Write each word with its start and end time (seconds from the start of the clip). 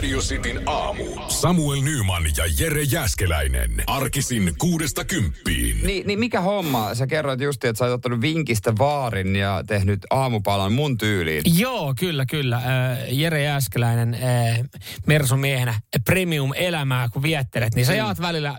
Radio 0.00 0.18
Cityn 0.18 0.62
aamu. 0.66 1.04
Samuel 1.28 1.80
Nyman 1.80 2.22
ja 2.36 2.44
Jere 2.58 2.82
Jäskeläinen. 2.82 3.70
Arkisin 3.86 4.54
kuudesta 4.58 5.04
kymppiin. 5.04 5.86
Niin, 5.86 6.06
niin 6.06 6.18
mikä 6.18 6.40
homma? 6.40 6.94
Sä 6.94 7.06
kerroit 7.06 7.40
just, 7.40 7.64
että 7.64 7.78
sä 7.78 7.84
oot 7.84 7.94
ottanut 7.94 8.20
vinkistä 8.20 8.72
vaarin 8.78 9.36
ja 9.36 9.64
tehnyt 9.66 9.98
aamupalan 10.10 10.72
mun 10.72 10.98
tyyliin. 10.98 11.42
Joo, 11.58 11.94
kyllä, 11.98 12.26
kyllä. 12.26 12.56
Äh, 12.56 12.64
Jere 13.10 13.42
Jääskeläinen 13.42 14.14
äh, 14.14 14.60
Mersu-miehenä 15.06 15.74
premium-elämää 16.04 17.08
kun 17.08 17.22
viettelet, 17.22 17.74
niin 17.74 17.86
sä 17.86 17.94
jaat 17.94 18.20
välillä 18.20 18.58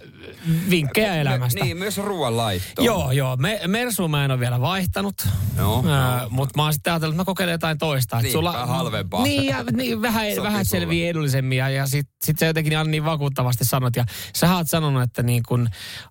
vinkkejä 0.69 1.15
elämästä. 1.15 1.63
Niin, 1.63 1.77
myös 1.77 1.97
ruoanlaittoa. 1.97 2.85
Joo, 2.85 3.11
joo. 3.11 3.35
Me, 3.35 3.61
Mersu 3.67 4.07
mä 4.07 4.25
en 4.25 4.31
ole 4.31 4.39
vielä 4.39 4.61
vaihtanut, 4.61 5.27
No, 5.57 5.77
äh, 5.77 6.29
mutta 6.29 6.53
mä 6.55 6.63
oon 6.63 6.73
sitten 6.73 6.93
ajatellut, 6.93 7.13
että 7.13 7.21
mä 7.21 7.25
kokeilen 7.25 7.51
jotain 7.51 7.77
toista. 7.77 8.21
Niin, 8.21 8.43
vähän 8.43 8.67
halvempaa. 8.67 9.23
Niin, 9.23 9.45
ja, 9.45 9.63
niin 9.63 10.01
vähän, 10.01 10.27
vähän 10.43 10.65
selviä 10.65 11.09
edullisemmin. 11.37 11.57
Ja, 11.57 11.69
ja 11.69 11.87
sit, 11.87 12.07
sit 12.23 12.39
sä 12.39 12.45
jotenkin 12.45 12.77
aina 12.77 12.89
niin 12.91 13.05
vakuuttavasti 13.05 13.65
sanot. 13.65 13.95
Ja 13.95 14.05
sä 14.35 14.55
oot 14.55 14.69
sanonut, 14.69 15.03
että 15.03 15.23
niin 15.23 15.43
kun 15.47 15.69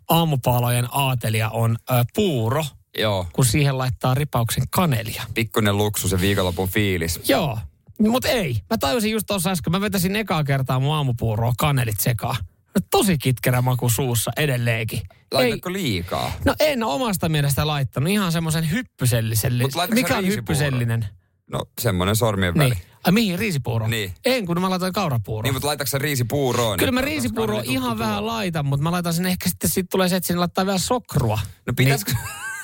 aamupalojen 0.09 0.89
aatelia 0.93 1.49
on 1.51 1.77
äh, 1.91 2.07
puuro, 2.15 2.65
Joo, 2.99 3.27
kun 3.33 3.45
siihen 3.45 3.79
laittaa 3.79 4.15
ripauksen 4.15 4.65
kanelia. 4.71 5.23
pikkuinen 5.35 5.77
luksus 5.77 6.13
ja 6.13 6.21
viikonlopun 6.21 6.69
fiilis. 6.69 7.21
Joo, 7.29 7.59
mutta 7.99 8.29
ei. 8.29 8.57
Mä 8.71 8.79
tajusin 8.79 9.13
just 9.13 9.27
tuossa 9.27 9.51
äsken, 9.51 9.71
mä 9.71 9.81
vetäsin 9.81 10.17
ekaa 10.17 10.45
kertaa 10.45 10.81
mun 10.81 10.95
aamupuuroa 10.95 11.53
kanelit 11.59 12.01
sekaan. 12.01 12.37
No, 12.75 12.81
tosi 12.91 13.19
kitkerä 13.19 13.63
maku 13.63 13.89
suussa 13.89 14.31
edelleenkin. 14.37 14.99
Ei, 15.01 15.17
Laitatko 15.33 15.73
liikaa? 15.73 16.33
no 16.45 16.55
en 16.61 16.83
omasta 16.83 17.29
mielestä 17.29 17.67
laittanut. 17.67 18.11
Ihan 18.11 18.33
semmoisen 18.33 18.71
hyppysellisen. 18.71 19.53
Mikä 19.95 20.17
on 20.17 20.27
hyppysellinen? 20.27 21.07
No, 21.53 21.65
semmonen 21.81 22.17
sormien 22.17 22.55
väli. 22.55 22.71
Niin. 22.71 22.90
Ai 23.05 23.13
mihin, 23.13 23.39
riisipuuro? 23.39 23.87
Niin. 23.87 24.15
En, 24.25 24.47
kun 24.47 24.61
mä 24.61 24.71
laitoin 24.71 24.93
kaurapuuroa. 24.93 25.43
Niin, 25.43 25.55
mutta 25.55 25.67
laitatko 25.67 25.99
riisipuuroon? 25.99 26.79
Kyllä 26.79 26.93
mä 26.93 27.01
olisiko 27.01 27.61
ihan 27.65 27.99
vähän 27.99 28.15
puuro? 28.15 28.27
laitan, 28.27 28.67
mutta 28.67 28.83
mä 28.85 28.93
laitan 28.93 29.15
sen 29.15 29.27
ehkä 29.27 29.49
sitten, 29.49 29.71
sit 29.71 29.87
tulee 29.91 30.09
se, 30.09 30.17
että 30.17 30.27
sinne 30.27 30.39
laittaa 30.39 30.67
vielä 30.67 30.79
sokrua. 30.79 31.39
No 31.67 31.73
pitäisikö... 31.77 32.13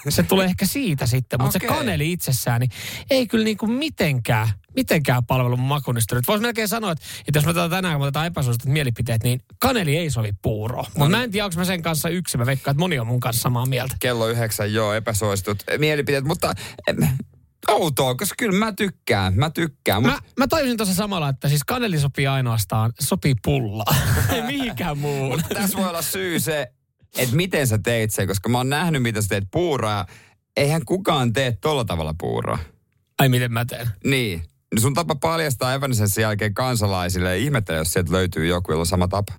Niin, 0.05 0.13
se 0.13 0.23
tulee 0.23 0.47
ehkä 0.47 0.67
siitä 0.67 1.07
sitten, 1.07 1.43
mutta 1.43 1.59
se 1.59 1.67
Okei. 1.67 1.79
kaneli 1.79 2.13
itsessään, 2.13 2.61
niin 2.61 2.71
ei 3.11 3.27
kyllä 3.27 3.45
niinku 3.45 3.67
mitenkään, 3.67 4.49
mitenkään 4.77 5.27
palvelu 5.27 5.57
mun 5.57 5.69
makunista. 5.69 6.17
Voisi 6.29 6.43
melkein 6.43 6.69
sanoa, 6.69 6.93
että, 6.93 7.05
että 7.29 7.39
jos 7.39 7.45
me 7.45 7.51
otetaan 7.51 7.71
tänään, 7.71 7.97
kun 7.97 8.03
otetaan 8.03 8.27
epäsuositut 8.27 8.73
mielipiteet, 8.73 9.23
niin 9.23 9.41
kaneli 9.59 9.97
ei 9.97 10.11
sovi 10.11 10.33
puuroon. 10.43 10.85
Mutta 10.85 10.99
No 11.01 11.09
mä 11.09 11.17
niin. 11.17 11.25
en 11.25 11.31
tiedä, 11.31 11.45
onko 11.45 11.57
mä 11.59 11.65
sen 11.65 11.83
kanssa 11.83 12.09
yksi. 12.09 12.39
Mä 12.39 12.47
veikkaan, 12.47 12.73
että 12.73 12.81
moni 12.81 12.99
on 12.99 13.07
mun 13.07 13.21
kanssa 13.21 13.43
samaa 13.43 13.67
mieltä. 13.67 13.97
Kello 14.01 14.29
yhdeksän, 14.29 14.73
joo, 14.73 14.93
epäsuositut 14.93 15.63
mielipiteet, 15.79 16.25
mutta 16.25 16.55
em, 16.89 16.97
outoa, 17.71 18.15
koska 18.15 18.35
kyllä 18.39 18.59
mä 18.59 18.73
tykkään, 18.73 19.35
mä 19.35 19.51
tykkään. 19.51 20.03
Mut 20.03 20.13
Mä, 20.13 20.19
mä 20.39 20.47
tajusin 20.49 20.77
tuossa 20.77 20.95
samalla, 20.95 21.29
että 21.29 21.49
siis 21.49 21.65
kaneli 21.65 21.99
sopii 21.99 22.27
ainoastaan, 22.27 22.93
sopii 23.01 23.35
pullaa. 23.45 23.95
ei 24.33 24.43
mihinkään 24.43 24.99
muuhun. 24.99 25.43
tässä 25.55 25.79
voi 25.79 25.89
olla 25.89 26.03
syy 26.03 26.41
se, 26.41 26.73
että 27.19 27.37
miten 27.37 27.67
sä 27.67 27.79
teit 27.79 28.13
sen, 28.13 28.29
koska 28.29 28.49
mä 28.49 28.59
oon 28.59 28.69
nähnyt, 28.69 29.03
miten 29.03 29.23
sä 29.23 29.29
teet 29.29 29.45
puuroa 29.53 29.93
ja 29.93 30.07
eihän 30.57 30.85
kukaan 30.85 31.33
tee 31.33 31.59
tolla 31.61 31.85
tavalla 31.85 32.15
puuroa. 32.21 32.59
Ai 33.19 33.29
miten 33.29 33.53
mä 33.53 33.65
teen? 33.65 33.91
Niin. 34.05 34.43
No 34.75 34.81
sun 34.81 34.95
tapa 34.95 35.15
paljastaa 35.15 35.75
Evanescen 35.75 36.23
jälkeen 36.23 36.55
kansalaisille 36.55 37.29
ja 37.29 37.37
ihmettele, 37.37 37.79
jos 37.79 37.93
sieltä 37.93 38.13
löytyy 38.13 38.47
joku, 38.47 38.73
jolla 38.73 38.83
on 38.83 38.87
sama 38.87 39.09
tapa. 39.09 39.33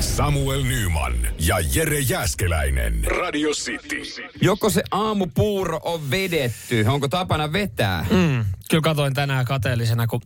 Samuel 0.00 0.62
Nyman 0.62 1.14
ja 1.46 1.56
Jere 1.74 1.98
Jäskeläinen. 1.98 3.04
Radio 3.04 3.50
City. 3.50 4.02
Joko 4.42 4.70
se 4.70 4.82
aamupuuro 4.90 5.80
on 5.82 6.10
vedetty, 6.10 6.84
onko 6.88 7.08
tapana 7.08 7.52
vetää? 7.52 8.06
Mm, 8.10 8.44
kyllä 8.70 8.82
katoin 8.82 9.14
tänään 9.14 9.44
kateellisena, 9.44 10.06
kun 10.06 10.20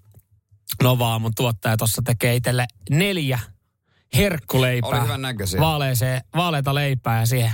Nova 0.83 1.19
mun 1.19 1.33
tuottaja 1.37 1.77
tuossa 1.77 2.03
tekee 2.05 2.35
itselle 2.35 2.67
neljä 2.91 3.39
herkkuleipää. 4.17 4.91
Oli 4.91 5.01
hyvän 5.01 5.23
näköisiä. 5.23 5.61
Vaaleeseen, 5.61 6.21
vaaleita 6.37 6.75
leipää 6.75 7.21
ja 7.21 7.27
siihen 7.27 7.53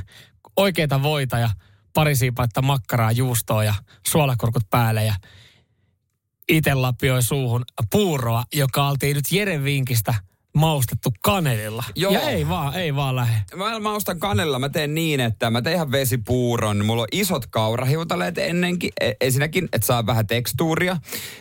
oikeita 0.56 1.02
voita 1.02 1.38
ja 1.38 1.50
pari 1.94 2.16
siipaetta 2.16 2.62
makkaraa, 2.62 3.12
juustoa 3.12 3.64
ja 3.64 3.74
suolakurkut 4.08 4.70
päälle 4.70 5.04
ja 5.04 5.14
itse 6.48 6.74
lapioi 6.74 7.22
suuhun 7.22 7.64
puuroa, 7.92 8.44
joka 8.54 8.88
oltiin 8.88 9.14
nyt 9.16 9.32
Jeren 9.32 9.64
vinkistä 9.64 10.14
maustettu 10.58 11.10
kanelilla. 11.22 11.84
Joo. 11.96 12.12
Ja 12.12 12.20
ei 12.20 12.48
vaan, 12.48 12.74
ei 12.74 12.94
vaan 12.94 13.16
lähde. 13.16 13.42
Mä 13.56 13.78
maustan 13.78 14.18
kanella, 14.18 14.58
mä 14.58 14.68
teen 14.68 14.94
niin, 14.94 15.20
että 15.20 15.50
mä 15.50 15.62
teen 15.62 15.76
ihan 15.76 15.92
vesipuuron. 15.92 16.84
Mulla 16.84 17.02
on 17.02 17.08
isot 17.12 17.46
kaurahiutaleet 17.46 18.38
ennenkin. 18.38 18.90
E- 19.00 19.12
ensinnäkin, 19.20 19.68
että 19.72 19.86
saa 19.86 20.06
vähän 20.06 20.26
tekstuuria. 20.26 20.96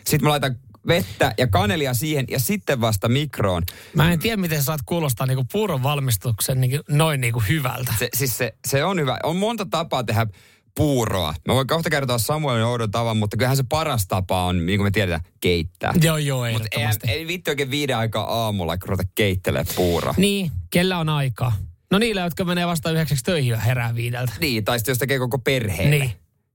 Sitten 0.06 0.24
mä 0.24 0.30
laitan 0.30 0.56
vettä 0.88 1.34
ja 1.38 1.48
kanelia 1.48 1.94
siihen 1.94 2.26
ja 2.30 2.40
sitten 2.40 2.82
vasta 2.82 3.10
mikroon. 3.10 3.64
Mä 3.94 4.12
en 4.12 4.20
tiedä, 4.20 4.38
miten 4.38 4.58
sä 4.58 4.64
saat 4.64 4.82
kuulostaa 4.86 5.28
niinku 5.28 5.46
puuron 5.52 5.84
valmistuksen 5.84 6.62
niinku, 6.62 6.78
noin 6.90 7.22
niinku 7.22 7.44
hyvältä. 7.50 7.94
Se, 8.00 8.10
siis 8.14 8.38
se, 8.38 8.54
se 8.68 8.84
on 8.84 9.00
hyvä. 9.00 9.18
On 9.24 9.36
monta 9.36 9.66
tapaa 9.66 10.04
tehdä 10.04 10.28
puuroa. 10.78 11.34
Mä 11.48 11.54
voin 11.54 11.68
kohta 11.68 11.90
kertoa 11.90 12.18
Samuelin 12.18 12.64
oudon 12.64 12.92
tavan, 12.92 13.18
mutta 13.18 13.38
kyllähän 13.38 13.58
se 13.58 13.64
paras 13.70 14.08
tapa 14.08 14.44
on, 14.44 14.66
niin 14.66 14.80
kuin 14.80 14.88
me 14.88 14.92
tiedetään, 14.92 15.22
keittää. 15.40 15.94
Joo, 16.02 16.18
joo, 16.18 16.52
Mutta 16.52 16.68
ei, 16.72 17.16
ei 17.16 17.28
vittu 17.28 17.52
oikein 17.52 17.72
viiden 17.72 17.98
aikaa 17.98 18.44
aamulla, 18.44 18.78
kun 18.78 18.90
ruveta 18.90 19.10
keittelee 19.16 19.64
puuroa. 19.76 20.14
Niin, 20.18 20.52
kellä 20.70 20.98
on 21.00 21.10
aikaa? 21.10 21.54
No 21.92 22.00
niillä, 22.00 22.22
jotka 22.22 22.44
menee 22.44 22.68
vasta 22.68 22.92
yhdeksäksi 22.92 23.24
töihin 23.24 23.50
ja 23.50 23.58
herää 23.58 23.96
viideltä. 23.96 24.34
Niin, 24.40 24.66
tai 24.66 24.80
sitten 24.80 24.92
jos 24.92 24.98
tekee 24.98 25.20
koko 25.20 25.40
perheelle. 25.40 25.98
Niin. 25.98 26.12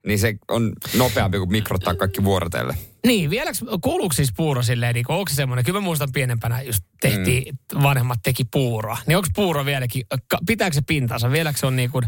Niin 0.07 0.19
se 0.19 0.35
on 0.49 0.73
nopeampi 0.97 1.39
kuin 1.39 1.53
mikrottaa 1.53 1.95
kaikki 1.95 2.25
vuorotelle. 2.25 2.77
Niin, 3.07 3.31
vieläks, 3.31 3.65
kuuluuko 3.83 4.13
siis 4.13 4.33
puuro 4.37 4.63
silleen, 4.63 4.95
niin 4.95 5.05
onko 5.09 5.29
se 5.29 5.35
semmoinen, 5.35 5.65
kyllä 5.65 5.81
mä 5.81 5.85
muistan 5.85 6.13
pienempänä 6.13 6.63
just 6.63 6.85
tehtiin, 7.01 7.55
mm. 7.75 7.83
vanhemmat 7.83 8.19
teki 8.23 8.45
puuroa. 8.45 8.99
Niin 9.07 9.17
onko 9.17 9.29
puuro 9.35 9.65
vieläkin, 9.65 10.03
pitääkö 10.47 10.75
se 10.75 10.81
pintansa? 10.87 11.31
Vieläkö 11.31 11.59
se 11.59 11.67
on 11.67 11.77
niin 11.77 11.91
kuin 11.91 12.05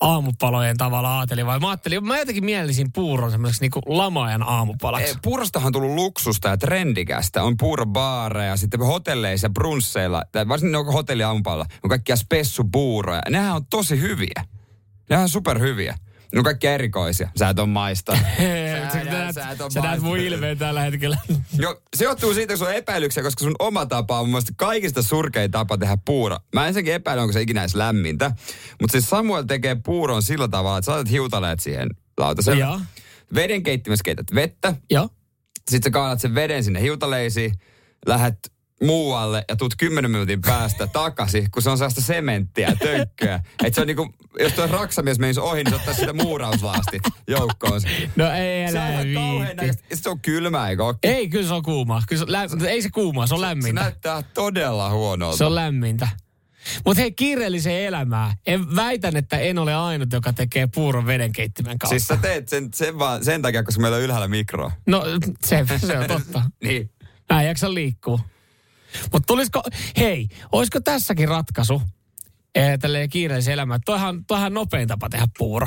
aamupalojen 0.00 0.76
tavalla 0.76 1.18
aateli 1.18 1.46
vai 1.46 1.60
mä 1.60 1.68
ajattelin, 1.68 2.04
mä 2.04 2.18
jotenkin 2.18 2.44
mielisin 2.44 2.92
puuron 2.92 3.30
semmoiseksi 3.30 3.60
niin 3.60 3.96
lamaajan 3.96 4.42
aamupalaksi. 4.42 5.10
Eh, 5.10 5.16
Puurostahan 5.22 5.66
on 5.66 5.72
tullut 5.72 5.94
luksusta 5.94 6.48
ja 6.48 6.56
trendikästä. 6.56 7.42
On 7.42 7.56
puurobaareja, 7.56 8.56
sitten 8.56 8.80
hotelleissa 8.80 9.50
brunsseilla, 9.50 10.22
tai 10.32 10.48
varsinkin 10.48 10.72
ne 10.72 10.78
on 10.78 10.92
hotelliaamupalla, 10.92 11.66
on 11.82 11.88
kaikkia 11.88 12.16
spessupuuroja. 12.16 13.22
Nehän 13.30 13.54
on 13.56 13.66
tosi 13.66 14.00
hyviä. 14.00 14.44
Nehän 15.10 15.22
on 15.22 15.28
superhyviä. 15.28 15.98
Ne 16.32 16.38
on 16.38 16.44
kaikkia 16.44 16.74
erikoisia. 16.74 17.30
Sä 17.38 17.48
et 17.48 17.58
on 17.58 17.68
maista. 17.68 18.12
Sä, 18.92 19.04
näet, 19.04 19.34
sä 19.34 19.50
et 19.50 19.60
oo 19.60 19.70
sä 19.70 19.80
näet 19.80 20.00
mun 20.02 20.18
ilmeen 20.18 20.58
tällä 20.58 20.80
hetkellä. 20.80 21.16
Jo, 21.58 21.82
se 21.96 22.04
johtuu 22.04 22.34
siitä, 22.34 22.52
kun 22.52 22.58
sun 22.58 22.66
on 22.66 22.74
epäilyksiä, 22.74 23.22
koska 23.22 23.44
sun 23.44 23.54
oma 23.58 23.86
tapa 23.86 24.18
on 24.18 24.24
mun 24.26 24.30
mielestä 24.30 24.52
kaikista 24.56 25.02
surkein 25.02 25.50
tapa 25.50 25.78
tehdä 25.78 25.98
puuro. 26.04 26.38
Mä 26.54 26.66
ensinnäkin 26.66 26.94
epäilen, 26.94 27.22
onko 27.22 27.32
se 27.32 27.40
ikinä 27.40 27.60
edes 27.60 27.74
lämmintä. 27.74 28.30
Mutta 28.80 28.92
siis 28.92 29.10
Samuel 29.10 29.42
tekee 29.42 29.76
puuron 29.84 30.22
sillä 30.22 30.48
tavalla, 30.48 30.78
että 30.78 30.86
sä 30.86 30.92
laitat 30.92 31.10
hiutaleet 31.10 31.60
siihen 31.60 31.88
lautaselle. 32.18 32.60
Joo. 32.60 32.80
Veden 33.34 33.62
keittimessä 33.62 34.02
keität 34.04 34.26
vettä. 34.34 34.74
Joo. 34.90 35.08
Sitten 35.70 35.90
sä 35.90 35.92
kaadat 35.92 36.20
sen 36.20 36.34
veden 36.34 36.64
sinne 36.64 36.80
hiutaleisiin, 36.80 37.52
lähet 38.06 38.52
muualle 38.82 39.44
ja 39.48 39.56
tuut 39.56 39.74
10 39.78 40.10
minuutin 40.10 40.40
päästä 40.40 40.86
takaisin, 40.86 41.50
kun 41.50 41.62
se 41.62 41.70
on 41.70 41.78
sellaista 41.78 42.00
sementtiä 42.00 42.68
ja 42.68 42.76
tönkköä. 42.76 43.40
Että 43.64 43.74
se 43.74 43.80
on 43.80 43.86
niinku, 43.86 44.14
jos 44.40 44.52
tuo 44.52 44.66
raksamies 44.66 45.18
menisi 45.18 45.40
ohi, 45.40 45.56
niin 45.64 45.70
se 45.70 45.76
ottaa 45.76 45.94
sitä 45.94 46.12
muurauslaastit 46.12 47.02
joukkoon. 47.28 47.80
No 48.16 48.30
ei 48.32 48.72
Se 48.72 48.78
on 48.78 48.84
enää 48.86 49.00
ihan 49.02 49.14
kauhean 49.14 49.38
viitti. 49.46 49.56
näköistä. 49.56 49.82
Se 49.96 50.10
on 50.10 50.20
kylmä, 50.20 50.68
eikö 50.68 50.84
ookin? 50.84 51.10
Ei, 51.10 51.28
kyllä 51.28 51.48
se 51.48 51.54
on 51.54 51.62
kuumaa. 51.62 52.02
Kyllä 52.08 52.24
se, 52.26 52.32
lä- 52.32 52.68
ei 52.70 52.82
se 52.82 52.90
kuumaa, 52.90 53.26
se 53.26 53.34
on 53.34 53.40
Se 53.40 53.46
lämmintä. 53.46 53.80
näyttää 53.80 54.22
todella 54.34 54.90
huonolta. 54.90 55.36
Se 55.36 55.44
on 55.44 55.54
lämmintä. 55.54 56.08
Mutta 56.84 57.00
hei, 57.00 57.12
kiireelliseen 57.12 57.86
elämään. 57.86 58.36
En 58.46 58.76
väitän, 58.76 59.16
että 59.16 59.38
en 59.38 59.58
ole 59.58 59.74
ainut, 59.74 60.12
joka 60.12 60.32
tekee 60.32 60.66
puuron 60.74 61.06
vedenkeittimen 61.06 61.78
kautta. 61.78 61.88
Siis 61.98 62.06
sä 62.08 62.16
teet 62.16 62.48
sen, 62.48 62.68
sen 62.74 62.98
vaan 62.98 63.24
sen 63.24 63.42
takia, 63.42 63.62
koska 63.62 63.80
meillä 63.80 63.96
on 63.96 64.02
ylhäällä 64.02 64.28
mikro. 64.28 64.72
No, 64.86 65.04
se, 65.44 65.64
se 65.86 65.98
on 65.98 66.06
totta. 66.06 66.42
Niin. 66.64 66.90
Mä 67.32 67.40
en 67.42 67.48
jaksa 67.48 67.74
liikkua. 67.74 68.20
Mutta 69.12 69.26
tulisiko, 69.26 69.62
hei, 69.96 70.28
olisiko 70.52 70.80
tässäkin 70.80 71.28
ratkaisu 71.28 71.82
eh, 72.54 72.78
tälleen 72.78 73.08
kiireelliseen 73.08 73.52
elämään? 73.52 73.80
Toihan, 73.86 74.24
toihan 74.24 74.54
nopein 74.54 74.88
tapa 74.88 75.08
tehdä 75.08 75.26
puuro. 75.38 75.66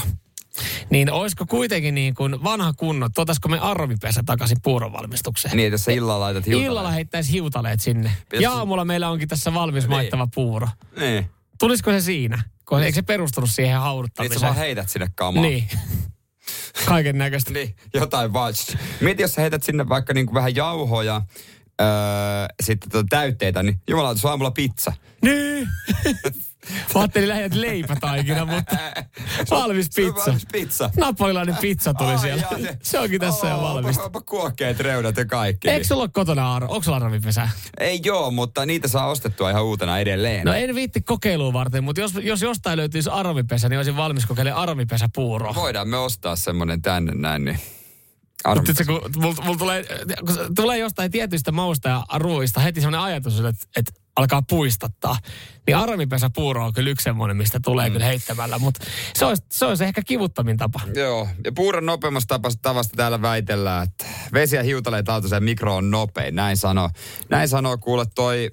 Niin 0.89 1.11
olisiko 1.11 1.45
kuitenkin 1.45 1.95
niin 1.95 2.13
kuin 2.15 2.43
vanha 2.43 2.73
kunno, 2.73 3.09
tuotaisiko 3.15 3.49
me 3.49 3.59
arvipesä 3.59 4.23
takaisin 4.25 4.57
puuron 4.63 4.93
valmistukseen? 4.93 5.57
Niin, 5.57 5.67
että 5.67 5.73
jos 5.73 5.83
sä 5.85 5.91
illalla 5.91 6.19
laitat 6.19 6.45
hiutaleet. 6.45 6.71
Illalla 6.71 6.91
heittäisi 6.91 7.31
hiutaleet 7.31 7.79
sinne. 7.81 8.11
Pitäis- 8.29 8.43
Ja 8.43 8.51
aamulla 8.51 8.85
meillä 8.85 9.09
onkin 9.09 9.27
tässä 9.27 9.53
valmis 9.53 9.87
maittava 9.87 10.27
puuro. 10.35 10.67
Niin. 10.99 11.29
Tulisiko 11.59 11.91
se 11.91 12.01
siinä? 12.01 12.43
Koska 12.65 12.85
eikö 12.85 12.95
se 12.95 13.01
perustunut 13.01 13.49
siihen 13.49 13.69
Niin 13.71 13.77
sä 13.79 13.83
hauduttamiseen? 13.83 14.41
vaan 14.41 14.55
heität 14.55 14.89
sinne 14.89 15.07
kamaa. 15.15 15.43
Niin. 15.43 15.69
Kaiken 16.85 17.17
näköistä. 17.17 17.53
Niin, 17.53 17.75
jotain 17.93 18.33
vaan. 18.33 18.53
Mieti, 19.01 19.21
jos 19.21 19.33
sä 19.33 19.41
heität 19.41 19.63
sinne 19.63 19.89
vaikka 19.89 20.13
niin 20.13 20.25
kuin 20.25 20.33
vähän 20.35 20.55
jauhoja, 20.55 21.21
öö, 21.81 21.87
sitten 22.63 22.91
tuota 22.91 23.07
täytteitä, 23.09 23.63
niin 23.63 23.81
jumala, 23.89 24.15
se 24.15 24.27
on 24.27 24.31
aamulla 24.31 24.51
pizza. 24.51 24.93
Niin. 25.21 25.67
Mä 26.95 27.01
ajattelin 27.01 27.29
lähinnä 27.29 27.61
leipätaikina, 27.61 28.45
mutta 28.45 28.77
valmis 29.51 29.87
Se 29.91 30.01
pizza. 30.01 30.25
Valmis 30.25 30.45
pizza. 30.51 30.89
Napolilainen 30.97 31.57
pizza 31.61 31.93
tuli 31.93 32.09
Ai 32.09 32.19
siellä. 32.19 32.43
jaa, 32.51 32.73
Se 32.83 32.99
onkin 32.99 33.19
tässä 33.21 33.47
jo 33.47 33.55
Oo, 33.55 33.61
valmista. 33.63 34.03
onpa- 34.03 34.21
kuokkeet, 34.21 34.79
reunat 34.79 35.17
ja 35.17 35.25
kaikki. 35.25 35.69
Eikö 35.69 35.87
sulla 35.87 36.03
ole 36.03 36.09
kotona 36.13 36.51
Aaro? 36.51 36.67
Onko 36.69 36.83
sulla 36.83 36.97
arvipesä? 36.97 37.49
Ei 37.79 37.99
joo, 38.03 38.31
mutta 38.31 38.65
niitä 38.65 38.87
saa 38.87 39.07
ostettua 39.07 39.49
ihan 39.49 39.63
uutena 39.63 39.99
edelleen. 39.99 40.45
No 40.45 40.53
en 40.53 40.75
viitti 40.75 41.01
kokeiluun 41.01 41.53
varten, 41.53 41.83
mutta 41.83 42.01
jos, 42.01 42.11
jos 42.21 42.41
jostain 42.41 42.77
löytyisi 42.77 43.09
arvipesä, 43.09 43.69
niin 43.69 43.77
olisin 43.79 43.97
valmis 43.97 44.25
kokeilemaan 44.25 44.61
arvipesäpuuroa. 44.69 45.55
Voidaan 45.55 45.87
me 45.87 45.97
ostaa 45.97 46.35
semmonen 46.35 46.81
tänne 46.81 47.11
näin, 47.15 47.45
niin... 47.45 47.59
Mutta 48.47 48.85
kun 48.85 49.11
mulla 49.21 49.43
mul 49.43 49.55
tulee, 49.55 49.85
kun 50.25 50.33
se 50.33 50.41
tulee 50.55 50.77
jostain 50.77 51.11
tietyistä 51.11 51.51
mausta 51.51 51.89
ja 51.89 52.03
ruoista 52.15 52.59
heti 52.59 52.81
semmoinen 52.81 53.01
ajatus, 53.01 53.39
että, 53.39 53.65
että 53.75 53.91
alkaa 54.15 54.41
puistattaa. 54.49 55.17
Niin 55.67 55.77
arvipesäpuuro 55.77 56.65
on 56.65 56.73
kyllä 56.73 56.89
yksi 56.89 57.03
semmoinen, 57.03 57.37
mistä 57.37 57.59
tulee 57.63 57.89
mm. 57.89 57.93
kyllä 57.93 58.05
heittämällä. 58.05 58.59
Mutta 58.59 58.85
se 59.15 59.25
olisi, 59.25 59.43
se 59.51 59.65
olisi 59.65 59.83
ehkä 59.83 60.01
kivuttomin 60.05 60.57
tapa. 60.57 60.81
Joo, 60.95 61.27
ja 61.45 61.51
puuron 61.51 61.85
nopeimmasta 61.85 62.39
tavasta, 62.39 62.59
tavasta 62.61 62.95
täällä 62.95 63.21
väitellään, 63.21 63.83
että 63.83 64.05
vesi 64.33 64.55
ja 64.55 64.63
hiutaleet 64.63 65.09
auto 65.09 65.27
ja 65.35 65.41
mikro 65.41 65.75
on 65.75 65.91
nopein. 65.91 66.35
Näin 66.35 66.57
sanoo, 66.57 66.89
näin 67.29 67.47
sanoo 67.47 67.77
kuule 67.77 68.05
toi, 68.15 68.51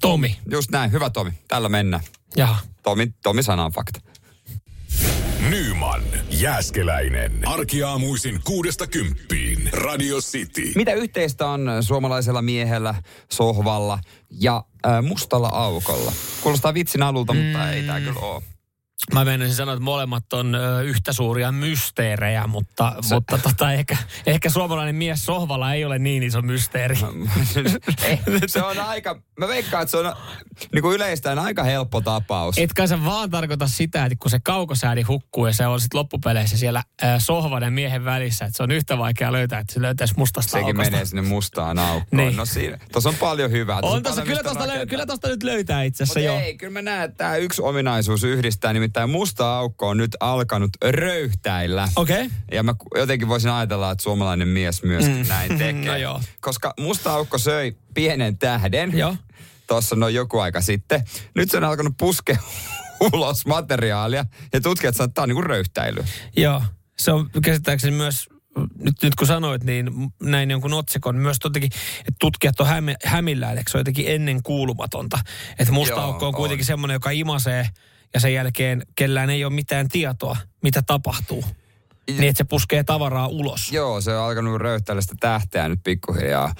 Tomi. 0.00 0.38
just 0.50 0.70
näin, 0.70 0.92
hyvä 0.92 1.10
Tomi, 1.10 1.30
tällä 1.48 1.68
mennään. 1.68 2.02
Jaha. 2.36 2.58
Tomi, 2.82 3.12
Tomi 3.22 3.42
sana 3.42 3.64
on 3.64 3.72
fakta. 3.72 4.00
Nyman, 5.74 6.02
Jääskeläinen. 6.30 7.32
Arkiaamuisin 7.46 8.40
kuudesta 8.44 8.86
kymppiin. 8.86 9.68
Radio 9.72 10.16
City. 10.16 10.72
Mitä 10.76 10.92
yhteistä 10.92 11.46
on 11.46 11.70
suomalaisella 11.80 12.42
miehellä, 12.42 12.94
sohvalla 13.32 13.98
ja 14.30 14.64
äh, 14.86 15.02
mustalla 15.02 15.48
aukolla? 15.48 16.12
Kuulostaa 16.40 16.74
vitsin 16.74 17.02
alulta, 17.02 17.34
mutta 17.34 17.72
ei 17.72 17.82
tämä 17.82 18.00
kyllä 18.00 18.20
ole. 18.20 18.42
Mä 19.12 19.24
menisin 19.24 19.54
sanoa, 19.56 19.74
että 19.74 19.84
molemmat 19.84 20.32
on 20.32 20.54
ö, 20.54 20.82
yhtä 20.82 21.12
suuria 21.12 21.52
mysteerejä, 21.52 22.46
mutta, 22.46 22.92
se... 23.00 23.14
mutta 23.14 23.38
tota, 23.38 23.72
ehkä, 23.72 23.96
ehkä 24.26 24.50
suomalainen 24.50 24.94
mies 24.94 25.24
sohvalla 25.24 25.74
ei 25.74 25.84
ole 25.84 25.98
niin 25.98 26.22
iso 26.22 26.42
mysteeri. 26.42 26.94
Ei, 28.04 28.18
se 28.46 28.62
on 28.62 28.78
aika, 28.78 29.20
mä 29.38 29.48
veikkaan, 29.48 29.82
että 29.82 29.90
se 29.90 29.96
on 29.96 30.14
niin 30.72 30.82
kuin 30.82 30.96
yleistään 30.96 31.38
aika 31.38 31.62
helppo 31.62 32.00
tapaus. 32.00 32.58
Etkä 32.58 32.86
sä 32.86 33.04
vaan 33.04 33.30
tarkoita 33.30 33.68
sitä, 33.68 34.04
että 34.04 34.16
kun 34.18 34.30
se 34.30 34.38
kaukosäädi 34.44 35.02
hukkuu 35.02 35.46
ja 35.46 35.52
se 35.52 35.66
on 35.66 35.80
sitten 35.80 35.98
loppupeleissä 35.98 36.56
siellä 36.56 36.82
ö, 37.02 37.06
sohvan 37.18 37.62
ja 37.62 37.70
miehen 37.70 38.04
välissä, 38.04 38.44
että 38.44 38.56
se 38.56 38.62
on 38.62 38.70
yhtä 38.70 38.98
vaikea 38.98 39.32
löytää, 39.32 39.58
että 39.58 39.74
se 39.74 39.82
löytäisi 39.82 40.14
mustasta 40.16 40.50
Sekin 40.50 40.66
aukosta. 40.66 40.90
menee 40.90 41.04
sinne 41.04 41.22
mustaan 41.22 41.78
aukkoon. 41.78 42.04
Niin. 42.10 42.36
No 42.36 42.44
siinä, 42.44 42.78
tossa 42.92 43.08
on 43.08 43.14
paljon 43.14 43.50
hyvää. 43.50 43.76
On 43.76 43.80
paljon, 43.80 44.02
tossa, 44.02 44.22
kyllä, 44.22 44.42
tosta, 44.42 44.68
löy, 44.68 44.86
kyllä 44.86 45.06
tosta 45.06 45.28
nyt 45.28 45.42
löytää 45.42 45.82
itse 45.82 46.02
asiassa 46.02 46.20
joo. 46.20 46.38
ei, 46.38 46.56
kyllä 46.56 46.72
mä 46.72 46.82
näen, 46.82 47.02
että 47.02 47.16
tämä 47.16 47.36
yksi 47.36 47.62
ominaisuus 47.62 48.24
yhdistää, 48.24 48.72
nimittäin 48.84 49.10
musta 49.10 49.58
aukko 49.58 49.88
on 49.88 49.96
nyt 49.96 50.16
alkanut 50.20 50.70
röyhtäillä. 50.82 51.88
Okei. 51.96 52.26
Okay. 52.26 52.38
Ja 52.52 52.62
mä 52.62 52.74
jotenkin 52.96 53.28
voisin 53.28 53.50
ajatella, 53.50 53.90
että 53.90 54.02
suomalainen 54.02 54.48
mies 54.48 54.82
myös 54.82 55.04
mm. 55.04 55.28
näin 55.28 55.58
tekee. 55.58 55.84
No 55.84 55.96
joo. 55.96 56.20
Koska 56.40 56.74
musta 56.80 57.14
aukko 57.14 57.38
söi 57.38 57.76
pienen 57.94 58.38
tähden. 58.38 58.98
Joo. 58.98 59.16
Tuossa 59.66 59.96
noin 59.96 60.14
joku 60.14 60.38
aika 60.38 60.60
sitten. 60.60 61.04
Nyt 61.34 61.50
se 61.50 61.56
on 61.56 61.64
alkanut 61.64 61.94
puskea 61.98 62.36
ulos 63.12 63.46
materiaalia. 63.46 64.24
Ja 64.52 64.60
tutkijat 64.60 64.96
sanoo, 64.96 65.04
että 65.04 65.14
tämä 65.14 65.22
on 65.22 65.28
niinku 65.28 65.42
röyhtäily. 65.42 66.04
Joo, 66.36 66.62
se 66.98 67.12
on 67.12 67.30
käsittääkseni 67.42 67.96
myös, 67.96 68.28
nyt, 68.78 68.94
nyt 69.02 69.14
kun 69.14 69.26
sanoit, 69.26 69.64
niin 69.64 69.90
näin 70.22 70.50
jonkun 70.50 70.74
otsikon, 70.74 71.16
myös 71.16 71.36
jotenkin, 71.44 71.70
että 71.98 72.16
tutkijat 72.20 72.60
on 72.60 72.66
hämi, 72.66 72.94
hämillään, 73.04 73.58
eikö 73.58 73.70
se 73.70 73.76
on 73.76 73.80
jotenkin 73.80 74.08
ennen 74.08 74.42
kuulumatonta. 74.42 75.18
Että 75.58 75.72
musta 75.72 75.94
Joo, 75.94 76.04
aukko 76.04 76.24
on 76.24 76.28
on. 76.28 76.34
kuitenkin 76.34 76.66
semmoinen, 76.66 76.94
joka 76.94 77.10
imasee 77.10 77.68
ja 78.14 78.20
sen 78.20 78.34
jälkeen 78.34 78.82
kellään 78.96 79.30
ei 79.30 79.44
ole 79.44 79.52
mitään 79.52 79.88
tietoa, 79.88 80.36
mitä 80.62 80.82
tapahtuu. 80.82 81.44
Niin, 82.08 82.22
että 82.22 82.38
se 82.38 82.44
puskee 82.44 82.84
tavaraa 82.84 83.26
ulos. 83.28 83.72
Joo, 83.72 84.00
se 84.00 84.16
on 84.16 84.24
alkanut 84.24 84.60
röyhtäillä 84.60 85.02
sitä 85.02 85.14
tähteä 85.20 85.68
nyt 85.68 85.80
pikkuhiljaa 85.84 86.54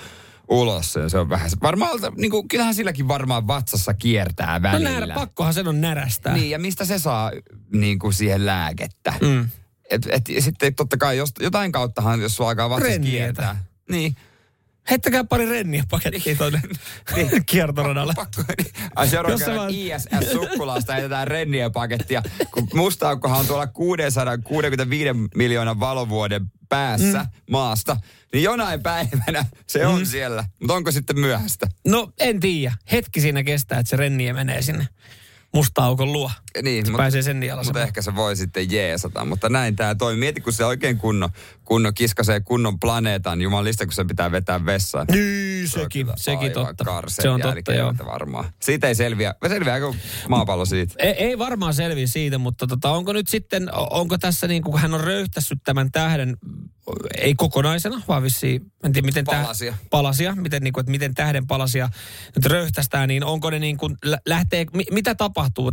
ulos. 0.48 0.94
Ja 0.94 1.08
se 1.08 1.18
on 1.18 1.28
vähän, 1.28 1.50
varmaan, 1.62 1.90
niin 2.16 2.30
kuin, 2.30 2.48
kyllähän 2.48 2.74
silläkin 2.74 3.08
varmaan 3.08 3.46
vatsassa 3.46 3.94
kiertää 3.94 4.58
No 4.58 4.62
välillä. 4.62 5.00
närä, 5.00 5.14
pakkohan 5.14 5.54
sen 5.54 5.68
on 5.68 5.80
närästää. 5.80 6.34
Niin, 6.34 6.50
ja 6.50 6.58
mistä 6.58 6.84
se 6.84 6.98
saa 6.98 7.32
niin 7.72 7.98
kuin 7.98 8.12
siihen 8.12 8.46
lääkettä? 8.46 9.12
Mm. 9.20 9.48
Et, 9.90 10.06
et, 10.10 10.24
sitten 10.38 10.74
totta 10.74 10.96
kai 10.96 11.16
jos, 11.16 11.32
jotain 11.40 11.72
kauttahan, 11.72 12.20
jos 12.20 12.36
sulla 12.36 12.50
alkaa 12.50 12.70
vatsas 12.70 12.88
Rennietä. 12.88 13.16
kiertää. 13.16 13.64
Niin. 13.90 14.16
Heittäkää 14.90 15.24
pari 15.24 15.46
renniä 15.50 15.84
pakettiin 15.90 16.38
tuonne 16.38 16.60
Niin. 17.16 17.44
kiertoradalle. 17.46 18.12
Pakko, 18.16 18.42
niin. 18.58 18.72
Ai 18.96 19.08
sä 19.08 19.16
kerran 19.38 19.56
vaan- 19.56 19.70
ISS-sukkulasta 19.70 20.92
heitetään 20.92 21.28
renniä 21.28 21.70
pakettia, 21.70 22.22
kun 22.50 22.68
musta 22.74 23.08
aukkohan 23.08 23.40
on 23.40 23.46
tuolla 23.46 23.66
665 23.66 25.10
miljoonan 25.34 25.80
valovuoden 25.80 26.46
päässä 26.68 27.18
mm. 27.22 27.28
maasta, 27.50 27.96
niin 28.32 28.42
jonain 28.44 28.82
päivänä 28.82 29.44
se 29.66 29.86
on 29.86 29.98
mm. 29.98 30.06
siellä. 30.06 30.44
Mutta 30.60 30.74
onko 30.74 30.90
sitten 30.92 31.18
myöhäistä? 31.20 31.66
No 31.88 32.12
en 32.20 32.40
tiedä. 32.40 32.74
Hetki 32.92 33.20
siinä 33.20 33.42
kestää, 33.42 33.78
että 33.78 33.90
se 33.90 33.96
renniä 33.96 34.34
menee 34.34 34.62
sinne 34.62 34.88
musta 35.54 35.84
aukon 35.84 36.12
luo. 36.12 36.30
Niin, 36.62 36.86
Se 36.86 36.92
pääsee 36.96 37.22
sen 37.22 37.36
mutta 37.36 37.40
nialasemaan. 37.46 37.86
ehkä 37.86 38.02
se 38.02 38.14
voi 38.14 38.36
sitten 38.36 38.72
jeesata. 38.72 39.24
Mutta 39.24 39.48
näin 39.48 39.76
tämä 39.76 39.94
toimii. 39.94 40.20
Mieti, 40.20 40.40
kun 40.40 40.52
se 40.52 40.64
oikein 40.64 40.98
kunnon, 40.98 41.30
kunnon 41.64 41.94
kiskasee 41.94 42.40
kunnon 42.40 42.80
planeetan. 42.80 43.40
Jumalista, 43.42 43.84
kun 43.86 43.92
se 43.92 44.04
pitää 44.04 44.32
vetää 44.32 44.66
vessaan. 44.66 45.06
Niin, 45.12 45.68
Se 45.68 45.78
on 45.78 45.84
sekin, 45.84 46.06
sekin 46.16 46.52
totta. 46.52 46.84
Se 47.08 47.28
on 47.28 47.40
totta, 47.40 47.74
joo. 47.74 47.94
varmaan. 48.06 48.44
Siitä 48.60 48.88
ei 48.88 48.94
selviä. 48.94 49.34
Selviääkö 49.48 49.92
maapallo 50.28 50.64
siitä? 50.64 50.94
Ei, 50.98 51.12
ei 51.12 51.38
varmaan 51.38 51.74
selviä 51.74 52.06
siitä, 52.06 52.38
mutta 52.38 52.66
tota, 52.66 52.90
onko 52.90 53.12
nyt 53.12 53.28
sitten, 53.28 53.68
onko 53.90 54.18
tässä 54.18 54.46
niin 54.48 54.62
kuin 54.62 54.78
hän 54.78 54.94
on 54.94 55.00
röyhtässyt 55.00 55.58
tämän 55.64 55.92
tähden, 55.92 56.36
ei 57.18 57.34
kokonaisena, 57.34 58.02
vaan 58.08 58.22
vissiin, 58.22 58.72
en 58.84 58.92
tiedä 58.92 59.06
miten 59.06 59.24
täh- 59.30 59.40
Palasia. 59.42 59.74
palasia 59.90 60.34
miten, 60.34 60.62
niin 60.62 60.72
kuin, 60.72 60.82
että 60.82 60.90
miten 60.90 61.14
tähden 61.14 61.46
palasia 61.46 61.88
nyt 62.36 62.46
röyhtästään, 62.46 63.08
niin 63.08 63.24
onko 63.24 63.50
ne 63.50 63.58
niin 63.58 63.76
kuin, 63.76 63.96
lä- 64.04 64.18
lähtee, 64.26 64.66
mi, 64.72 64.84
mitä 64.90 65.14
tapahtuu, 65.14 65.72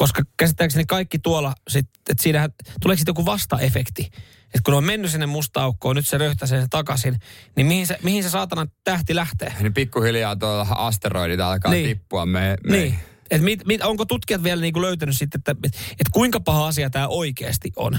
koska 0.00 0.22
käsittääkseni 0.36 0.84
kaikki 0.84 1.18
tuolla, 1.18 1.54
sit, 1.68 1.88
että 2.10 2.22
siinähän, 2.22 2.50
tuleeko 2.80 2.98
sitten 2.98 3.10
joku 3.10 3.26
vastaefekti, 3.26 4.02
että 4.44 4.60
kun 4.64 4.74
on 4.74 4.84
mennyt 4.84 5.10
sinne 5.10 5.26
musta 5.26 5.62
aukkoon, 5.62 5.96
nyt 5.96 6.06
se 6.06 6.18
röyhtäisee 6.18 6.60
sen 6.60 6.70
takaisin, 6.70 7.16
niin 7.56 7.66
mihin 7.66 7.86
se, 7.86 7.98
mihin 8.02 8.22
se 8.22 8.30
saatana 8.30 8.66
tähti 8.84 9.14
lähtee? 9.14 9.54
Niin 9.60 9.74
pikkuhiljaa 9.74 10.36
tuolla 10.36 10.66
asteroidit 10.70 11.40
alkaa 11.40 11.72
Niin. 11.72 11.88
tippua. 11.88 12.26
Me, 12.26 12.56
me, 12.66 12.76
Niin. 12.76 12.98
Et 13.30 13.42
mit, 13.42 13.66
mit, 13.66 13.82
onko 13.82 14.04
tutkijat 14.04 14.42
vielä 14.42 14.60
niinku 14.60 14.82
löytänyt 14.82 15.16
sitten, 15.16 15.38
että 15.38 15.54
et, 15.64 15.76
et 16.00 16.08
kuinka 16.12 16.40
paha 16.40 16.66
asia 16.66 16.90
tämä 16.90 17.08
oikeasti 17.08 17.72
on? 17.76 17.98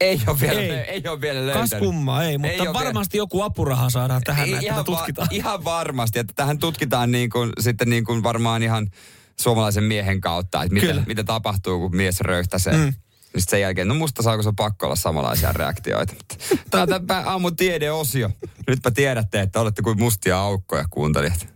Ei 0.00 0.20
ole 0.26 0.40
vielä, 0.40 0.60
Ei. 0.60 0.70
ei. 0.70 0.78
ei 0.78 1.02
ole 1.08 1.20
vielä 1.20 1.52
Kas 1.52 1.56
löytänyt. 1.72 1.84
kummaa, 1.84 2.24
ei, 2.24 2.38
mutta 2.38 2.62
ole 2.62 2.72
varmasti 2.72 3.18
joku 3.18 3.42
apuraha 3.42 3.90
saadaan 3.90 4.22
tähän, 4.24 4.44
Ei, 4.46 4.52
näin, 4.52 4.64
ihan, 4.64 4.76
tätä 4.76 4.84
tutkitaan. 4.84 5.28
Va- 5.30 5.36
ihan 5.36 5.64
varmasti, 5.64 6.18
että 6.18 6.32
tähän 6.36 6.58
tutkitaan 6.58 7.12
niin 7.12 7.30
kuin, 7.30 7.50
sitten 7.60 7.90
niin 7.90 8.04
kuin 8.04 8.22
varmaan 8.22 8.62
ihan 8.62 8.90
suomalaisen 9.40 9.84
miehen 9.84 10.20
kautta, 10.20 10.62
että 10.62 10.74
mitä, 10.74 10.86
Kyllä. 10.86 11.02
mitä 11.06 11.24
tapahtuu, 11.24 11.80
kun 11.80 11.96
mies 11.96 12.20
röyhtäsee. 12.20 12.76
Mm. 12.76 12.92
Sitten 13.22 13.50
sen 13.50 13.60
jälkeen, 13.60 13.88
no 13.88 13.94
musta 13.94 14.22
saako 14.22 14.42
se 14.42 14.52
pakko 14.56 14.86
olla 14.86 14.96
samanlaisia 14.96 15.52
reaktioita. 15.52 16.14
Mutta 16.14 16.36
Tämä 16.70 16.82
on 16.82 17.06
tämä 17.06 17.22
aamun 17.26 17.56
tiedeosio. 17.56 18.30
Nytpä 18.68 18.90
tiedätte, 18.90 19.40
että 19.40 19.60
olette 19.60 19.82
kuin 19.82 19.98
mustia 19.98 20.38
aukkoja 20.38 20.84
kuuntelijat. 20.90 21.48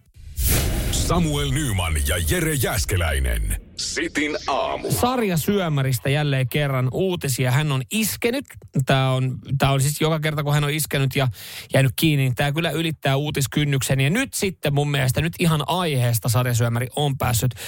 Samuel 0.91 1.51
Nyman 1.51 1.95
ja 2.07 2.17
Jere 2.29 2.55
Jäskeläinen. 2.55 3.70
Sitin 3.81 4.37
aamu. 4.47 4.91
Sarja 4.91 5.37
Syömäristä 5.37 6.11
jälleen 6.11 6.49
kerran 6.49 6.89
uutisia. 6.93 7.51
Hän 7.51 7.73
on 7.73 7.83
iskenyt. 7.91 8.45
Tämä 8.87 9.11
on, 9.11 9.39
tämä 9.59 9.73
on 9.73 9.81
siis 9.81 10.01
joka 10.01 10.21
kerta, 10.21 10.45
kun 10.45 10.55
hän 10.55 10.65
on 10.65 10.71
iskenyt 10.71 11.17
ja 11.17 11.29
jäänyt 11.75 11.93
kiinni, 11.97 12.23
niin 12.23 12.35
tämä 12.35 12.53
kyllä 12.53 12.71
ylittää 12.71 13.17
uutiskynnyksen. 13.17 14.01
Ja 14.01 14.11
nyt 14.11 14.35
sitten 14.35 14.75
mun 14.75 14.91
mielestä, 14.91 15.21
nyt 15.21 15.33
ihan 15.39 15.63
aiheesta 15.67 16.29
Sarja 16.29 16.55
Syömäri 16.55 16.87
on 16.97 17.19
päässyt 17.19 17.55
ö, 17.55 17.61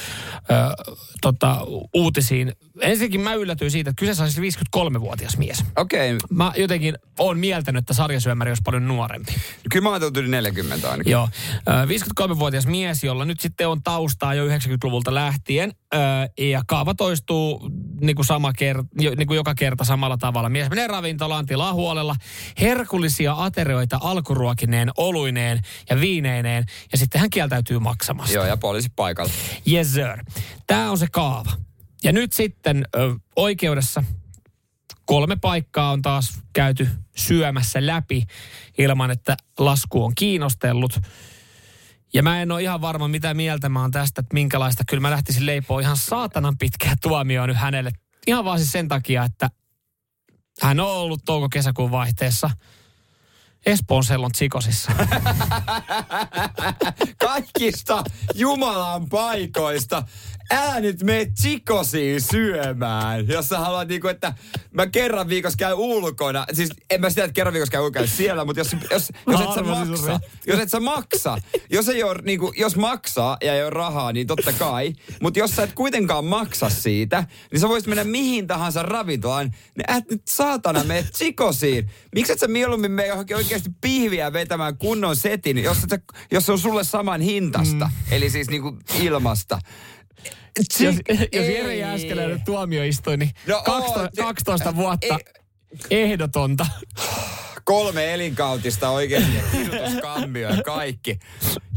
tota, 1.21 1.57
uutisiin. 1.95 2.53
Ensinnäkin 2.81 3.21
mä 3.21 3.35
yllätyin 3.35 3.71
siitä, 3.71 3.91
että 3.91 4.01
kyseessä 4.01 4.25
on 4.25 4.31
siis 4.31 4.59
53-vuotias 4.59 5.37
mies. 5.37 5.65
Okei, 5.77 6.15
okay. 6.15 6.29
Mä 6.31 6.53
jotenkin 6.57 6.95
oon 7.19 7.39
mieltänyt, 7.39 7.83
että 7.83 7.95
Sarja 7.95 8.21
Syömäri 8.21 8.51
olisi 8.51 8.63
paljon 8.65 8.89
nuorempi. 8.89 9.33
kyllä 9.71 9.83
mä 9.83 9.91
oon 9.91 10.03
yli 10.17 10.29
40 10.29 10.91
ainakin. 10.91 11.11
Joo. 11.11 11.29
Ö, 11.69 11.71
53-vuotias 12.25 12.67
mies, 12.67 13.05
jolla 13.05 13.25
nyt 13.25 13.41
sitten 13.41 13.69
on 13.69 13.83
taustaa 13.83 14.35
jo 14.35 14.47
90-luvulta 14.47 15.15
lähtien. 15.15 15.73
Ö, 15.95 15.99
Ja 16.39 16.63
kaava 16.67 16.95
toistuu 16.95 17.71
niin 18.01 18.17
kuin 18.17 18.27
sama 18.27 18.53
kerta, 18.53 18.85
niin 18.95 19.27
kuin 19.27 19.37
joka 19.37 19.55
kerta 19.55 19.85
samalla 19.85 20.17
tavalla. 20.17 20.49
Mies 20.49 20.71
menee 20.71 20.87
ravintolaan, 20.87 21.47
tilaa 21.47 21.73
huolella 21.73 22.17
herkullisia 22.61 23.35
aterioita 23.39 23.99
alkuruokineen, 24.01 24.91
oluineen 24.97 25.61
ja 25.91 26.01
viineineen. 26.01 26.65
Ja 26.93 26.99
sitten 26.99 27.21
hän 27.21 27.31
kieltäytyy 27.31 27.79
maksamasta. 27.79 28.35
Joo, 28.35 28.45
ja 28.45 28.57
poliisi 28.57 28.89
paikalla. 28.97 29.33
Yes 29.73 29.93
sir. 29.95 30.25
Tämä 30.67 30.91
on 30.91 30.99
se 30.99 31.07
kaava. 31.13 31.53
Ja 32.05 32.13
nyt 32.13 32.33
sitten 32.33 32.85
ö, 32.97 33.15
oikeudessa 33.37 34.05
kolme 35.05 35.37
paikkaa 35.37 35.91
on 35.91 36.03
taas 36.03 36.41
käyty 36.53 36.89
syömässä 37.17 37.87
läpi 37.87 38.25
ilman, 38.79 39.11
että 39.11 39.37
lasku 39.59 40.05
on 40.05 40.13
kiinnostellut. 40.15 41.01
Ja 42.15 42.23
mä 42.23 42.43
en 42.43 42.53
ole 42.53 42.63
ihan 42.63 42.81
varma, 42.81 43.09
mitä 43.09 43.35
mieltä 43.35 43.69
mä 43.69 43.81
oon 43.81 43.91
tästä, 43.91 44.21
että 44.21 44.35
minkälaista. 44.35 44.85
Kyllä 44.89 45.01
mä 45.01 45.11
lähtisin 45.11 45.47
leipoa 45.47 45.81
ihan 45.81 45.97
saatanan 45.97 46.59
pitkää 46.59 46.95
tuomioon 47.03 47.49
nyt 47.49 47.59
hänelle. 47.59 47.93
Ihan 48.27 48.45
vaan 48.45 48.59
siis 48.59 48.73
sen 48.73 48.89
takia, 48.89 49.25
että 49.25 49.51
hän 50.63 50.81
on 50.81 50.91
ollut 50.91 51.25
touko-kesäkuun 51.25 51.91
vaihteessa 51.91 52.51
Espoon 53.67 54.05
sellon 54.05 54.33
tsikosissa. 54.33 54.93
Kaikista 57.27 58.05
Jumalan 58.35 59.09
paikoista. 59.09 60.03
Älä 60.53 60.81
nyt 60.81 61.03
mene 61.03 61.27
tsikosiin 61.27 62.21
syömään, 62.21 63.29
jos 63.29 63.49
sä 63.49 63.59
haluat 63.59 63.89
niinku, 63.89 64.09
että 64.09 64.35
mä 64.71 64.87
kerran 64.87 65.29
viikossa 65.29 65.57
käyn 65.57 65.75
ulkona. 65.75 66.47
Siis 66.53 66.71
en 66.91 67.01
mä 67.01 67.11
sitä, 67.11 67.25
että 67.25 67.35
kerran 67.35 67.53
viikossa 67.53 67.73
käyn 67.73 67.85
ulkona 67.85 68.07
siellä, 68.07 68.45
mutta 68.45 68.61
jos, 68.61 68.77
jos, 68.91 69.13
jos 69.27 69.41
et 69.41 69.55
sä 69.55 69.63
maksa, 69.63 70.21
jos 70.47 70.61
et 70.61 70.71
sä 70.71 70.81
maksa, 70.81 71.39
jos 71.71 71.89
ei 71.89 72.03
ole, 72.03 72.23
niinku, 72.23 72.53
jos 72.57 72.77
maksaa 72.77 73.37
ja 73.43 73.55
ei 73.55 73.63
ole 73.63 73.71
rahaa, 73.71 74.13
niin 74.13 74.27
totta 74.27 74.53
kai. 74.53 74.93
Mutta 75.23 75.39
jos 75.39 75.51
sä 75.51 75.63
et 75.63 75.73
kuitenkaan 75.73 76.25
maksa 76.25 76.71
siitä, 76.71 77.25
niin 77.53 77.61
sä 77.61 77.69
voisit 77.69 77.89
mennä 77.89 78.05
mihin 78.05 78.47
tahansa 78.47 78.83
ravintolaan, 78.83 79.47
niin 79.47 79.97
et 79.97 80.11
nyt 80.11 80.23
saatana 80.29 80.85
mene 80.85 81.03
tsikosiin. 81.03 81.91
Miksi 82.15 82.33
et 82.33 82.39
sä 82.39 82.49
mieluummin 82.49 82.91
mene 82.91 83.09
johonkin 83.09 83.37
oikeasti 83.37 83.71
pihviä 83.81 84.33
vetämään 84.33 84.77
kunnon 84.77 85.17
setin, 85.17 85.59
jos, 85.59 85.85
et 85.85 85.91
sä, 85.91 85.99
jos 86.31 86.47
se 86.47 86.53
on 86.53 86.59
sulle 86.59 86.85
saman 86.85 87.21
hintasta, 87.21 87.85
mm. 87.85 88.13
eli 88.13 88.31
siis 88.31 88.51
niinku 88.51 88.79
ilmasta. 89.01 89.59
Jos, 90.59 90.95
jos 91.33 91.47
Jere 91.47 91.77
Jääskeläinen 91.77 92.43
tuomioistuin, 92.45 93.19
niin 93.19 93.31
No 93.47 93.63
12, 93.67 94.01
oo, 94.01 94.09
12 94.27 94.77
vuotta 94.77 95.19
ei- 95.91 96.03
ehdotonta. 96.03 96.67
kolme 97.65 98.15
elinkautista 98.15 98.91
oikein 98.91 99.35
ja 99.35 99.43
kirjoituskambio 99.53 100.51
ja 100.51 100.63
kaikki. 100.63 101.19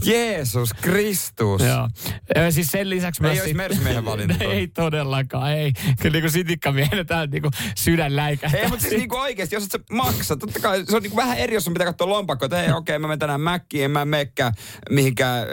Jeesus 0.05 0.73
Kristus. 0.73 1.61
Joo. 1.61 1.89
Ö, 2.37 2.51
Siis 2.51 2.67
sen 2.67 2.89
lisäksi 2.89 3.23
Ei 3.23 3.53
myös... 3.53 3.69
olisi 3.73 3.93
sit- 3.95 4.05
valinta 4.05 4.43
ei 4.53 4.67
todellakaan, 4.67 5.51
ei. 5.51 5.71
Kyllä 6.01 6.13
niin 6.13 6.23
kuin 6.23 6.31
sitikkamiehen 6.31 7.05
täällä 7.07 7.27
niin 7.27 7.41
kuin 7.41 7.51
sydän 7.75 8.15
läikähtää. 8.15 8.61
Ei, 8.61 8.67
mutta 8.67 8.81
siis 8.81 8.97
niinku 8.97 9.15
oikeesti, 9.17 9.55
jos 9.55 9.63
et 9.63 9.71
sä 9.71 9.79
maksa, 9.91 10.37
totta 10.37 10.59
kai 10.59 10.85
se 10.89 10.95
on 10.95 11.01
niinku 11.01 11.17
vähän 11.17 11.37
eri, 11.37 11.53
jos 11.53 11.63
sun 11.63 11.73
pitää 11.73 11.85
katsoa 11.87 12.09
lompakkoa, 12.09 12.45
että 12.45 12.57
hei, 12.57 12.71
okei, 12.71 12.99
mä 12.99 13.07
menen 13.07 13.19
tänään 13.19 13.41
mäkkiin, 13.41 13.85
en 13.85 13.91
mä 13.91 14.05
mekkää 14.05 14.51
mihinkään, 14.89 15.47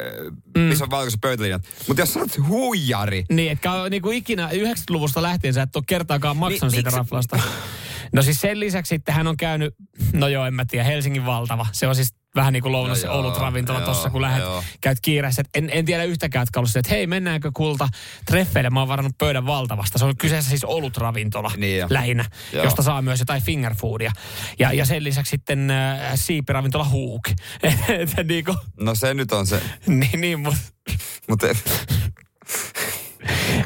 mm. 0.57 0.61
missä 0.61 0.85
on 0.85 0.91
valkoiset 0.91 1.21
pöytälinjat. 1.21 1.63
Mutta 1.89 2.03
jos 2.03 2.13
sä 2.15 2.21
oot 2.21 2.39
huijari, 2.49 3.25
Niin, 3.33 3.53
etkä 3.53 3.71
niin 3.91 4.03
kuin 4.03 4.17
ikinä 4.17 4.49
90-luvusta 4.53 5.23
lähtien 5.23 5.55
sä 5.55 5.63
et 5.63 5.77
ole 5.77 5.85
kertaakaan 5.87 6.37
maksanut 6.37 6.63
Niin, 6.63 6.71
siitä 6.71 6.91
miksi- 6.91 6.99
raflasta. 6.99 7.39
No 8.13 8.23
siis 8.23 8.41
sen 8.41 8.61
lisäksi 8.61 8.89
sitten 8.89 9.15
hän 9.15 9.27
on 9.27 9.37
käynyt, 9.37 9.75
no 10.13 10.29
joo, 10.29 10.47
en 10.47 10.55
mä 10.55 10.65
tiedä, 10.65 10.85
Helsingin 10.85 11.27
valtava. 11.27 11.67
Se 11.73 11.87
on 11.89 11.95
siis 11.95 12.15
vähän 12.35 12.53
niin 12.53 12.63
kuin 12.63 12.73
lounas 12.73 13.05
No 13.05 13.13
olut 13.13 13.39
ravintola 13.39 13.81
tuossa, 13.81 14.11
kun 14.11 14.23
lähdet, 14.23 14.43
joo. 14.45 14.65
käyt 14.81 14.99
kiireessä. 15.03 15.43
En, 15.55 15.71
en 15.73 15.85
tiedä 15.85 16.05
yhtäkään, 16.05 16.43
että 16.43 16.59
ollut 16.61 16.77
että 16.77 16.91
hei, 16.91 17.07
mennäänkö 17.07 17.51
kulta 17.55 17.89
treffeille? 18.27 18.71
Mä 18.71 18.81
oon 18.81 18.89
varannut 18.89 19.19
pöydän 19.19 19.47
valtavasta. 19.47 19.99
Se 19.99 20.05
on 20.05 20.17
kyseessä 20.17 20.49
siis 20.49 20.65
olutravintola 20.65 21.51
Niin 21.57 21.79
jo. 21.79 21.87
lähinnä, 21.91 22.25
Joo. 22.53 22.65
josta 22.65 22.83
saa 22.83 23.03
myös 23.03 23.21
jotain 23.21 23.43
fingerfoodia. 23.43 24.13
Ja, 24.59 24.73
ja 24.73 24.85
sen 24.87 25.05
lisäksi 25.05 25.31
sitten 25.31 25.71
äh, 25.71 25.99
siipiravintola 26.15 26.85
Hook. 26.85 27.23
Niin 28.29 28.45
kuin, 28.45 28.57
no 28.81 28.95
se 28.95 29.15
nyt 29.15 29.33
on 29.33 29.47
se. 29.47 29.63
niin, 29.87 30.21
niin, 30.21 30.41
mutta 30.41 30.59
Mutta 31.29 31.47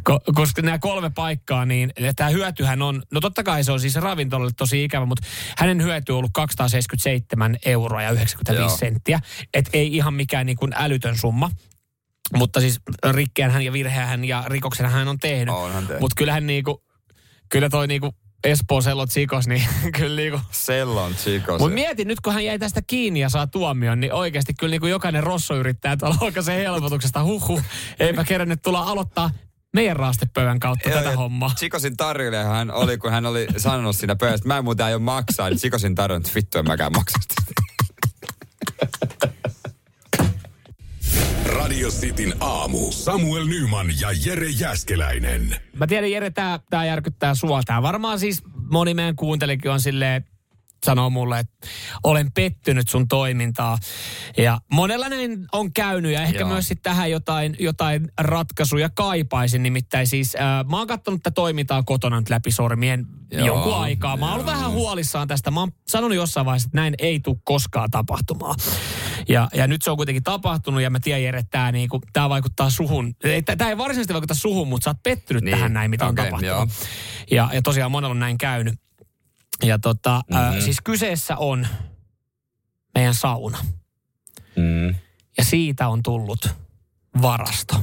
Ko, 0.04 0.20
koska 0.34 0.62
nämä 0.62 0.78
kolme 0.78 1.10
paikkaa, 1.10 1.64
niin 1.64 1.92
tämä 2.16 2.30
hyötyhän 2.30 2.82
on, 2.82 3.02
no 3.12 3.20
totta 3.20 3.42
kai 3.42 3.64
se 3.64 3.72
on 3.72 3.80
siis 3.80 3.94
ravintolalle 3.94 4.52
tosi 4.56 4.84
ikävä, 4.84 5.06
mutta 5.06 5.26
hänen 5.56 5.82
hyöty 5.82 6.12
on 6.12 6.18
ollut 6.18 6.30
277 6.34 7.56
euroa 7.64 8.02
ja 8.02 8.10
95 8.10 8.60
Joo. 8.60 8.76
senttiä. 8.76 9.20
Et 9.54 9.68
ei 9.72 9.96
ihan 9.96 10.14
mikään 10.14 10.46
niin 10.46 10.56
kuin 10.56 10.72
älytön 10.76 11.18
summa. 11.18 11.50
Mutta 12.36 12.60
siis 12.60 12.80
rikkeänhän 13.10 13.64
ja 13.64 13.72
virheähän 13.72 14.24
ja 14.24 14.44
rikoksen 14.46 14.90
hän 14.90 15.08
on 15.08 15.18
tehnyt. 15.18 15.54
Tehnyt. 15.54 16.00
Mutta 16.00 16.14
kyllähän 16.16 16.46
niinku, 16.46 16.84
kyllä 17.48 17.68
toi 17.68 17.86
niinku 17.86 18.14
Espoon 18.44 18.82
sellot 18.82 19.10
sikos, 19.10 19.46
niin 19.46 19.62
kyllä 19.98 20.16
niinku... 20.16 20.40
sellon 20.50 21.14
chikos. 21.14 21.60
Mutta 21.60 21.74
mietin 21.74 22.08
nyt, 22.08 22.20
kun 22.20 22.32
hän 22.32 22.44
jäi 22.44 22.58
tästä 22.58 22.82
kiinni 22.86 23.20
ja 23.20 23.28
saa 23.28 23.46
tuomion, 23.46 24.00
niin 24.00 24.12
oikeasti 24.12 24.54
kyllä 24.54 24.70
niin 24.70 24.80
kuin 24.80 24.90
jokainen 24.90 25.22
rosso 25.22 25.56
yrittää 25.56 25.96
tuolla 25.96 26.42
se 26.42 26.56
helpotuksesta. 26.56 27.24
Huhhuh, 27.24 27.62
eipä 28.00 28.24
kerännyt 28.24 28.62
tulla 28.62 28.80
aloittaa 28.80 29.30
meidän 29.76 29.96
raastepöydän 29.96 30.60
kautta 30.60 30.88
Joo, 30.88 30.98
tätä 30.98 31.16
hommaa. 31.16 31.50
Chikosin 31.56 31.96
tarjoilija 31.96 32.44
hän 32.44 32.70
oli, 32.70 32.98
kun 32.98 33.10
hän 33.10 33.26
oli 33.26 33.46
sanonut 33.56 33.96
siinä 33.96 34.16
pöydässä, 34.16 34.42
että 34.42 34.48
mä 34.48 34.58
en 34.58 34.64
muuten 34.64 34.86
aio 34.86 34.98
maksaa, 34.98 35.48
niin 35.50 35.58
Chikosin 35.58 35.94
tarjoilija, 35.94 36.26
että 36.26 36.34
vittu 36.34 36.58
en 36.58 36.66
mäkään 36.66 36.92
maksa 36.92 37.18
sitä. 37.22 37.34
Radio 41.46 41.88
Cityn 41.88 42.34
aamu. 42.40 42.92
Samuel 42.92 43.44
Nyman 43.44 43.86
ja 44.00 44.08
Jere 44.24 44.48
Jäskeläinen. 44.48 45.56
Mä 45.76 45.86
tiedän, 45.86 46.10
Jere, 46.10 46.30
tää, 46.30 46.60
tää 46.70 46.86
järkyttää 46.86 47.34
sua. 47.34 47.60
Tää 47.66 47.82
varmaan 47.82 48.18
siis 48.18 48.42
moni 48.70 48.94
meidän 48.94 49.16
kuuntelikin 49.16 49.70
on 49.70 49.80
silleen, 49.80 50.24
sanoo 50.86 51.10
mulle, 51.10 51.38
että 51.38 51.66
olen 52.04 52.32
pettynyt 52.32 52.88
sun 52.88 53.08
toimintaa. 53.08 53.78
Ja 54.36 54.58
monella 54.72 55.08
näin 55.08 55.46
on 55.52 55.72
käynyt 55.72 56.12
ja 56.12 56.22
ehkä 56.22 56.38
Joo. 56.40 56.48
myös 56.48 56.68
sit 56.68 56.82
tähän 56.82 57.10
jotain, 57.10 57.56
jotain 57.58 58.08
ratkaisuja 58.20 58.88
kaipaisin. 58.94 59.62
Nimittäin 59.62 60.06
siis 60.06 60.34
äh, 60.34 60.64
mä 60.70 60.78
oon 60.78 60.86
katsonut 60.86 61.22
tätä 61.22 61.34
toimintaa 61.34 61.82
kotona 61.82 62.20
nyt 62.20 62.30
läpi 62.30 62.50
sormien 62.50 63.06
Joo, 63.30 63.46
jonkun 63.46 63.74
aikaa. 63.76 64.16
Mä 64.16 64.24
oon 64.24 64.32
ollut 64.34 64.46
vähän 64.46 64.70
huolissaan 64.70 65.28
tästä. 65.28 65.50
Mä 65.50 65.60
oon 65.60 65.72
sanonut 65.88 66.16
jossain 66.16 66.46
vaiheessa, 66.46 66.66
että 66.66 66.78
näin 66.78 66.94
ei 66.98 67.20
tule 67.20 67.36
koskaan 67.44 67.90
tapahtumaan. 67.90 68.54
Ja, 69.28 69.48
ja 69.54 69.66
nyt 69.66 69.82
se 69.82 69.90
on 69.90 69.96
kuitenkin 69.96 70.22
tapahtunut 70.22 70.82
ja 70.82 70.90
mä 70.90 71.00
tiedän 71.00 71.22
Jere, 71.22 71.38
että 71.38 71.58
tää, 71.58 71.72
niinku, 71.72 72.00
tää 72.12 72.28
vaikuttaa 72.28 72.70
suhun. 72.70 73.14
Tämä 73.58 73.70
ei 73.70 73.78
varsinaisesti 73.78 74.12
vaikuta 74.14 74.34
suhun, 74.34 74.68
mutta 74.68 74.84
sä 74.84 74.90
oot 74.90 75.02
pettynyt 75.02 75.42
Niin, 75.44 75.54
tähän 75.56 75.72
näin, 75.72 75.90
mitä 75.90 76.04
on 76.04 76.10
okei, 76.10 76.24
tapahtunut. 76.24 76.56
joo. 76.56 76.66
Ja, 77.30 77.48
ja 77.52 77.62
tosiaan 77.62 77.90
monella 77.90 78.10
on 78.10 78.18
näin 78.18 78.38
käynyt. 78.38 78.74
Ja 79.64 79.78
tota, 79.78 80.22
mm-hmm. 80.30 80.56
Äh, 80.56 80.64
siis 80.64 80.80
kyseessä 80.84 81.36
on 81.36 81.66
meidän 82.94 83.14
sauna. 83.14 83.58
Mm. 84.56 84.94
Ja 85.38 85.44
siitä 85.44 85.88
on 85.88 86.02
tullut 86.02 86.48
varasto. 87.22 87.74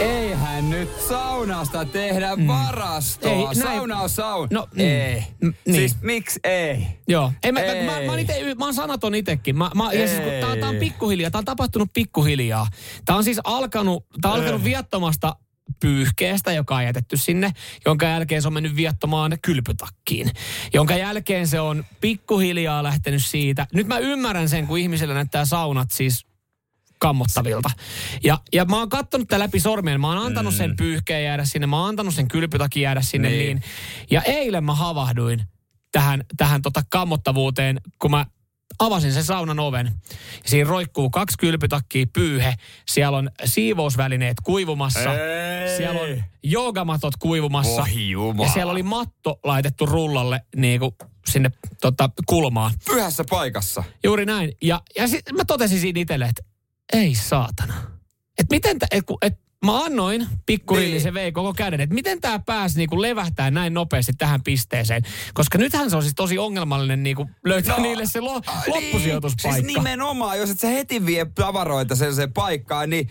Eihän 0.00 0.70
nyt 0.70 1.00
saunasta 1.08 1.84
tehdä 1.84 2.36
mm. 2.36 2.46
varastoa. 2.46 3.30
Ei, 3.30 3.44
näin- 3.44 3.56
Sauna 3.62 4.00
on 4.00 4.08
sauna. 4.08 4.48
No, 4.50 4.68
mm. 4.74 4.80
ei. 4.80 5.24
Mm, 5.40 5.54
niin. 5.66 5.74
Siis 5.76 5.96
miksi 6.00 6.40
ei? 6.44 6.86
Joo. 7.08 7.32
Ei, 7.42 7.52
mä, 7.52 7.60
Ei. 7.60 7.86
Mä, 7.86 7.92
mä, 7.92 8.06
mä, 8.06 8.18
ite, 8.18 8.54
mä 8.58 8.64
oon 8.64 8.74
sanaton 8.74 9.14
itekin. 9.14 9.58
Mä, 9.58 9.70
mä, 9.74 9.92
ja 9.92 10.08
siis, 10.08 10.20
kun 10.20 10.30
tää, 10.40 10.56
tää 10.56 10.68
on 10.68 10.76
pikkuhiljaa. 10.76 11.30
Tää 11.30 11.38
on 11.38 11.44
tapahtunut 11.44 11.90
pikkuhiljaa. 11.94 12.66
Tää 13.04 13.16
on 13.16 13.24
siis 13.24 13.38
alkanut, 13.44 14.06
tää 14.20 14.32
on 14.32 14.38
alkanut 14.38 14.64
viattomasta 14.64 15.36
pyyhkeestä, 15.80 16.52
joka 16.52 16.76
on 16.76 16.84
jätetty 16.84 17.16
sinne, 17.16 17.52
jonka 17.86 18.06
jälkeen 18.06 18.42
se 18.42 18.48
on 18.48 18.54
mennyt 18.54 18.76
viattomaan 18.76 19.38
kylpytakkiin. 19.42 20.30
Jonka 20.74 20.96
jälkeen 20.96 21.46
se 21.46 21.60
on 21.60 21.84
pikkuhiljaa 22.00 22.82
lähtenyt 22.82 23.26
siitä. 23.26 23.66
Nyt 23.72 23.86
mä 23.86 23.98
ymmärrän 23.98 24.48
sen, 24.48 24.66
kun 24.66 24.78
ihmisillä 24.78 25.14
näyttää 25.14 25.44
saunat 25.44 25.90
siis 25.90 26.26
kammottavilta. 26.98 27.70
Ja, 28.24 28.38
ja 28.52 28.64
mä 28.64 28.78
oon 28.78 28.88
kattonut 28.88 29.28
tämän 29.28 29.40
läpi 29.40 29.60
sormien. 29.60 30.00
Mä 30.00 30.08
oon 30.08 30.26
antanut 30.26 30.54
sen 30.54 30.76
pyyhkeen 30.76 31.24
jäädä 31.24 31.44
sinne. 31.44 31.66
Mä 31.66 31.78
oon 31.78 31.88
antanut 31.88 32.14
sen 32.14 32.28
kylpytakin 32.28 32.82
jäädä 32.82 33.00
sinne 33.00 33.28
niin. 33.28 33.38
Niin. 33.38 33.56
niin. 33.56 33.62
Ja 34.10 34.22
eilen 34.22 34.64
mä 34.64 34.74
havahduin 34.74 35.42
tähän, 35.92 36.24
tähän 36.36 36.62
tota 36.62 36.82
kammottavuuteen, 36.90 37.80
kun 37.98 38.10
mä 38.10 38.26
avasin 38.82 39.12
sen 39.12 39.24
saunan 39.24 39.60
oven. 39.60 39.92
Siinä 40.46 40.68
roikkuu 40.70 41.10
kaksi 41.10 41.38
kylpytakkia 41.38 42.06
pyyhe. 42.12 42.54
Siellä 42.88 43.18
on 43.18 43.30
siivousvälineet 43.44 44.36
kuivumassa. 44.44 45.14
Ei. 45.14 45.76
Siellä 45.76 46.00
on 46.00 46.24
joogamatot 46.42 47.16
kuivumassa. 47.16 47.82
Voi 47.82 48.10
jumala. 48.10 48.46
ja 48.46 48.52
siellä 48.52 48.72
oli 48.72 48.82
matto 48.82 49.40
laitettu 49.44 49.86
rullalle 49.86 50.40
niin 50.56 50.80
kuin 50.80 50.94
sinne 51.26 51.50
tota, 51.80 52.10
kulmaan. 52.26 52.72
Pyhässä 52.84 53.24
paikassa. 53.30 53.84
Juuri 54.04 54.26
näin. 54.26 54.52
Ja, 54.62 54.82
ja 54.96 55.08
sit 55.08 55.22
mä 55.36 55.44
totesin 55.44 55.80
siinä 55.80 56.00
itselle, 56.00 56.24
että 56.24 56.42
ei 56.92 57.14
saatana. 57.14 57.74
Et 58.38 58.46
miten, 58.50 58.78
tä, 58.78 58.86
et, 58.90 59.04
et 59.22 59.38
mä 59.64 59.84
annoin 59.84 60.26
pikkurilli, 60.46 60.90
Niin. 60.90 61.02
se 61.02 61.14
vei 61.14 61.32
koko 61.32 61.54
käden, 61.54 61.80
että 61.80 61.94
miten 61.94 62.20
tämä 62.20 62.38
pääsi 62.38 62.78
niinku 62.78 63.02
levähtää 63.02 63.50
näin 63.50 63.74
nopeasti 63.74 64.12
tähän 64.18 64.42
pisteeseen. 64.42 65.02
Koska 65.34 65.58
nythän 65.58 65.90
se 65.90 65.96
on 65.96 66.02
siis 66.02 66.14
tosi 66.14 66.38
ongelmallinen 66.38 67.02
niinku 67.02 67.30
löytää 67.44 67.76
no, 67.76 67.82
niille 67.82 68.06
se 68.06 68.20
lo, 68.20 68.40
loppusijoituspaikka. 68.66 69.62
Niin, 69.62 69.66
siis 69.66 69.76
nimenomaan, 69.78 70.38
jos 70.38 70.50
et 70.50 70.60
sä 70.60 70.68
heti 70.68 71.06
vie 71.06 71.26
tavaroita 71.34 71.96
sellaiseen 71.96 72.32
paikkaan, 72.32 72.90
niin 72.90 73.08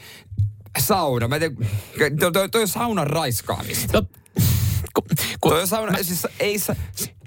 sauna. 0.80 1.28
Mä 1.28 1.40
tiedä, 1.40 1.56
toi, 2.20 2.32
toi, 2.32 2.50
toi 2.50 2.62
on 2.62 2.68
saunan 2.68 3.08
raiskaamista. 3.08 4.02
No, 4.02 4.08
ku, 4.96 5.02
ku, 5.42 5.50
Toi 5.50 5.62
on 5.62 5.68
sauna, 5.68 5.92
mä, 5.92 6.04
siis 6.04 6.28
ei 6.40 6.60
sa, 6.60 6.76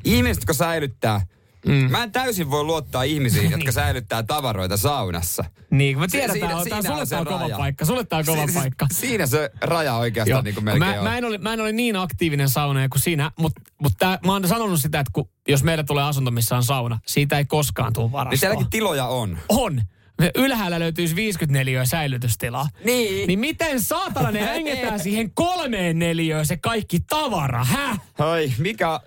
ihmiset, 0.04 0.36
jotka 0.42 0.52
säilyttää, 0.52 1.26
mm. 1.66 1.90
mä 1.90 2.02
en 2.02 2.12
täysin 2.12 2.50
voi 2.50 2.64
luottaa 2.64 3.02
ihmisiin, 3.02 3.50
jotka 3.50 3.73
säilyttää 3.73 4.23
tavaroita 4.23 4.76
saunassa. 4.76 5.44
niin, 5.71 5.99
mä 5.99 6.06
tiedän, 6.09 6.33
siinä- 6.33 6.49
tää 6.49 6.56
on, 6.56 6.68
tää, 6.68 6.83
siinä 6.83 6.88
sulle 6.90 7.00
on 7.02 7.09
tää 7.09 7.25
kova 7.25 7.38
raja. 7.38 7.56
paikka. 7.56 7.85
Sulle 7.85 8.04
tää 8.04 8.18
on 8.18 8.25
kova 8.25 8.37
Si- 8.47 8.52
siis 8.52 8.62
paikka. 8.62 8.87
Siinä 8.92 9.26
se 9.26 9.50
raja 9.61 9.94
oikeastaan 9.94 10.44
niin 10.44 10.54
kuin 10.54 10.64
melkein 10.64 10.90
mä, 10.92 10.99
on. 10.99 11.04
mä, 11.04 11.18
en 11.18 11.25
ole, 11.25 11.38
mä 11.38 11.52
en 11.52 11.61
ole 11.61 11.73
niin 11.73 11.97
aktiivinen 11.97 12.49
saunoja 12.49 12.88
kuin 12.88 13.00
sinä, 13.02 13.30
mutta 13.38 13.62
mut 13.83 13.92
tää, 13.99 14.18
mä 14.26 14.33
oon 14.33 14.49
sanonut 14.49 14.80
sitä, 14.80 15.00
että 15.00 15.11
kun, 15.12 15.28
jos 15.49 15.62
meille 15.64 15.85
tulee 15.85 16.04
asunto, 16.04 16.30
missä 16.30 16.56
on 16.56 16.64
sauna, 16.64 17.00
siitä 17.06 17.38
ei 17.38 17.44
koskaan 17.44 17.92
tule 17.92 18.04
Niin 18.06 18.12
varastoa. 18.12 18.38
sielläkin 18.40 18.71
tiloja 18.71 19.06
on. 19.06 19.38
On. 19.49 19.83
Me 20.18 20.30
Ylhäällä 20.35 20.78
löytyisi 20.80 21.16
54 21.16 21.85
säilytystilaa. 21.85 22.68
Niin. 22.85 23.26
Niin 23.26 23.38
miten 23.38 23.83
saatana 23.83 24.30
ne 24.30 24.40
hängetään 24.47 25.00
siihen 25.00 25.30
kolmeen 25.35 25.99
neliöön 25.99 26.47
se 26.47 26.56
kaikki 26.56 27.00
tavara, 27.00 27.64
häh? 27.64 28.00
Ai, 28.18 28.52
mikä... 28.59 29.00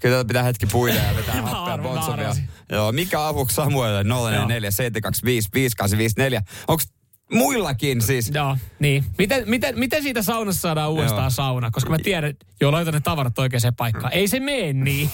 Kyllä 0.00 0.16
tätä 0.16 0.28
pitää 0.28 0.42
hetki 0.42 0.66
puida 0.66 0.94
ja 0.94 1.16
vetää 1.16 1.42
happea 1.42 1.78
bonsovia. 1.78 2.34
Joo, 2.72 2.92
mikä 2.92 3.26
avuksi 3.26 3.54
Samuelle 3.54 4.04
044 4.04 4.70
725 4.70 5.48
5854? 5.54 6.42
Onko 6.68 6.82
muillakin 7.32 8.02
siis? 8.02 8.30
Joo, 8.34 8.56
niin. 8.78 9.04
Miten, 9.18 9.50
miten, 9.50 9.78
miten 9.78 10.02
siitä 10.02 10.22
saunassa 10.22 10.60
saadaan 10.60 10.90
uudestaan 10.90 11.22
Joo. 11.22 11.30
sauna? 11.30 11.70
Koska 11.70 11.90
mä 11.90 11.98
tiedän, 11.98 12.34
joo, 12.60 12.72
laitan 12.72 12.94
ne 12.94 13.00
tavarat 13.00 13.38
oikeaan 13.38 13.74
paikkaan. 13.76 14.12
Ei 14.12 14.28
se 14.28 14.40
mene 14.40 14.72
niin. 14.72 15.10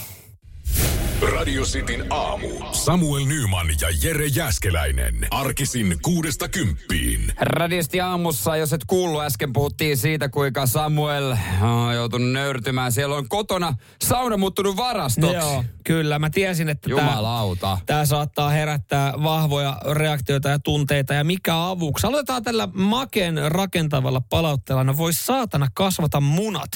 Radio 1.22 1.62
Cityn 1.62 2.04
aamu. 2.10 2.48
Samuel 2.72 3.24
Nyman 3.24 3.66
ja 3.80 3.88
Jere 4.02 4.26
Jäskeläinen. 4.26 5.26
Arkisin 5.30 5.96
kuudesta 6.02 6.48
kymppiin. 6.48 7.32
Radisti 7.40 8.00
aamussa, 8.00 8.56
jos 8.56 8.72
et 8.72 8.84
kuullut, 8.86 9.22
äsken 9.22 9.52
puhuttiin 9.52 9.96
siitä, 9.96 10.28
kuinka 10.28 10.66
Samuel 10.66 11.36
on 11.62 11.94
joutunut 11.94 12.32
nöyrtymään. 12.32 12.92
Siellä 12.92 13.16
on 13.16 13.28
kotona 13.28 13.74
sauna 14.02 14.36
muuttunut 14.36 14.76
varastoksi. 14.76 15.36
Joo, 15.36 15.64
kyllä. 15.84 16.18
Mä 16.18 16.30
tiesin, 16.30 16.68
että 16.68 16.90
tää, 16.90 16.98
Jumalauta. 16.98 17.78
Tämä 17.86 18.06
saattaa 18.06 18.50
herättää 18.50 19.12
vahvoja 19.22 19.78
reaktioita 19.90 20.48
ja 20.48 20.58
tunteita. 20.58 21.14
Ja 21.14 21.24
mikä 21.24 21.68
avuksi? 21.68 22.06
Aloitetaan 22.06 22.42
tällä 22.42 22.68
makeen 22.74 23.52
rakentavalla 23.52 24.20
palautteella. 24.20 24.84
No 24.84 24.96
voi 24.96 25.12
saatana 25.12 25.68
kasvata 25.74 26.20
munat. 26.20 26.70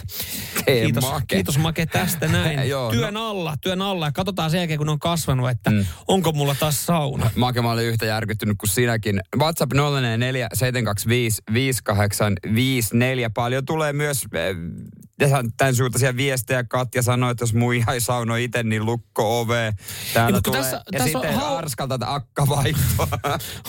Tee 0.65 0.83
kiitos, 0.83 1.05
make. 1.05 1.25
kiitos 1.27 1.59
Make 1.59 1.87
tästä 1.87 2.29
näin. 2.29 2.69
Joo, 2.69 2.91
työn 2.91 3.17
alla, 3.17 3.57
työn 3.61 3.83
alla. 3.83 4.07
Ja 4.07 4.13
katsotaan 4.31 4.51
sen 4.51 4.59
jälkeen, 4.59 4.79
kun 4.79 4.89
on 4.89 4.99
kasvanut, 4.99 5.51
että 5.51 5.71
mm. 5.71 5.87
onko 6.09 6.33
mulla 6.33 6.55
taas 6.55 6.87
sauna. 6.87 7.31
Make, 7.37 7.63
mä 7.63 7.71
olin 7.71 7.87
yhtä 7.87 8.07
järkyttynyt 8.07 8.57
kuin 8.59 8.71
sinäkin. 8.71 9.21
WhatsApp 9.39 9.73
044 9.73 10.49
725 10.55 11.43
5854. 11.53 13.31
Paljon 13.31 13.65
tulee 13.65 13.93
myös 13.93 14.25
eh, 14.35 14.57
tämän 15.57 15.75
suuntaisia 15.75 16.17
viestejä. 16.17 16.65
Katja 16.65 17.03
sanoi, 17.03 17.31
että 17.31 17.43
jos 17.43 17.55
muija 17.55 17.85
ei 17.93 18.01
sauno 18.01 18.37
itse, 18.37 18.63
niin 18.63 18.85
lukko 18.87 19.41
ove. 19.41 19.73
Täällä 20.15 20.37
mutta 20.37 20.51
tulee. 20.51 20.63
tässä- 20.63 20.83
ja 20.93 20.99
tässä 20.99 21.19
on 21.19 21.25
sitten 21.25 21.41
hau- 21.41 21.45
Arskalta 21.59 21.99
akka 22.01 22.49
vaihtoa. 22.49 23.09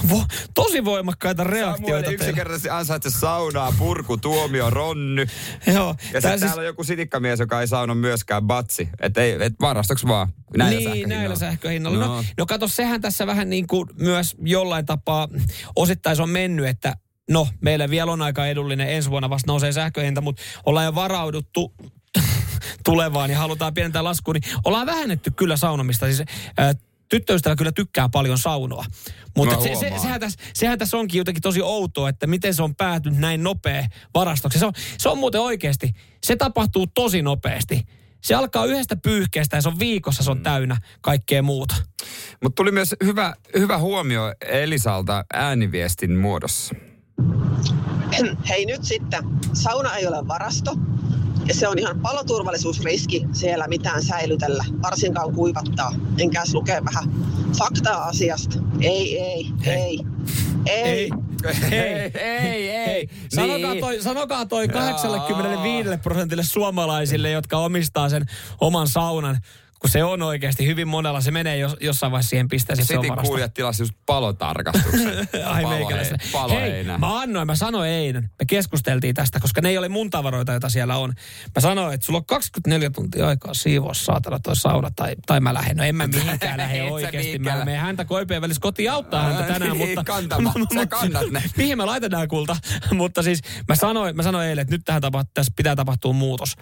Vo, 0.09 0.25
tosi 0.53 0.85
voimakkaita 0.85 1.43
Samuel 1.43 1.61
reaktioita 1.61 2.01
teillä. 2.09 2.15
yksinkertaisesti 2.23 2.69
ansaitse 2.69 3.09
saunaa, 3.09 3.73
purku, 3.77 4.17
tuomio, 4.17 4.69
ronny. 4.69 5.25
Joo, 5.67 5.87
Ja 5.87 5.93
sitten 6.03 6.21
siis... 6.31 6.41
täällä 6.41 6.59
on 6.59 6.65
joku 6.65 6.83
sitikkamies, 6.83 7.39
joka 7.39 7.61
ei 7.61 7.67
sauno 7.67 7.95
myöskään 7.95 8.43
batsi. 8.43 8.89
Että 8.99 9.21
ei, 9.21 9.37
et 9.39 9.53
varastoksi 9.61 10.07
vaan 10.07 10.27
näillä 10.57 10.77
niin, 10.77 10.83
sähköhinnoilla. 10.83 11.19
näillä 11.19 11.35
sähköhinnoilla. 11.35 12.05
No, 12.05 12.15
No. 12.15 12.23
no, 12.37 12.45
kato, 12.45 12.67
sehän 12.67 13.01
tässä 13.01 13.27
vähän 13.27 13.49
niin 13.49 13.67
kuin 13.67 13.89
myös 13.99 14.35
jollain 14.43 14.85
tapaa 14.85 15.27
osittain 15.75 16.15
se 16.15 16.21
on 16.21 16.29
mennyt, 16.29 16.67
että 16.67 16.97
no, 17.29 17.47
meillä 17.61 17.89
vielä 17.89 18.11
on 18.11 18.21
aika 18.21 18.47
edullinen, 18.47 18.89
ensi 18.89 19.09
vuonna 19.09 19.29
vasta 19.29 19.51
nousee 19.51 19.71
sähköhinta, 19.71 20.21
mutta 20.21 20.41
ollaan 20.65 20.85
jo 20.85 20.95
varauduttu 20.95 21.73
tulevaan 22.85 23.29
ja 23.31 23.37
halutaan 23.37 23.73
pienentää 23.73 24.03
laskua, 24.03 24.33
niin 24.33 24.43
ollaan 24.65 24.87
vähennetty 24.87 25.31
kyllä 25.31 25.57
saunomista. 25.57 26.05
Siis, 26.05 26.23
ää, 26.57 26.73
tyttöystävä 27.09 27.55
kyllä 27.55 27.71
tykkää 27.71 28.09
paljon 28.09 28.37
saunoa. 28.37 28.85
Mutta 29.37 29.59
se, 29.59 29.75
se, 29.75 29.91
sehän, 30.01 30.19
tässä, 30.19 30.39
sehän 30.53 30.79
tässä 30.79 30.97
onkin 30.97 31.17
jotenkin 31.17 31.41
tosi 31.41 31.61
outoa, 31.61 32.09
että 32.09 32.27
miten 32.27 32.53
se 32.53 32.63
on 32.63 32.75
päätynyt 32.75 33.19
näin 33.19 33.43
nopea 33.43 33.87
varastoksi. 34.13 34.59
Se 34.59 34.65
on, 34.65 34.73
se 34.97 35.09
on 35.09 35.17
muuten 35.17 35.41
oikeasti, 35.41 35.91
se 36.23 36.35
tapahtuu 36.35 36.87
tosi 36.87 37.21
nopeasti. 37.21 37.85
Se 38.21 38.35
alkaa 38.35 38.65
yhdestä 38.65 38.95
pyyhkeestä 38.95 39.57
ja 39.57 39.61
se 39.61 39.69
on 39.69 39.79
viikossa, 39.79 40.23
se 40.23 40.31
on 40.31 40.43
täynnä 40.43 40.77
kaikkea 41.01 41.41
muuta. 41.41 41.75
Mutta 42.43 42.55
tuli 42.55 42.71
myös 42.71 42.95
hyvä, 43.03 43.33
hyvä 43.57 43.77
huomio 43.77 44.33
Elisalta 44.45 45.25
ääniviestin 45.33 46.17
muodossa. 46.17 46.75
Hei 48.49 48.65
nyt 48.65 48.83
sitten, 48.83 49.23
sauna 49.53 49.95
ei 49.95 50.07
ole 50.07 50.27
varasto 50.27 50.75
ja 51.47 51.53
se 51.53 51.67
on 51.67 51.79
ihan 51.79 51.99
paloturvallisuusriski 51.99 53.25
siellä 53.31 53.67
mitään 53.67 54.03
säilytellä, 54.03 54.65
varsinkaan 54.81 55.33
kuivattaa. 55.33 55.93
Enkäs 56.17 56.53
lukee 56.53 56.81
vähän 56.85 57.11
faktaa 57.57 58.03
asiasta. 58.03 58.59
Ei, 58.81 59.19
ei, 59.19 59.45
ei, 59.65 59.99
ei. 60.65 61.09
Ei, 61.71 62.11
ei, 62.19 62.69
ei. 62.69 63.09
Sanokaa 63.29 63.71
Niin. 63.71 63.81
toi, 63.81 64.01
sanokaa 64.01 64.45
toi 64.45 64.67
85 64.67 65.89
prosentille 66.03 66.43
suomalaisille, 66.43 67.31
jotka 67.31 67.57
omistaa 67.57 68.09
sen 68.09 68.25
oman 68.61 68.87
saunan, 68.87 69.39
kun 69.81 69.89
se 69.89 70.03
on 70.03 70.21
oikeasti 70.21 70.67
hyvin 70.67 70.87
monella. 70.87 71.21
Se 71.21 71.31
menee 71.31 71.57
jos, 71.57 71.75
jossain 71.79 72.11
vaiheessa 72.11 72.29
siihen 72.29 72.47
pisteeseen, 72.47 72.85
Sitin 72.87 73.09
varasto. 73.09 73.27
kuulijat 73.27 73.53
tilasi 73.53 73.83
just 73.83 73.93
palotarkastuksen. 74.05 75.27
Ai 75.45 75.65
meikäläiselle. 75.65 76.19
Hei, 76.61 76.83
mä 76.83 77.19
annoin, 77.19 77.47
mä 77.47 77.55
sanoin 77.55 77.89
eilen, 77.89 78.23
me 78.23 78.45
keskusteltiin 78.47 79.15
tästä, 79.15 79.39
koska 79.39 79.61
ne 79.61 79.69
ei 79.69 79.77
ole 79.77 79.89
mun 79.89 80.09
tavaroita, 80.09 80.51
joita 80.51 80.69
siellä 80.69 80.97
on. 80.97 81.13
Mä 81.55 81.61
sanoin, 81.61 81.93
että 81.93 82.05
sulla 82.05 82.19
on 82.19 82.25
24 82.25 82.89
tuntia 82.89 83.27
aikaa 83.27 83.53
siivoa 83.53 83.93
saatana 83.93 84.39
toi 84.39 84.55
sauna, 84.55 84.89
tai, 84.95 85.15
tai 85.25 85.39
mä 85.39 85.53
lähden. 85.53 85.77
No 85.77 85.83
en 85.83 85.95
mä 85.95 86.07
mihinkään 86.15 86.57
lähde 86.57 86.83
oikeasti. 86.83 87.39
Mä 87.39 87.65
menen 87.65 87.79
häntä 87.79 88.05
koipien 88.05 88.41
välissä 88.41 88.61
kotiin 88.61 88.91
auttaa 88.91 89.23
häntä 89.23 89.43
tänään, 89.53 89.77
mutta... 89.77 90.03
kantama. 90.03 90.53
Sä 90.73 90.85
kannat 90.85 91.31
ne. 91.31 91.43
Mihin 91.57 91.77
mä 91.77 91.85
laitan 91.85 92.11
nää 92.11 92.27
kulta? 92.27 92.57
mutta 92.93 93.23
siis 93.23 93.41
mä 93.67 93.75
sanoin, 93.75 94.15
mä 94.15 94.23
sanoin 94.23 94.47
eilen, 94.47 94.61
että 94.61 94.75
nyt 94.75 94.85
tähän 94.85 95.01
tapa, 95.01 95.25
tässä 95.33 95.53
pitää 95.55 95.75
tapahtua 95.75 96.13
muutos. 96.13 96.55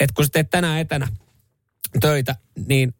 Että 0.00 0.14
kun 0.14 0.24
sä 0.24 0.30
teet 0.32 0.50
tänään 0.50 0.80
etänä 0.80 1.08
töitä, 2.00 2.34
niin 2.68 2.94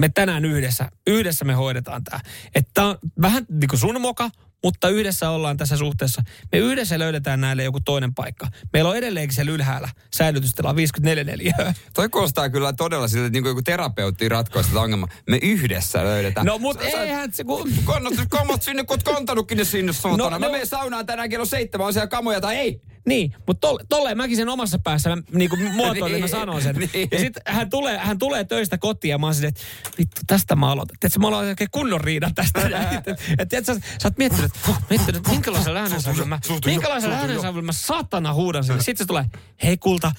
me 0.00 0.08
tänään 0.08 0.44
yhdessä, 0.44 0.90
yhdessä 1.06 1.44
me 1.44 1.54
hoidetaan 1.54 2.04
tämä. 2.04 2.20
Että 2.54 2.84
on 2.84 2.98
vähän 3.22 3.46
niin 3.48 3.68
kuin 3.68 3.80
sun 3.80 4.00
moka, 4.00 4.30
mutta 4.64 4.88
yhdessä 4.88 5.30
ollaan 5.30 5.56
tässä 5.56 5.76
suhteessa. 5.76 6.22
Me 6.52 6.58
yhdessä 6.58 6.98
löydetään 6.98 7.40
näille 7.40 7.64
joku 7.64 7.80
toinen 7.80 8.14
paikka. 8.14 8.48
Meillä 8.72 8.90
on 8.90 8.96
edelleenkin 8.96 9.34
siellä 9.34 9.52
ylhäällä 9.52 9.88
säilytystila 10.16 10.76
54 10.76 11.24
neliöä. 11.24 11.74
Toi 11.94 12.08
kuulostaa 12.08 12.50
kyllä 12.50 12.72
todella 12.72 13.08
siltä, 13.08 13.26
että 13.26 13.32
niin 13.32 13.42
kuin 13.42 13.50
joku 13.50 13.62
terapeutti 13.62 14.28
ratkoisi 14.28 14.68
tätä 14.68 14.80
ongelmaa. 14.80 15.08
Me 15.30 15.38
yhdessä 15.42 16.04
löydetään. 16.04 16.46
No 16.46 16.58
mut 16.58 16.78
Sä- 16.92 17.02
eihän 17.02 17.32
se 17.32 17.44
kun... 17.44 17.72
Kannat, 17.84 18.14
kannat 18.28 18.62
sinne, 18.62 18.84
kun 18.84 18.94
oot 18.94 19.14
kantanutkin 19.14 19.58
ne 19.58 19.64
sinne 19.64 19.92
saatana. 19.92 20.16
No, 20.16 20.30
No, 20.30 20.30
no. 20.30 20.38
Mä 20.38 20.48
menen 20.52 20.66
saunaan 20.66 21.06
tänään 21.06 21.28
kello 21.28 21.44
seitsemän, 21.44 21.86
on 21.86 21.92
siellä 21.92 22.06
kamoja 22.06 22.40
tai 22.40 22.56
ei. 22.56 22.80
Niin, 23.06 23.34
mutta 23.46 23.68
tol, 23.68 23.78
tolleen 23.88 24.16
mäkin 24.16 24.36
sen 24.36 24.48
omassa 24.48 24.78
päässä 24.78 25.16
mä, 25.16 25.22
niin 25.32 25.50
kuin 25.50 25.74
muotoilin, 25.74 26.04
niin, 26.04 26.12
mä 26.12 26.26
Niin, 26.26 26.28
sanon 26.28 26.62
sen. 26.62 26.76
niin. 26.76 27.08
Ja 27.12 27.18
sitten 27.18 27.42
hän 27.46 27.70
tulee, 27.70 27.98
hän 27.98 28.18
tulee 28.18 28.44
töistä 28.44 28.78
kotiin 28.78 29.10
ja 29.10 29.18
mä 29.18 29.26
oon 29.26 29.34
silleen, 29.34 29.48
että 29.56 29.90
vittu, 29.98 30.20
tästä 30.26 30.56
mä 30.56 30.70
aloitan. 30.70 30.96
Tiedätkö, 31.00 31.18
mä 31.20 31.28
aloitan 31.28 31.48
oikein 31.48 31.70
kunnon 31.70 32.00
riidan 32.00 32.34
tästä. 32.34 32.60
että 32.98 33.16
et, 33.38 33.52
et, 33.52 33.64
sä, 33.66 33.74
sä 33.74 33.80
oot 34.04 34.18
miettinyt, 34.18 34.52
miettinyt, 34.90 35.16
että 35.16 35.30
minkälaisen 35.30 35.76
äänensävyllä 35.76 36.24
mä, 36.26 36.38
minkälaisen 36.66 37.10
suutu 37.10 37.24
jo. 37.24 37.28
äänensävyllä 37.28 37.66
mä 37.66 37.72
saatana 37.72 38.34
huudan 38.34 38.64
sille. 38.64 38.78
Sitten 38.82 39.04
se 39.04 39.08
tulee, 39.08 39.24
hei 39.62 39.76
kulta, 39.76 40.12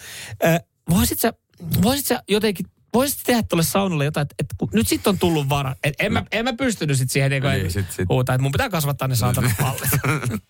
äh, 0.45 0.59
voisit 0.89 1.19
sä, 1.19 1.33
voisit 1.81 2.05
sä 2.05 2.23
jotenkin 2.29 2.65
Voisit 2.93 3.19
tehdä 3.25 3.43
tuolle 3.43 3.63
saunalle 3.63 4.05
jotain, 4.05 4.27
että, 4.39 4.55
kun 4.57 4.69
nyt 4.73 4.87
sitten 4.87 5.09
on 5.11 5.19
tullut 5.19 5.49
vara. 5.49 5.75
Et 5.83 5.93
en, 5.99 6.13
mä, 6.13 6.23
en 6.31 6.45
mä 6.45 6.53
pystynyt 6.53 6.97
sit 6.97 7.11
siihen 7.11 7.31
niin, 7.31 7.43
Niin, 7.43 7.59
niin, 7.59 7.71
sit- 7.71 7.91
sit. 7.91 8.09
huutaa, 8.09 8.35
että 8.35 8.41
mun 8.43 8.51
pitää 8.51 8.69
kasvattaa 8.69 9.07
ne 9.07 9.15
saatana 9.15 9.51
pallit. 9.61 9.89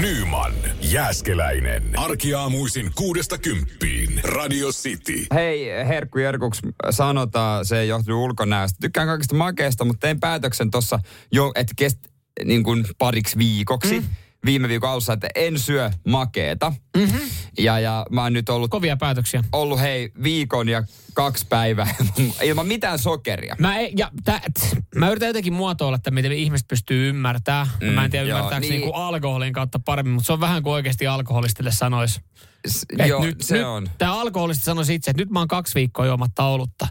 Nyman, 0.00 0.52
Jääskeläinen. 0.80 1.82
Arkiaamuisin 1.96 2.90
kuudesta 2.94 3.38
kymppiin. 3.38 4.20
Radio 4.24 4.68
City. 4.68 5.26
Hei, 5.34 5.66
Herkku 5.88 6.18
Jerkuks 6.18 6.60
sanotaan, 6.90 7.64
se 7.64 7.80
ei 7.80 7.88
johdu 7.88 8.24
ulkonäöstä. 8.24 8.78
Tykkään 8.80 9.06
kaikista 9.06 9.34
makeista, 9.34 9.84
mutta 9.84 10.00
tein 10.06 10.20
päätöksen 10.20 10.70
tuossa 10.70 10.98
jo, 11.32 11.52
että 11.54 11.72
kest 11.76 11.98
niin 12.44 12.62
kuin 12.62 12.84
pariksi 12.98 13.38
viikoksi. 13.38 14.00
Mm. 14.00 14.06
Viime 14.44 14.68
viikon 14.68 14.90
alussa, 14.90 15.12
että 15.12 15.28
en 15.34 15.58
syö 15.58 15.90
makeeta. 16.08 16.72
Mm-hmm. 16.96 17.20
Ja, 17.58 17.78
ja 17.78 18.06
mä 18.10 18.22
oon 18.22 18.32
nyt 18.32 18.48
ollut, 18.48 18.70
Kovia 18.70 18.96
päätöksiä. 18.96 19.44
ollut 19.52 19.80
hei 19.80 20.12
viikon 20.22 20.68
ja 20.68 20.82
kaksi 21.14 21.46
päivää 21.46 21.94
ilman 22.42 22.66
mitään 22.66 22.98
sokeria. 22.98 23.56
Mä, 23.58 23.76
ei, 23.76 23.92
ja 23.96 24.10
tä, 24.24 24.40
t, 24.60 24.78
mä 24.94 25.10
yritän 25.10 25.26
jotenkin 25.26 25.52
muotoilla, 25.52 25.96
että 25.96 26.10
miten 26.10 26.32
ihmiset 26.32 26.68
pystyy 26.68 27.08
ymmärtämään. 27.08 27.66
Mm, 27.80 27.86
mä 27.86 28.04
en 28.04 28.10
tiedä 28.10 28.26
joo, 28.26 28.38
ymmärtääkö 28.38 28.60
niin. 28.60 28.70
niin. 28.70 28.80
niinku 28.80 28.98
alkoholin 28.98 29.52
kautta 29.52 29.78
paremmin, 29.78 30.14
mutta 30.14 30.26
se 30.26 30.32
on 30.32 30.40
vähän 30.40 30.62
kuin 30.62 30.74
oikeasti 30.74 31.06
alkoholistille 31.06 31.72
sanoisi. 31.72 32.20
S- 32.68 32.86
Et 32.98 33.06
joo, 33.08 33.24
nyt, 33.24 33.40
se 33.40 33.56
nyt, 33.56 33.66
on. 33.66 33.86
Tämä 33.98 34.20
alkoholisti 34.20 34.64
sanoisi 34.64 34.94
itse, 34.94 35.10
että 35.10 35.22
nyt 35.22 35.30
mä 35.30 35.38
oon 35.38 35.48
kaksi 35.48 35.74
viikkoa 35.74 36.06
juomatta 36.06 36.44
olutta. 36.44 36.88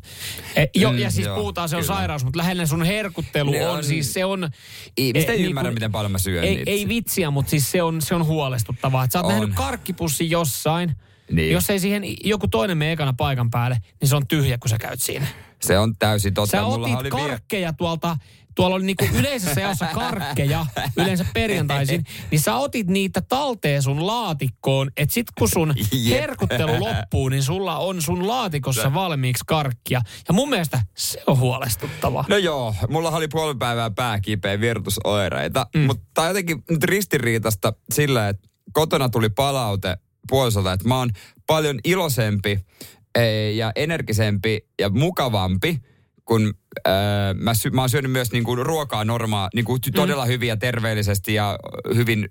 E, 0.55 0.65
jo, 0.75 0.91
Mm, 0.91 0.97
ja 0.97 1.11
siis 1.11 1.27
joo, 1.27 1.35
puhutaan, 1.37 1.69
se 1.69 1.75
on 1.75 1.81
kyllä. 1.83 1.95
sairaus, 1.95 2.23
mutta 2.23 2.37
lähinnä 2.37 2.65
sun 2.65 2.83
herkuttelu 2.83 3.51
Ne 3.51 3.67
on, 3.69 3.77
on- 3.77 3.83
siis 3.83 4.13
se 4.13 4.25
on... 4.25 4.49
Ihmiset 4.97 5.29
e, 5.29 5.31
ei 5.31 5.37
niin 5.37 5.49
ymmärrä, 5.49 5.69
kuin- 5.69 5.73
miten 5.73 5.91
paljon 5.91 6.11
mä 6.11 6.17
syön 6.17 6.43
ei, 6.43 6.55
niitä. 6.55 6.71
ei 6.71 6.87
vitsiä, 6.87 7.31
mutta 7.31 7.49
siis 7.49 7.71
se 7.71 7.83
on, 7.83 8.01
se 8.01 8.15
on 8.15 8.25
huolestuttavaa. 8.25 9.03
Et 9.03 9.11
sä 9.11 9.19
oot 9.19 9.25
On. 9.25 9.31
nähnyt 9.39 9.55
karkkipussi 9.55 10.29
jossain, 10.29 10.95
Niin. 11.31 11.51
jos 11.53 11.69
ei 11.69 11.79
siihen 11.79 12.03
joku 12.23 12.47
toinen 12.47 12.77
mene 12.77 12.91
ekana 12.91 13.13
paikan 13.17 13.49
päälle, 13.49 13.77
niin 14.01 14.09
se 14.09 14.15
on 14.15 14.27
tyhjä, 14.27 14.57
kun 14.57 14.69
sä 14.69 14.77
käyt 14.77 15.01
siinä. 15.01 15.27
Se 15.61 15.79
on 15.79 15.95
täysin 15.95 16.33
totta. 16.33 16.51
Sä 16.51 16.65
otit 16.65 16.95
oli 16.95 17.03
vie- 17.03 17.09
karkkeja 17.09 17.73
tuolta, 17.73 18.17
tuolla 18.55 18.75
oli 18.75 18.85
niinku 18.85 19.05
yleisessä 19.13 19.61
jaossa 19.61 19.87
karkkeja, 19.93 20.65
yleensä 20.97 21.25
perjantaisin, 21.33 22.03
niin 22.31 22.41
sä 22.41 22.55
otit 22.55 22.87
niitä 22.87 23.21
talteen 23.21 23.83
sun 23.83 24.07
laatikkoon, 24.07 24.91
että 24.97 25.13
sit 25.13 25.27
kun 25.39 25.49
sun 25.49 25.73
Jep. 25.93 26.19
herkuttelu 26.19 26.79
loppuu, 26.79 27.29
niin 27.29 27.43
sulla 27.43 27.77
on 27.77 28.01
sun 28.01 28.27
laatikossa 28.27 28.93
valmiiksi 28.93 29.43
karkkia. 29.47 30.01
Ja 30.27 30.33
mun 30.33 30.49
mielestä 30.49 30.81
se 30.95 31.21
on 31.27 31.39
huolestuttavaa. 31.39 32.25
No 32.29 32.37
joo, 32.37 32.75
mulla 32.89 33.11
oli 33.11 33.27
puoli 33.27 33.55
päivää 33.55 33.89
pääkipeä 33.89 34.59
virtusoireita, 34.59 35.67
mm. 35.75 35.81
mutta 35.81 36.03
tää 36.13 36.27
jotenkin 36.27 36.63
nyt 36.69 36.83
ristiriitasta 36.83 37.73
sillä, 37.93 38.29
että 38.29 38.47
kotona 38.73 39.09
tuli 39.09 39.29
palaute 39.29 39.97
puolisolta, 40.29 40.73
että 40.73 40.87
mä 40.87 40.97
oon 40.97 41.09
paljon 41.47 41.79
iloisempi 41.83 42.59
eh, 43.15 43.55
ja 43.55 43.71
energisempi 43.75 44.67
ja 44.79 44.89
mukavampi, 44.89 45.81
kun 46.29 46.53
äh, 46.87 46.93
mä, 47.35 47.53
sy- 47.53 47.69
mä 47.69 47.81
oon 47.81 47.89
syönyt 47.89 48.11
myös 48.11 48.31
niinku 48.31 48.55
ruokaa 48.55 49.05
normaa, 49.05 49.49
niinku 49.55 49.75
ty- 49.77 49.91
todella 49.95 50.25
hyvin 50.25 50.47
ja 50.47 50.57
terveellisesti 50.57 51.33
ja 51.33 51.57
hyvin 51.95 52.29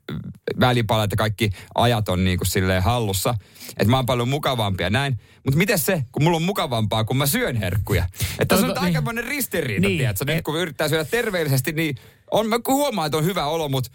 välipalat 0.61 1.11
ja 1.11 1.16
kaikki 1.16 1.50
ajat 1.74 2.08
on 2.08 2.24
niinku 2.24 2.44
silleen 2.44 2.82
hallussa. 2.82 3.34
Että 3.70 3.84
mä 3.90 3.96
oon 3.96 4.06
paljon 4.06 4.28
mukavampi 4.28 4.82
ja 4.82 4.90
näin. 4.90 5.18
Mutta 5.44 5.58
miten 5.58 5.78
se, 5.78 6.02
kun 6.12 6.22
mulla 6.22 6.37
on 6.37 6.42
mukavampaa, 6.42 7.04
kun 7.04 7.16
mä 7.16 7.26
syön 7.26 7.56
herkkuja? 7.56 8.06
Että 8.38 8.56
se 8.56 8.62
on 8.62 8.68
Tota, 8.68 8.80
aika 8.80 8.98
niin. 8.98 9.04
monen 9.04 9.24
ristiriita, 9.24 9.80
Niin. 9.80 9.88
niin. 9.88 9.98
tiedätkö? 9.98 10.24
Nyt 10.24 10.37
Et- 10.38 10.44
kun 10.44 10.58
yrittää 10.58 10.88
syödä 10.88 11.04
terveellisesti, 11.04 11.72
niin 11.72 11.96
on, 12.30 12.48
mä 12.48 12.56
huomaan, 12.68 13.06
että 13.06 13.18
on 13.18 13.24
hyvä 13.24 13.46
olo, 13.46 13.68
mutta 13.68 13.90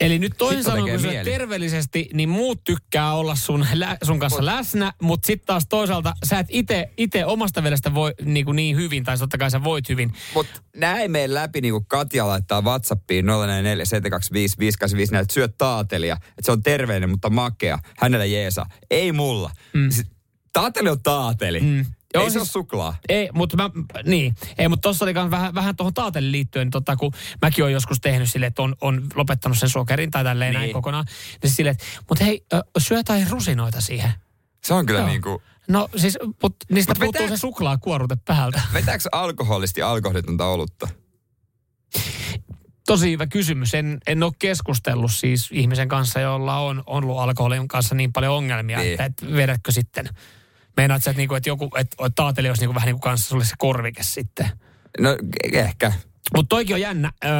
Eli 0.00 0.18
nyt 0.18 0.32
toisin 0.38 0.64
sanoen, 0.64 0.92
kun 0.92 1.02
mieli. 1.10 1.30
terveellisesti, 1.30 2.08
niin 2.12 2.28
muut 2.28 2.64
tykkää 2.64 3.14
olla 3.14 3.34
sun, 3.34 3.66
lä- 3.74 3.96
sun 4.02 4.18
kanssa 4.18 4.44
läsnä, 4.44 4.92
mutta 5.02 5.26
sitten 5.26 5.46
taas 5.46 5.66
toisaalta 5.68 6.14
sä 6.26 6.38
et 6.38 6.46
ite 6.96 7.24
omasta 7.24 7.62
vedestä 7.62 7.94
voi 7.94 8.14
niin, 8.24 8.44
kuin 8.44 8.56
niin 8.56 8.76
hyvin, 8.76 9.04
tai 9.04 9.18
totta 9.18 9.38
kai 9.38 9.50
sä 9.50 9.64
voit 9.64 9.88
hyvin. 9.88 10.12
mut 10.34 10.46
näin 10.76 11.10
mene 11.10 11.34
läpi, 11.34 11.60
niin 11.60 11.72
kuin 11.72 11.86
Katja 11.86 12.28
laittaa 12.28 12.62
WhatsAppiin 12.62 13.26
044 13.26 13.84
että 15.20 15.34
syöt 15.34 15.58
taatelia, 15.58 16.14
että 16.14 16.42
se 16.42 16.52
on 16.52 16.62
terveellinen, 16.62 17.10
mutta 17.10 17.30
makea. 17.30 17.78
Hänellä 17.98 18.24
jeesa. 18.24 18.66
Ei 18.90 19.12
mulla. 19.12 19.50
Mm. 19.72 19.88
Taateli 20.52 20.88
on 20.88 21.02
taateli. 21.02 21.60
Mm. 21.60 21.84
Joo, 22.14 22.24
Ei 22.24 22.30
se 22.30 22.32
siis- 22.32 22.42
ole 22.42 22.48
suklaa. 22.48 22.96
Ei, 23.08 23.28
mutta 23.34 23.56
mä, 23.56 23.70
niin, 24.04 24.34
ei, 24.58 24.68
mutta 24.68 24.88
tossa 24.88 25.04
oli 25.04 25.14
vähän, 25.14 25.54
vähän 25.54 25.76
tuohon 25.76 25.94
taatelle 25.94 26.32
liittyen, 26.32 26.66
niin 26.66 26.70
tota, 26.70 26.96
kun 26.96 27.12
mäkin 27.42 27.64
olen 27.64 27.72
joskus 27.74 28.00
tehnyt 28.00 28.30
silleen, 28.30 28.48
että 28.48 28.62
on, 28.62 28.76
on 28.80 29.06
lopettanut 29.14 29.58
sen 29.58 29.68
sokerin 29.68 30.10
tai 30.10 30.24
tälleen 30.24 30.50
Niin. 30.50 30.58
näin 30.60 30.72
kokonaan. 30.72 31.04
Niin 31.42 31.50
silleen, 31.50 31.72
että, 31.72 31.84
mutta 32.08 32.24
hei, 32.24 32.44
syö 32.78 32.96
jotain 32.98 33.30
rusinoita 33.30 33.80
siihen. 33.80 34.10
Se 34.64 34.74
on 34.74 34.86
kyllä 34.86 35.00
Joo. 35.00 35.08
niin 35.08 35.22
kuin, 35.22 35.42
No 35.68 35.88
siis, 35.96 36.18
mutta 36.42 36.66
niistä 36.70 36.92
Mut 36.92 36.98
puuttuu 36.98 37.22
vetää- 37.22 37.36
se 37.36 37.40
suklaakuorute 37.40 38.16
päältä. 38.24 38.62
vetääkö 38.74 39.04
alkoholisti 39.12 39.82
alkoholitonta 39.82 40.46
olutta? 40.46 40.88
Tosi 42.86 43.10
hyvä 43.10 43.26
kysymys. 43.26 43.74
En, 43.74 43.98
en 44.06 44.22
ole 44.22 44.32
keskustellut 44.38 45.12
siis 45.12 45.48
ihmisen 45.52 45.88
kanssa, 45.88 46.20
jolla 46.20 46.58
on, 46.58 46.82
on 46.86 47.04
ollut 47.04 47.18
alkoholin 47.18 47.68
kanssa 47.68 47.94
niin 47.94 48.12
paljon 48.12 48.34
ongelmia, 48.34 48.78
Niin. 48.78 48.90
että 48.92 49.04
et 49.04 49.34
vedätkö 49.36 49.72
sitten. 49.72 50.08
Meinaat 50.76 51.02
sä, 51.02 51.10
että, 51.10 51.18
niinku, 51.18 51.34
että 51.34 51.48
joku, 51.48 51.70
että 51.78 51.96
taateli 52.14 52.48
olisi 52.48 52.62
niinku 52.62 52.74
vähän 52.74 52.86
niin 52.86 52.94
kuin 52.94 53.00
kanssa 53.00 53.28
sulle 53.28 53.44
se 53.44 53.54
korvike 53.58 54.02
sitten. 54.02 54.50
No 55.00 55.16
ke- 55.46 55.56
ehkä. 55.58 55.92
Mutta 56.36 56.48
toikin 56.48 56.74
on 56.74 56.80
jännä. 56.80 57.12
Öö, 57.24 57.30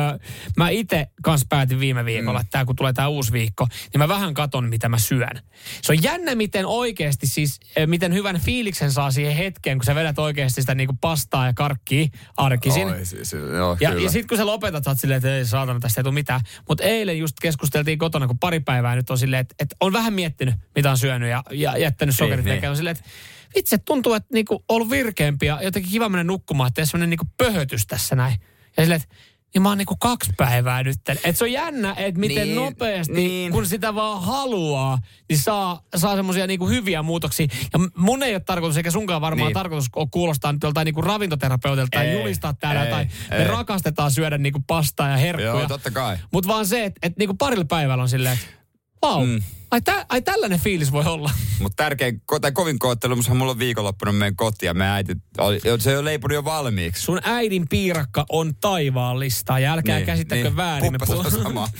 mä 0.56 0.68
itse 0.68 1.06
kanssa 1.22 1.46
päätin 1.50 1.80
viime 1.80 2.04
viikolla, 2.04 2.38
mm. 2.38 2.40
että 2.40 2.50
tää, 2.50 2.64
kun 2.64 2.76
tulee 2.76 2.92
tämä 2.92 3.08
uusi 3.08 3.32
viikko, 3.32 3.68
niin 3.92 3.98
mä 3.98 4.08
vähän 4.08 4.34
katon, 4.34 4.68
mitä 4.68 4.88
mä 4.88 4.98
syön. 4.98 5.40
Se 5.82 5.92
on 5.92 6.02
jännä, 6.02 6.34
miten 6.34 6.66
oikeasti 6.66 7.26
siis, 7.26 7.60
miten 7.86 8.14
hyvän 8.14 8.40
fiiliksen 8.40 8.92
saa 8.92 9.10
siihen 9.10 9.36
hetkeen, 9.36 9.78
kun 9.78 9.84
sä 9.84 9.94
vedät 9.94 10.18
oikeasti 10.18 10.60
sitä 10.60 10.74
niinku 10.74 10.96
pastaa 11.00 11.46
ja 11.46 11.52
karkkia 11.52 12.06
arkisin. 12.36 12.88
Oi, 12.88 13.04
siis, 13.04 13.32
joo, 13.32 13.76
Ja, 13.80 13.90
kyllä. 13.90 14.04
ja 14.04 14.10
sitten 14.10 14.28
kun 14.28 14.38
sä 14.38 14.46
lopetat, 14.46 14.84
sä 14.84 14.90
oot 14.90 15.00
silleen, 15.00 15.16
että 15.16 15.36
ei 15.36 15.44
saatana, 15.44 15.80
tästä 15.80 16.00
ei 16.00 16.04
tule 16.04 16.14
mitään. 16.14 16.40
Mutta 16.68 16.84
eilen 16.84 17.18
just 17.18 17.36
keskusteltiin 17.42 17.98
kotona, 17.98 18.26
kun 18.26 18.38
pari 18.38 18.60
päivää 18.60 18.96
nyt 18.96 19.10
on 19.10 19.18
silleen, 19.18 19.40
että, 19.40 19.54
että 19.58 19.76
on 19.80 19.92
vähän 19.92 20.12
miettinyt, 20.12 20.54
mitä 20.74 20.90
on 20.90 20.98
syönyt 20.98 21.30
ja, 21.30 21.42
ja 21.50 21.78
jättänyt 21.78 22.16
sokerit 22.16 22.44
niin. 22.44 22.62
niin, 22.62 22.76
silleen, 22.76 22.96
että 22.96 23.10
että 23.54 23.78
tuntuu, 23.78 24.14
että 24.14 24.28
niinku 24.34 24.64
ollut 24.68 24.90
virkeämpi 24.90 25.46
ja 25.46 25.58
jotenkin 25.62 25.92
kiva 25.92 26.08
mennä 26.08 26.24
nukkumaan, 26.24 26.68
että 26.68 26.84
semmoinen 26.84 27.10
niinku 27.10 27.26
pöhötys 27.36 27.86
tässä 27.86 28.16
näin. 28.16 28.36
Ja 28.76 28.82
silleen, 28.82 29.00
että 29.02 29.14
niin 29.54 29.62
mä 29.62 29.68
oon 29.68 29.78
niinku 29.78 29.96
kaksi 29.96 30.30
päivää 30.36 30.82
nyt. 30.82 30.96
Et 31.24 31.36
se 31.36 31.44
on 31.44 31.52
jännä, 31.52 31.94
että 31.96 32.20
miten 32.20 32.46
Niin, 32.46 32.56
nopeasti, 32.56 33.12
niin. 33.14 33.52
kun 33.52 33.66
sitä 33.66 33.94
vaan 33.94 34.22
haluaa, 34.22 34.98
niin 35.28 35.38
saa, 35.38 35.82
saa 35.96 36.16
semmoisia 36.16 36.46
niinku 36.46 36.68
hyviä 36.68 37.02
muutoksia. 37.02 37.46
Ja 37.72 37.78
mun 37.96 38.22
ei 38.22 38.34
ole 38.34 38.40
tarkoitus, 38.40 38.76
eikä 38.76 38.90
sunkaan 38.90 39.20
varmaan 39.20 39.46
Niin. 39.48 39.54
tarkoitus 39.54 39.88
ole 39.96 40.08
kuulostaa 40.10 40.52
nyt 40.52 40.62
joltain 40.62 40.84
niinku 40.84 41.02
ravintoterapeutilta 41.02 41.88
tai 41.90 42.12
julistaa 42.12 42.54
täällä 42.54 42.98
ei. 43.00 43.06
Me 43.30 43.36
ei. 43.36 43.44
rakastetaan 43.44 44.10
syödä 44.10 44.38
niinku 44.38 44.62
pastaa 44.66 45.08
ja 45.08 45.16
herkkuja. 45.16 45.48
Joo, 45.48 45.68
totta 45.68 45.90
kai. 45.90 46.16
Mutta 46.32 46.48
vaan 46.48 46.66
se, 46.66 46.84
että 46.84 46.98
et 47.02 47.16
niinku 47.18 47.34
parilla 47.34 47.64
päivällä 47.64 48.02
on 48.02 48.08
silleen, 48.08 48.34
että 48.34 48.59
vau, 49.02 49.26
Mm. 49.26 49.32
mm. 49.32 49.42
ai, 49.70 49.80
tä, 49.80 50.06
ai 50.08 50.22
tällainen 50.22 50.60
fiilis 50.60 50.92
voi 50.92 51.04
olla. 51.04 51.30
Mutta 51.60 51.76
tärkein, 51.84 52.22
tai 52.40 52.52
kovin 52.52 52.78
koettelemushan 52.78 53.36
mulla 53.36 53.52
on 53.52 53.58
viikonloppuna 53.58 54.12
meidän 54.12 54.36
koti 54.36 54.66
ja 54.66 54.74
me 54.74 54.90
äiti, 54.90 55.12
oli, 55.38 55.60
se 55.78 55.98
on 55.98 56.04
leipunut 56.04 56.34
jo 56.34 56.44
valmiiksi. 56.44 57.02
Sun 57.02 57.20
äidin 57.22 57.68
piirakka 57.68 58.26
on 58.28 58.54
taivaallista 58.60 59.58
ja 59.58 59.72
älkää 59.72 59.96
niin, 59.96 60.06
käsittäkö 60.06 60.42
niin. 60.42 60.56
väärin. 60.56 60.92
me 60.92 60.98
Puppas 60.98 61.18
on 61.18 61.24
puhuu- 61.24 61.42
sama. 61.42 61.68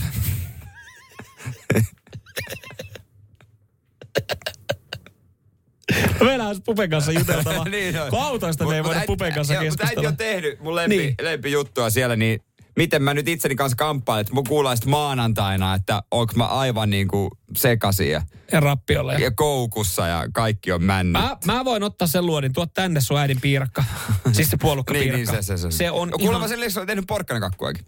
Meillä 6.25 6.47
olisi 6.49 6.63
Pupen 6.63 6.91
kanssa 6.91 7.13
juteltava. 7.13 7.65
niin 7.75 8.01
on. 8.03 8.11
Kun 8.11 8.23
autoista 8.23 8.67
me 8.67 8.77
ei 8.77 8.85
voida 8.85 9.03
Pupen 9.07 9.35
kanssa 9.35 9.55
keskustella. 9.55 9.89
äiti 9.91 10.07
on 10.07 10.17
tehnyt 10.17 10.61
mun 10.61 10.77
lempi, 10.77 10.97
Niin. 10.97 11.07
niin. 11.07 11.17
lempijuttua 11.31 11.91
siellä, 11.91 12.17
niin 12.17 12.41
miten 12.81 13.03
mä 13.03 13.15
nyt 13.15 13.29
itseni 13.29 13.57
kanssa 13.57 13.77
kamppailen, 13.77 14.21
että 14.21 14.35
mun 14.35 14.77
sit 14.77 14.87
maanantaina, 14.87 15.75
että 15.75 16.03
onko 16.11 16.33
mä 16.37 16.47
aivan 16.47 16.91
niinku 16.91 17.31
sekasin 17.57 18.11
ja, 18.11 18.23
Ja 18.53 18.61
rappiolla. 18.61 19.13
ja 19.13 19.31
koukussa 19.31 20.07
ja 20.07 20.25
kaikki 20.33 20.73
on 20.73 20.83
männyt. 20.83 21.23
Mä, 21.23 21.37
mä 21.45 21.65
voin 21.65 21.83
ottaa 21.83 22.09
sen 22.09 22.27
luodin, 22.27 22.53
tuo 22.53 22.67
tänne 22.67 23.01
sun 23.01 23.19
äidin 23.19 23.41
piirakka. 23.41 23.85
siis 24.33 24.51
se 24.51 24.57
puolukka 24.57 24.93
niin, 24.93 25.15
niin, 25.15 25.27
se, 25.27 25.43
se, 25.43 25.57
se. 25.57 25.71
se 25.71 25.91
on 25.91 26.09
no, 26.09 26.19
kuulemma 26.19 26.39
ihan... 26.39 26.49
sen 26.49 26.61
lisäksi 26.61 26.81
on 26.81 26.87
tehnyt 26.87 27.05
porkkanakakkuakin. 27.09 27.87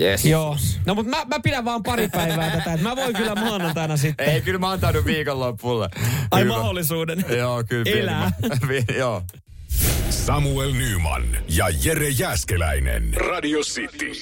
Yes. 0.00 0.24
Joo. 0.24 0.56
No 0.86 0.94
mutta 0.94 1.10
mä, 1.16 1.24
mä 1.24 1.40
pidän 1.40 1.64
vaan 1.64 1.82
pari 1.82 2.08
päivää 2.08 2.50
tätä, 2.50 2.76
mä 2.76 2.96
voin 2.96 3.14
kyllä 3.14 3.34
maanantaina 3.34 3.96
sitten. 3.96 4.28
Ei, 4.28 4.40
kyllä 4.40 4.58
mä 4.58 4.70
antanut 4.70 5.04
viikonloppulle. 5.04 5.88
Ai 6.30 6.44
mahdollisuuden. 6.44 7.24
Joo, 7.36 7.64
kyllä. 7.68 7.90
Elää. 7.90 8.32
Joo. 8.98 9.22
Samuel 10.10 10.72
Nyman 10.72 11.22
ja 11.48 11.66
Jere 11.84 12.08
Jäskeläinen. 12.08 13.14
Radio 13.14 13.58
City. 13.60 14.12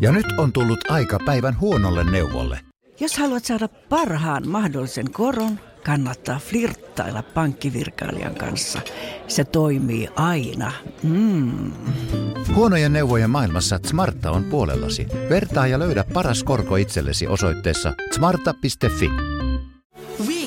Ja 0.00 0.12
nyt 0.12 0.26
on 0.38 0.52
tullut 0.52 0.90
aika 0.90 1.18
päivän 1.24 1.60
huonolle 1.60 2.04
neuvolle. 2.04 2.60
Jos 3.00 3.18
haluat 3.18 3.44
saada 3.44 3.68
parhaan 3.68 4.48
mahdollisen 4.48 5.12
koron, 5.12 5.60
kannattaa 5.84 6.38
flirttailla 6.38 7.22
pankkivirkailijan 7.22 8.34
kanssa. 8.34 8.80
Se 9.28 9.44
toimii 9.44 10.08
aina. 10.16 10.72
Mm. 11.02 11.72
Huonojen 12.54 12.92
neuvojen 12.92 13.30
maailmassa 13.30 13.80
Smarta 13.86 14.30
on 14.30 14.44
puolellasi. 14.44 15.06
Vertaa 15.30 15.66
ja 15.66 15.78
löydä 15.78 16.04
paras 16.12 16.44
korko 16.44 16.76
itsellesi 16.76 17.26
osoitteessa 17.26 17.92
smarta.fi. 18.14 19.33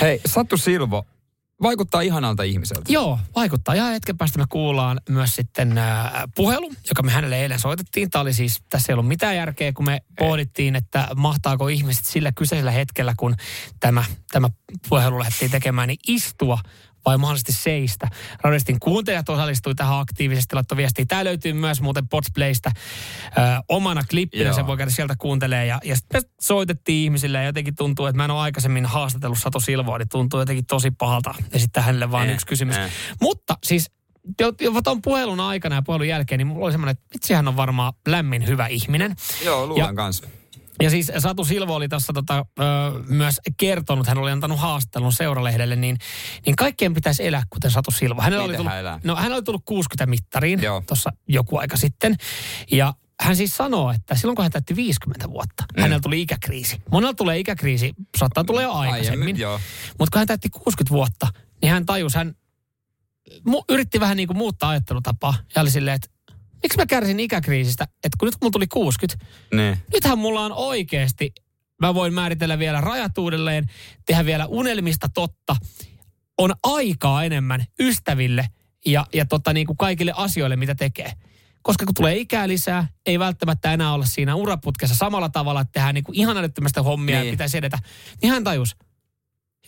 Hei, 0.00 0.20
Satu 0.26 0.56
Silvo 0.56 1.04
vaikuttaa 1.62 2.00
ihanalta 2.00 2.42
ihmiseltä. 2.42 2.92
Joo, 2.92 3.18
vaikuttaa. 3.34 3.74
Ja 3.74 3.84
hetken 3.84 4.18
päästä 4.18 4.38
me 4.38 4.44
kuullaan 4.48 5.00
myös 5.08 5.34
sitten 5.34 5.78
äh, 5.78 6.12
puhelu, 6.34 6.72
joka 6.88 7.02
me 7.02 7.10
hänelle 7.10 7.42
eilen 7.42 7.60
soitettiin. 7.60 8.10
Tämä 8.10 8.20
oli 8.22 8.32
siis, 8.32 8.62
tässä 8.70 8.92
ei 8.92 8.94
ollut 8.94 9.08
mitään 9.08 9.36
järkeä, 9.36 9.72
kun 9.72 9.84
me 9.84 10.02
pohdittiin, 10.18 10.76
että 10.76 11.08
mahtaako 11.16 11.68
ihmiset 11.68 12.04
sillä 12.04 12.32
kyseisellä 12.32 12.70
hetkellä, 12.70 13.14
kun 13.16 13.36
tämä, 13.80 14.04
tämä 14.32 14.48
puhelu 14.88 15.18
lähdettiin 15.18 15.50
tekemään, 15.50 15.88
niin 15.88 15.98
istua 16.08 16.58
vai 17.06 17.18
mahdollisesti 17.18 17.52
seistä. 17.52 18.08
Radistin 18.42 18.80
kuuntelijat 18.80 19.28
osallistui 19.28 19.74
tähän 19.74 19.98
aktiivisesti, 20.00 20.54
laittoi 20.54 20.76
viestiä. 20.76 21.04
Tämä 21.08 21.24
löytyy 21.24 21.52
myös 21.52 21.80
muuten 21.80 22.08
Podsplaystä 22.08 22.70
ö, 23.26 23.40
omana 23.68 24.02
klippinä, 24.10 24.44
Joo. 24.44 24.54
sen 24.54 24.66
voi 24.66 24.76
käydä 24.76 24.90
sieltä 24.90 25.14
kuuntelee. 25.18 25.66
Ja, 25.66 25.80
ja 25.84 25.96
sitten 25.96 26.22
soitettiin 26.40 27.04
ihmisille 27.04 27.38
ja 27.38 27.44
jotenkin 27.44 27.74
tuntuu, 27.76 28.06
että 28.06 28.16
mä 28.16 28.24
en 28.24 28.30
ole 28.30 28.40
aikaisemmin 28.40 28.86
haastatellut 28.86 29.38
Satu 29.38 29.60
Silvoa, 29.60 29.98
niin 29.98 30.08
tuntuu 30.08 30.40
jotenkin 30.40 30.66
tosi 30.66 30.90
pahalta 30.90 31.34
esittää 31.52 31.82
hänelle 31.82 32.10
vaan 32.10 32.28
Eh, 32.28 32.34
yksi 32.34 32.46
kysymys. 32.46 32.76
eh. 32.76 32.90
Mutta 33.20 33.58
siis 33.64 33.90
jo, 34.40 34.52
jo 34.60 34.72
tuon 34.84 35.02
puhelun 35.02 35.40
aikana 35.40 35.74
ja 35.74 35.82
puhelun 35.82 36.08
jälkeen, 36.08 36.38
niin 36.38 36.46
mulla 36.46 36.64
oli 36.64 36.72
semmoinen, 36.72 36.90
että 36.92 37.04
vitsi 37.14 37.34
hän 37.34 37.48
on 37.48 37.56
varmaan 37.56 37.92
lämmin 38.08 38.46
hyvä 38.46 38.66
ihminen. 38.66 39.16
Joo, 39.44 39.66
luulen 39.66 39.86
Ja- 39.86 39.94
kanssa. 39.94 40.24
Ja 40.82 40.90
siis 40.90 41.12
Satu 41.18 41.44
Silvo 41.44 41.74
oli 41.74 41.88
tässä 41.88 42.12
tota, 42.12 42.46
ö, 42.58 42.62
myös 43.08 43.40
kertonut, 43.56 44.06
hän 44.06 44.18
oli 44.18 44.30
antanut 44.30 44.58
haastattelun 44.58 45.12
seuralehdelle, 45.12 45.76
niin, 45.76 45.98
niin 46.46 46.56
kaikkien 46.56 46.94
pitäisi 46.94 47.26
elää 47.26 47.42
kuten 47.50 47.70
Satu 47.70 47.90
Silvo. 47.90 48.22
Hänellä 48.22 48.44
oli 48.44 48.56
tullut, 48.56 48.72
hän 48.72 48.80
elää? 48.80 49.00
no, 49.04 49.16
hän 49.16 49.32
oli 49.32 49.42
tullut 49.42 49.62
60 49.64 50.06
mittariin 50.06 50.60
tuossa 50.86 51.10
joku 51.28 51.56
aika 51.56 51.76
sitten. 51.76 52.16
Ja 52.70 52.94
hän 53.20 53.36
siis 53.36 53.56
sanoo, 53.56 53.90
että 53.90 54.14
silloin 54.14 54.36
kun 54.36 54.42
hän 54.42 54.52
täytti 54.52 54.76
50 54.76 55.30
vuotta, 55.30 55.64
mm. 55.76 55.80
hänellä 55.82 56.00
tuli 56.00 56.22
ikäkriisi. 56.22 56.82
Monella 56.90 57.14
tulee 57.14 57.38
ikäkriisi, 57.38 57.92
saattaa 58.18 58.44
tulla 58.44 58.62
jo 58.62 58.72
aikaisemmin. 58.72 59.22
Aiemmin, 59.22 59.42
joo. 59.42 59.60
Mutta 59.98 60.12
kun 60.12 60.18
hän 60.18 60.26
täytti 60.26 60.48
60 60.50 60.90
vuotta, 60.90 61.28
niin 61.62 61.72
hän 61.72 61.86
tajusi, 61.86 62.16
hän 62.18 62.34
mu- 63.48 63.64
yritti 63.68 64.00
vähän 64.00 64.16
niin 64.16 64.26
kuin 64.26 64.36
muuttaa 64.36 64.70
ajattelutapaa. 64.70 65.34
Ja 65.54 65.62
oli 65.62 65.70
silleen, 65.70 65.94
että 65.94 66.08
miksi 66.64 66.78
mä 66.78 66.86
kärsin 66.86 67.20
ikäkriisistä, 67.20 67.84
että 67.84 68.16
kun 68.18 68.26
nyt 68.26 68.34
kun 68.34 68.38
mulla 68.46 68.52
tuli 68.52 68.66
60, 68.66 69.26
Niin. 69.54 69.78
nythän 69.92 70.18
mulla 70.18 70.40
on 70.40 70.52
oikeasti, 70.52 71.32
mä 71.82 71.94
voin 71.94 72.14
määritellä 72.14 72.58
vielä 72.58 72.80
rajat 72.80 73.18
uudelleen, 73.18 73.70
tehdä 74.06 74.24
vielä 74.24 74.46
unelmista 74.46 75.08
totta. 75.14 75.56
On 76.38 76.54
aikaa 76.62 77.24
enemmän 77.24 77.64
ystäville 77.80 78.48
ja, 78.86 79.06
ja 79.14 79.26
tota 79.26 79.52
niin 79.52 79.66
kuin 79.66 79.76
kaikille 79.76 80.12
asioille, 80.16 80.56
mitä 80.56 80.74
tekee. 80.74 81.12
Koska 81.62 81.84
kun 81.84 81.94
tulee 81.94 82.16
ikää 82.16 82.48
lisää, 82.48 82.88
ei 83.06 83.18
välttämättä 83.18 83.72
enää 83.72 83.92
olla 83.94 84.06
siinä 84.06 84.34
uraputkessa 84.34 84.94
samalla 84.94 85.28
tavalla, 85.28 85.60
että 85.60 85.72
tehdään 85.72 85.94
niin 85.94 86.04
kuin 86.04 86.16
ihan 86.18 86.36
älyttömästä 86.36 86.82
hommia 86.82 87.16
Niin. 87.16 87.26
ja 87.26 87.30
pitäisi 87.32 87.58
edetä. 87.58 87.78
Niin 88.22 88.32
hän 88.32 88.44
tajus, 88.44 88.76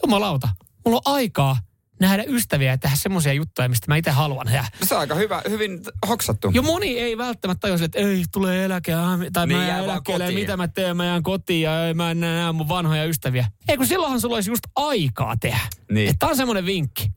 jumalauta, 0.02 0.48
mulla 0.85 1.00
on 1.04 1.14
aikaa 1.14 1.59
nähdä 2.00 2.24
ystäviä 2.26 2.70
ja 2.70 2.78
tehdä 2.78 2.96
semmoisia 2.96 3.32
juttuja, 3.32 3.68
mistä 3.68 3.87
mä 3.88 3.96
itse 3.96 4.11
haluan 4.11 4.46
tehdä. 4.46 4.64
Se 4.82 4.94
on 4.94 5.00
aika 5.00 5.14
hyvä, 5.14 5.42
hyvin 5.48 5.80
hoksattu. 6.09 6.50
Jo 6.54 6.62
moni 6.62 6.98
ei 6.98 7.18
välttämättä 7.18 7.61
tajua 7.61 7.85
että 7.85 7.98
ei, 7.98 8.24
tulee 8.32 8.64
eläke, 8.64 8.94
ah, 8.94 9.18
tai 9.32 9.46
Niin, 9.46 9.59
mä 9.59 9.68
jää 9.68 9.78
eläkkeelle, 9.78 10.30
mitä 10.30 10.56
mä 10.56 10.68
teen, 10.68 10.96
mä 10.96 11.04
jään 11.04 11.22
kotiin 11.22 11.62
ja 11.62 11.70
mä 11.94 12.11
en 12.11 12.20
näe 12.20 12.52
mun 12.52 12.68
vanhoja 12.68 13.04
ystäviä. 13.04 13.46
Ei 13.68 13.76
kun 13.76 13.87
silloinhan 13.87 14.20
sulla 14.20 14.35
olisi 14.35 14.50
just 14.50 14.64
aikaa 14.76 15.37
tehdä. 15.37 15.61
Niin. 15.90 16.18
Tää 16.18 16.28
on 16.28 16.37
semmoinen 16.37 16.66
vinkki. 16.66 17.11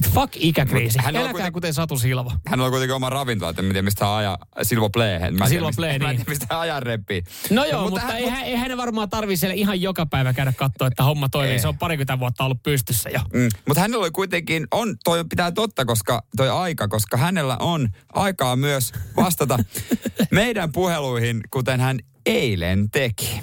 Että 0.00 0.10
fuck 0.14 0.32
ikäkriisi. 0.36 0.98
Mut 0.98 1.04
hän 1.04 1.16
on 1.16 1.20
Eläkää 1.20 1.32
kuiten- 1.32 1.52
kuten 1.52 1.74
Satu 1.74 1.98
Silva. 1.98 2.32
Hänellä 2.46 2.64
on 2.66 2.70
kuitenkin 2.72 2.94
oma 2.94 3.10
ravintola, 3.10 3.50
että 3.50 3.62
en 3.62 3.68
tiedä 3.68 3.82
mistä 3.82 4.04
hän 4.06 4.14
ajaa 4.14 4.38
Silvo 4.62 4.90
Play. 4.90 5.30
Mä 5.30 5.48
Silvo 5.48 5.66
mistä, 5.66 5.82
Mä 5.82 5.86
en 5.88 6.00
niin. 6.00 6.16
tiedä, 6.16 6.24
mistä 6.30 6.46
hän 6.50 6.60
ajan 6.60 6.82
repii. 6.82 7.22
No 7.50 7.64
joo, 7.64 7.82
mutta, 7.90 8.00
hän- 8.00 8.16
eihän, 8.16 8.44
eihän 8.44 8.68
ne 8.70 8.76
varmaan 8.76 9.10
tarvii 9.10 9.36
siellä 9.36 9.54
ihan 9.54 9.80
joka 9.80 10.06
päivä 10.06 10.32
käydä 10.32 10.52
katsoa, 10.52 10.86
että 10.86 11.02
homma 11.04 11.28
toimii. 11.28 11.52
Ei. 11.52 11.58
Se 11.58 11.68
on 11.68 11.78
parikymmentä 11.78 12.18
vuotta 12.18 12.44
ollut 12.44 12.62
pystyssä 12.62 13.10
jo. 13.10 13.20
Mm. 13.34 13.48
Mutta 13.68 13.80
hänellä 13.80 14.02
oli 14.02 14.10
kuitenkin, 14.10 14.66
on, 14.70 14.96
toi 15.04 15.24
pitää 15.30 15.52
totta, 15.52 15.84
koska 15.84 16.22
toi 16.36 16.48
aika, 16.50 16.88
koska 16.88 17.16
hänellä 17.16 17.56
on 17.60 17.88
aikaa 18.12 18.56
myös 18.56 18.92
vastata 19.16 19.58
meidän 20.30 20.72
puheluihin, 20.72 21.40
kuten 21.50 21.80
hän 21.80 21.98
eilen 22.26 22.90
teki. 22.90 23.40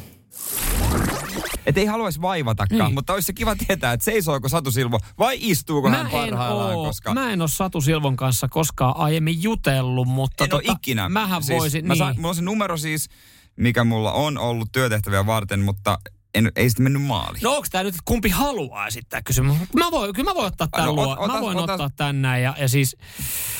Että 1.67 1.81
ei 1.81 1.85
haluaisi 1.87 2.21
vaivatakaan, 2.21 2.79
Niin. 2.81 2.93
mutta 2.93 3.13
olisi 3.13 3.25
se 3.25 3.33
kiva 3.33 3.55
tietää, 3.55 3.93
että 3.93 4.03
seisooko 4.03 4.49
Satu 4.49 4.71
Silvo 4.71 4.99
vai 5.19 5.37
istuuko 5.39 5.89
hän 5.89 5.99
Mä 5.99 6.05
en, 6.05 6.11
parhaillaan, 6.11 6.75
oo, 6.75 6.85
koska... 6.85 7.13
mä 7.13 7.31
en 7.31 7.41
ole 7.41 7.49
Satu 7.49 7.81
Silvon 7.81 8.15
kanssa 8.15 8.47
koskaan 8.47 8.97
aiemmin 8.97 9.43
jutellut, 9.43 10.07
mutta 10.07 10.43
en 10.43 10.49
tota, 10.49 10.71
ikinä. 10.71 11.09
mähän 11.09 11.43
siis, 11.43 11.59
voisin, 11.59 11.87
mä 11.87 11.93
niin. 11.93 11.97
saan, 11.97 12.15
mulla 12.15 12.29
on 12.29 12.35
se 12.35 12.41
numero 12.41 12.77
siis, 12.77 13.09
mikä 13.55 13.83
mulla 13.83 14.11
on 14.11 14.37
ollut 14.37 14.71
työtehtäviä 14.71 15.25
varten, 15.25 15.59
mutta 15.59 15.97
en, 16.37 16.51
ei 16.55 16.69
sitten 16.69 16.83
mennyt 16.83 17.01
maaliin. 17.01 17.43
No 17.43 17.51
onko 17.55 17.67
tämä 17.71 17.83
nyt, 17.83 17.93
että 17.95 18.01
kumpi 18.05 18.29
haluaa 18.29 18.87
esittää 18.87 19.21
kysymys? 19.21 19.55
Mä 19.75 19.91
voin, 19.91 20.13
kyllä 20.13 20.29
mä 20.31 20.35
voin 20.35 20.47
ottaa 20.47 20.67
tämän 20.71 20.85
No, 20.87 20.95
luo. 20.95 21.15
ot- 21.15 21.19
ota- 21.19 21.33
mä 21.33 21.41
voin 21.41 21.57
ota- 21.57 21.73
ottaa 21.73 21.89
tän 21.95 22.21
näin. 22.21 22.43
Ja, 22.43 22.55
ja 22.59 22.67
siis 22.69 22.95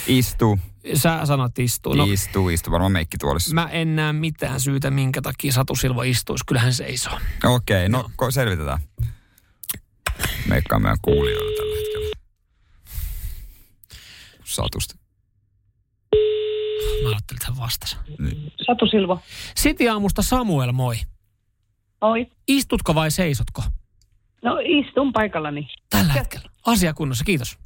Istu, 0.08 0.60
sä 0.94 1.26
sanot 1.26 1.60
istuu. 1.60 1.94
No, 1.94 2.04
istu, 2.04 2.50
istu, 2.50 2.72
varmaan 2.72 2.92
meikkituolissa. 2.92 3.54
mä 3.56 3.70
en 3.72 3.96
näe 3.96 4.14
mitään 4.14 4.60
syytä, 4.60 4.92
minkä 4.92 5.22
takia 5.22 5.52
Satu 5.54 5.76
Silva 5.76 6.04
istuisi. 6.04 6.44
Kyllähän 6.48 6.74
seisoo. 6.74 7.20
Okei, 7.44 7.86
okay, 7.86 7.90
no 7.90 8.12
ko- 8.22 8.32
selvitetään. 8.32 8.80
Meikkaa 10.48 10.80
meidän 10.80 10.98
kuulijoille 11.02 11.58
tällä 11.58 11.76
hetkellä. 11.76 12.08
Satusta. 14.46 14.96
Mä 17.04 17.10
ajattelin, 17.10 17.38
että 17.42 17.48
hän 17.48 17.58
vastasi. 17.58 17.98
Satu 18.68 18.86
Silvo. 18.88 19.20
City 19.60 19.88
aamusta 19.88 20.22
Samuel, 20.22 20.72
moi. 20.72 20.96
Oi. 22.02 22.28
Istutko 22.48 22.96
vai 22.96 23.12
seisotko? 23.12 23.64
No 24.44 24.58
istun 24.64 25.14
paikallani. 25.14 25.68
Tällä 25.90 26.14
hetkellä. 26.14 26.50
Asia 26.66 26.94
kunnossa, 26.94 27.24
kiitos. 27.26 27.58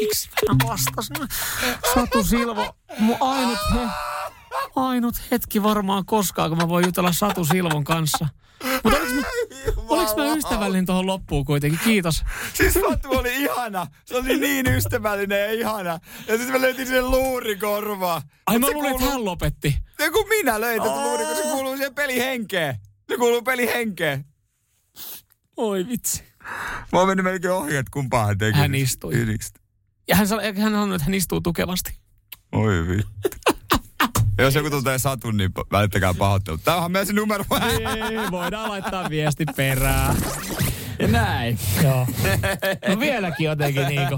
Miksi 0.00 0.30
mä 0.48 0.68
vastasin? 0.68 1.16
Satu 1.94 2.22
Silvo, 2.24 2.74
mun 2.98 3.16
ainut, 3.20 3.58
he, 3.74 3.88
ainut 4.76 5.14
hetki 5.30 5.62
varmaan 5.62 6.06
koskaan, 6.06 6.50
kun 6.50 6.58
mä 6.58 6.68
voin 6.68 6.84
jutella 6.86 7.12
Satu 7.12 7.44
Silvon 7.44 7.84
kanssa. 7.84 8.28
Mutta 8.84 8.98
oliks 8.98 9.12
mä, 9.14 9.22
oliks 9.92 10.16
mä 10.16 10.34
ystävällinen 10.36 10.86
tuohon 10.86 11.06
loppuun 11.06 11.44
kuitenkin? 11.44 11.80
Kiitos. 11.84 12.24
Siis 12.54 12.74
Satu 12.74 13.08
oli 13.10 13.34
ihana. 13.42 13.86
Se 14.04 14.16
oli 14.16 14.36
niin 14.38 14.66
ystävällinen 14.66 15.40
ja 15.40 15.52
ihana. 15.52 15.90
Ja 16.28 16.36
sitten 16.36 16.52
mä 16.52 16.60
löytin 16.60 16.86
sen 16.86 17.10
luurikorvaa. 17.10 18.22
Ai 18.46 18.58
mä 18.58 18.66
luulin, 18.66 18.90
että 18.90 18.98
kuuluu- 18.98 19.12
hän 19.12 19.24
lopetti. 19.24 19.76
Se 19.98 20.10
kun 20.10 20.28
minä 20.28 20.60
löin 20.60 20.82
tätä 20.82 21.02
luurikon, 21.02 21.36
se 21.36 21.42
kuuluu 21.42 21.76
siihen 21.76 21.94
pelihenkeen. 21.94 22.74
Se 23.08 23.16
kuuluu 23.16 23.42
pelihenkeen. 23.42 24.24
Oi 25.56 25.86
vitsi. 25.88 26.22
Mä 26.92 26.98
oon 26.98 27.08
mennyt 27.08 27.24
melkein 27.24 27.52
ohi, 27.54 27.76
että 27.76 27.90
kumpaa 27.92 28.26
hän 28.26 28.38
teki. 28.38 28.58
Hän 28.58 28.74
istui. 28.74 29.14
Ylistä. 29.14 29.60
Ja 30.08 30.16
hän 30.16 30.28
sanoi, 30.28 30.44
hän 30.58 30.72
sanoi, 30.72 30.94
että 30.96 31.04
hän 31.04 31.14
istuu 31.14 31.40
tukevasti. 31.40 31.96
Oi 32.52 32.88
vittu. 32.88 33.51
Jos 34.42 34.54
joku 34.54 34.70
tuntee 34.70 34.98
Satun, 34.98 35.36
niin 35.36 35.50
välittäkää 35.72 36.14
pahoittelut. 36.14 36.64
Tää 36.64 36.76
onhan 36.76 36.92
meidän 36.92 37.06
se 37.06 37.12
numero. 37.12 37.44
Ei, 37.70 38.30
voidaan 38.30 38.68
laittaa 38.70 39.10
viesti 39.10 39.44
perään. 39.56 40.16
Ja 40.98 41.08
näin. 41.08 41.58
Joo. 41.82 42.06
No 42.88 43.00
vieläkin 43.00 43.44
jotenkin 43.46 43.86
niinku. 43.86 44.16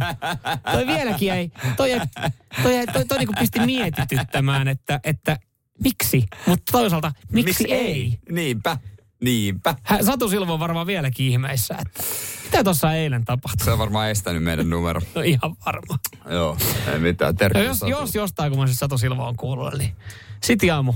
Toi 0.73 0.87
vieläkin 0.87 1.33
ei, 1.33 1.51
toi, 1.77 1.93
ei- 1.93 2.01
toi, 2.63 2.75
ei- 2.75 2.87
toi, 2.87 3.05
toi 3.05 3.19
niinku 3.19 3.33
pisti 3.39 3.61
mietityttämään, 3.67 4.69
että, 4.69 5.01
että 5.05 5.39
miksi, 5.85 6.25
mutta 6.47 6.73
toisaalta 6.73 7.13
miksi, 7.33 7.73
ei? 7.73 8.19
Niinpä. 8.31 8.77
Niinpä. 9.25 9.75
Hän, 9.83 10.05
Satu 10.05 10.29
Silvo 10.29 10.53
on 10.55 10.61
varmaan 10.61 10.87
vieläkin 10.87 11.27
ihmeissä, 11.27 11.75
että 11.87 12.03
mitä 12.45 12.65
tuossa 12.65 12.93
eilen 12.93 13.25
tapahtui? 13.25 13.65
Se 13.65 13.71
on 13.71 13.79
varmaan 13.79 14.11
estänyt 14.11 14.43
meidän 14.43 14.71
numero. 14.71 15.01
No 15.15 15.23
ihan 15.23 15.57
varma. 15.67 15.99
Joo, 16.31 16.57
ei 16.93 16.99
mitään. 16.99 17.35
No 17.35 17.39
Terkkuja 17.39 17.65
jos, 17.65 17.79
Satu. 17.79 17.91
jos 17.91 18.15
jostain, 18.15 18.51
kun 18.53 18.61
mä 18.61 18.67
siis 18.67 18.79
Satu 18.79 18.99
Silvo 18.99 19.27
on 19.27 19.37
kuullut, 19.37 19.75
niin 19.79 19.97
Siti 20.43 20.71
Aamu 20.71 20.95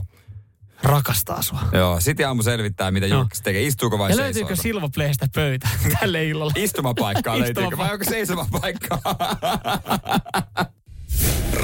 rakastaa 0.82 1.42
sua. 1.42 1.60
Joo, 1.72 2.00
sitten 2.00 2.28
aamu 2.28 2.42
selvittää, 2.42 2.90
mitä 2.90 3.06
Joo. 3.06 3.18
julkis 3.20 3.40
tekee. 3.40 3.62
Istuuko 3.62 3.98
vai 3.98 4.10
Ja 4.10 4.16
löytyykö 4.16 4.56
Silvo 4.56 4.88
Playstä 4.94 5.26
pöytä 5.34 5.68
tälle 6.00 6.24
illalle? 6.24 6.52
Istumapaikkaa 6.56 7.38
löytyykö 7.40 7.76
vai 7.76 7.92
onko 7.92 8.04
seisomapaikkaa? 8.04 8.98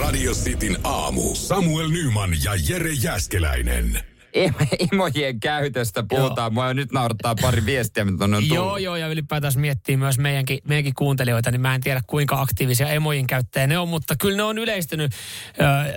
Radio 0.00 0.32
Cityn 0.32 0.78
aamu. 0.84 1.34
Samuel 1.34 1.88
Nyman 1.88 2.30
ja 2.44 2.52
Jere 2.68 2.92
Jäskeläinen. 2.92 4.00
Em- 4.34 4.88
emojien 4.92 5.40
käytöstä 5.40 6.04
puhutaan. 6.08 6.54
Mua 6.54 6.74
nyt 6.74 6.92
naurattaa 6.92 7.34
pari 7.34 7.66
viestiä, 7.66 8.04
mitä 8.04 8.24
on 8.24 8.30
tullut. 8.30 8.48
Joo, 8.48 8.76
joo, 8.76 8.96
ja 8.96 9.08
ylipäätään 9.08 9.52
miettii 9.56 9.96
myös 9.96 10.18
meidänkin, 10.18 10.58
meidänkin 10.68 10.94
kuuntelijoita, 10.94 11.50
niin 11.50 11.60
mä 11.60 11.74
en 11.74 11.80
tiedä 11.80 12.00
kuinka 12.06 12.40
aktiivisia 12.40 12.88
emojin 12.88 13.26
käyttäjä 13.26 13.66
ne 13.66 13.78
on, 13.78 13.88
mutta 13.88 14.14
kyllä 14.16 14.36
ne 14.36 14.42
on 14.42 14.58
yleistynyt 14.58 15.12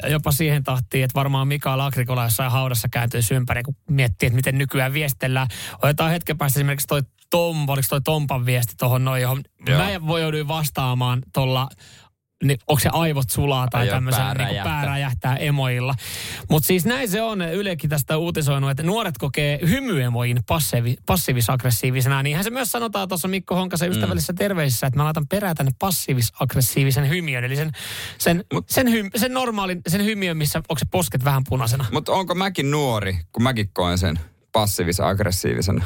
ö, 0.03 0.09
jopa 0.09 0.31
siihen 0.31 0.63
tahtiin, 0.63 1.03
että 1.03 1.15
varmaan 1.15 1.47
Mikael 1.47 1.79
Agrikola 1.79 2.23
jossain 2.23 2.51
haudassa 2.51 2.87
kääntyy 2.91 3.21
ympäri, 3.31 3.63
kun 3.63 3.75
miettii, 3.89 4.27
että 4.27 4.35
miten 4.35 4.57
nykyään 4.57 4.93
viestellään. 4.93 5.47
Otetaan 5.83 6.11
hetken 6.11 6.37
päästä 6.37 6.59
esimerkiksi 6.59 6.87
toi 6.87 7.01
Tom, 7.29 7.69
oliko 7.69 7.85
toi 7.89 8.01
Tompan 8.01 8.45
viesti 8.45 8.73
tuohon 8.77 9.05
noin, 9.05 9.21
johon 9.21 9.41
Joo. 9.67 9.79
mä 9.79 10.07
voi 10.07 10.21
jouduin 10.21 10.47
vastaamaan 10.47 11.21
tuolla 11.33 11.69
niin 12.43 12.59
onko 12.67 12.79
se 12.79 12.89
aivot 12.93 13.29
sulaa 13.29 13.67
tai 13.71 13.87
tämmöisen 13.87 14.23
pää 14.23 14.47
niin 14.47 14.63
pää 14.63 14.85
räjähtää 14.85 15.35
emoilla. 15.35 15.95
Mutta 16.49 16.67
siis 16.67 16.85
näin 16.85 17.09
se 17.09 17.21
on. 17.21 17.41
Ylekin 17.41 17.89
tästä 17.89 18.17
uutisoinut, 18.17 18.69
että 18.69 18.83
nuoret 18.83 19.17
kokee 19.17 19.59
hymyemoin 19.69 20.39
passiivi, 20.47 20.95
passiivis-aggressiivisena. 21.05 22.23
Niinhän 22.23 22.43
se 22.43 22.49
myös 22.49 22.71
sanotaan 22.71 23.07
tuossa 23.07 23.27
Mikko 23.27 23.55
Honkasen 23.55 23.91
ystävällisessä 23.91 24.33
terveisissä, 24.33 24.87
että 24.87 24.99
mä 24.99 25.03
laitan 25.03 25.27
perään 25.27 25.55
tänne 25.55 25.71
passiivis-aggressiivisen 25.79 27.09
hymiön. 27.09 27.43
Eli 27.43 27.55
sen, 27.55 27.71
sen, 28.17 28.43
sen, 28.69 28.91
hym, 28.91 29.09
sen 29.15 29.33
normaalin, 29.33 29.81
sen 29.87 30.05
hymiön, 30.05 30.37
missä 30.37 30.59
onko 30.59 30.79
se 30.79 30.85
posket 30.91 31.23
vähän 31.23 31.43
punaisena. 31.49 31.85
Mutta 31.91 32.11
onko 32.11 32.35
mäkin 32.35 32.71
nuori, 32.71 33.19
kun 33.31 33.43
mäkin 33.43 33.69
koen 33.73 33.97
sen 33.97 34.19
passiivis-aggressiivisena? 34.51 35.83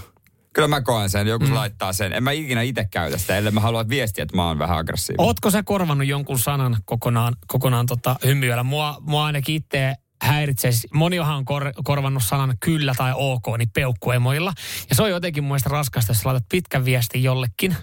Kyllä 0.53 0.67
mä 0.67 0.81
koen 0.81 1.09
sen, 1.09 1.27
joku 1.27 1.45
mm. 1.45 1.53
laittaa 1.53 1.93
sen. 1.93 2.13
En 2.13 2.23
mä 2.23 2.31
ikinä 2.31 2.61
itse 2.61 2.87
käytä 2.91 3.17
sitä, 3.17 3.37
ellei 3.37 3.51
mä 3.51 3.59
halua 3.59 3.89
viestiä, 3.89 4.23
että 4.23 4.35
mä 4.35 4.47
oon 4.47 4.59
vähän 4.59 4.77
aggressiivinen. 4.77 5.25
Ootko 5.25 5.49
sä 5.49 5.63
korvannut 5.63 6.07
jonkun 6.07 6.39
sanan 6.39 6.77
kokonaan, 6.85 7.35
kokonaan 7.47 7.85
tota 7.85 8.15
hymyillä? 8.25 8.63
Mua, 8.63 8.97
mua 9.01 9.25
ainakin 9.25 9.55
itse 9.55 9.95
häiritsee. 10.21 10.71
Moniohan 10.93 11.35
on 11.35 11.45
kor, 11.45 11.73
korvannut 11.83 12.23
sanan 12.23 12.57
kyllä 12.59 12.93
tai 12.97 13.13
ok, 13.15 13.57
niin 13.57 13.69
peukkuemoilla. 13.69 14.53
Ja 14.89 14.95
se 14.95 15.03
on 15.03 15.09
jotenkin 15.09 15.43
mun 15.43 15.49
mielestä 15.49 15.69
raskasta, 15.69 16.11
jos 16.11 16.25
laitat 16.25 16.49
pitkän 16.49 16.85
viestin 16.85 17.23
jollekin. 17.23 17.75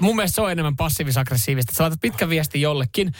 Mun 0.00 0.16
mielestä 0.16 0.34
se 0.34 0.40
on 0.40 0.52
enemmän 0.52 0.76
passiivis-aggressiivista. 0.76 1.74
Sä 1.74 1.82
laitat 1.82 2.00
pitkän 2.00 2.28
viestin 2.28 2.60
jollekin, 2.60 3.12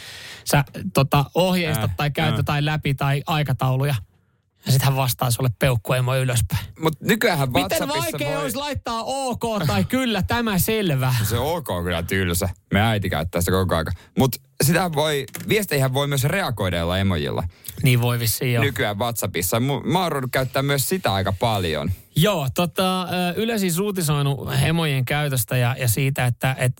sä 0.45 0.63
tota, 0.93 1.25
ohjeistat 1.35 1.89
Äh, 1.89 1.95
tai 1.95 2.11
käytät 2.11 2.39
äh. 2.39 2.45
tai 2.45 2.65
läpi 2.65 2.93
tai 2.93 3.21
aikatauluja. 3.27 3.95
Ja 4.65 4.71
sitten 4.71 4.85
hän 4.85 4.95
vastaa 4.95 5.31
sulle 5.31 5.49
peukkuemo 5.59 6.15
ylöspäin. 6.15 6.65
Mutta 6.79 7.05
nykyään 7.05 7.51
Miten 7.51 7.87
vaikea 7.87 8.29
voi... 8.29 8.43
olisi 8.43 8.57
laittaa 8.57 9.03
ok 9.03 9.43
tai 9.67 9.83
kyllä, 9.83 10.21
tämä 10.21 10.57
selvä. 10.57 11.15
Se 11.23 11.37
OK 11.37 11.69
on 11.69 11.83
kyllä 11.83 12.03
tylsä. 12.03 12.49
Me 12.73 12.81
äiti 12.81 13.09
käyttää 13.09 13.41
sitä 13.41 13.51
koko 13.51 13.75
aika. 13.75 13.91
Mutta 14.17 14.37
sitä 14.63 14.91
voi, 14.93 15.25
viesteihin 15.49 15.93
voi 15.93 16.07
myös 16.07 16.23
reagoida 16.23 16.77
jolla 16.77 16.97
emojilla. 16.97 17.43
Niin 17.83 18.01
voi 18.01 18.19
vissiin 18.19 18.53
joo. 18.53 18.63
Nykyään 18.63 18.99
WhatsAppissa. 18.99 19.59
Mä 19.59 20.03
oon 20.03 20.29
käyttää 20.31 20.63
myös 20.63 20.89
sitä 20.89 21.13
aika 21.13 21.33
paljon. 21.39 21.91
Joo, 22.15 22.47
tota, 22.55 23.07
Yle 23.35 23.59
siis 23.59 23.79
uutisoinut 23.79 24.39
käytöstä 25.05 25.57
ja, 25.57 25.75
ja 25.79 25.87
siitä, 25.87 26.25
että 26.25 26.55
et, 26.59 26.73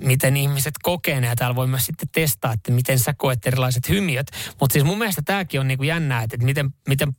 miten 0.00 0.36
ihmiset 0.36 0.74
kokee 0.82 1.20
ne. 1.20 1.26
Ja 1.26 1.36
täällä 1.36 1.56
voi 1.56 1.66
myös 1.66 1.86
sitten 1.86 2.08
testaa, 2.12 2.52
että 2.52 2.72
miten 2.72 2.98
sä 2.98 3.14
koet 3.16 3.46
erilaiset 3.46 3.88
hymiöt. 3.88 4.26
Mutta 4.60 4.72
siis 4.72 4.84
mun 4.84 4.98
mielestä 4.98 5.22
tämäkin 5.24 5.60
on 5.60 5.68
niinku 5.68 5.84
jännää, 5.84 6.22
että 6.22 6.34
et 6.34 6.42
miten, 6.42 6.74
miten 6.88 7.16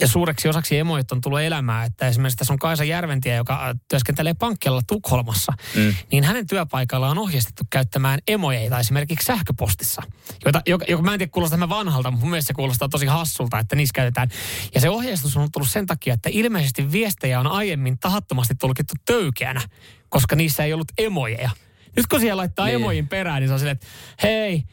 ja 0.00 0.08
suureksi 0.08 0.48
osaksi 0.48 0.78
emojit 0.78 1.12
on 1.12 1.20
tullut 1.20 1.40
elämään. 1.40 1.86
Että 1.86 2.08
esimerkiksi 2.08 2.36
tässä 2.36 2.52
on 2.52 2.58
Kaisa 2.58 2.84
Järventie, 2.84 3.36
joka 3.36 3.68
ö, 3.68 3.74
työskentelee 3.88 4.34
pankkialalla 4.34 4.82
Tukholmassa. 4.86 5.52
Mm. 5.76 5.94
Niin 6.12 6.24
hänen 6.24 6.46
työpaikalla 6.46 7.08
on 7.08 7.18
ohjeistettu 7.18 7.62
käyttämään 7.70 8.20
emojeita 8.28 8.78
esimerkiksi 8.78 9.24
sähköpostissa. 9.26 10.02
Jota, 10.44 10.62
joka, 10.66 10.84
joka 10.88 11.02
mä 11.02 11.12
en 11.12 11.18
tiedä 11.18 11.30
kuulostaa 11.30 11.58
tämä 11.58 11.68
vanhalta, 11.68 12.10
mutta 12.10 12.24
mun 12.24 12.30
mielestä 12.30 12.46
se 12.46 12.54
kuulostaa 12.54 12.88
tosi 12.88 13.06
hassulta, 13.06 13.58
että 13.58 13.76
niissä 13.76 13.92
käytetään. 13.94 14.28
Ja 14.74 14.80
se 14.80 14.90
ohjeistus 14.90 15.36
on 15.36 15.52
tullut 15.52 15.70
sen 15.70 15.86
takia, 15.86 16.14
että 16.14 16.28
ilmeisesti 16.32 16.92
viestejä 16.92 17.40
on 17.40 17.46
aiemmin 17.46 17.98
tahattomasti 17.98 18.54
tulkittu 18.54 18.94
töykeänä, 19.06 19.60
koska 20.08 20.36
niissä 20.36 20.64
ei 20.64 20.72
ollut 20.72 20.92
emojeja. 20.98 21.50
Nyt 21.96 22.06
kun 22.06 22.20
siellä 22.20 22.40
laittaa 22.40 22.66
Niin. 22.66 22.74
niin. 22.74 22.82
emojin 22.82 23.08
perään, 23.08 23.40
niin 23.40 23.48
se 23.48 23.52
on 23.52 23.58
silleen, 23.58 23.74
että 23.76 23.86
hei, 24.22 24.64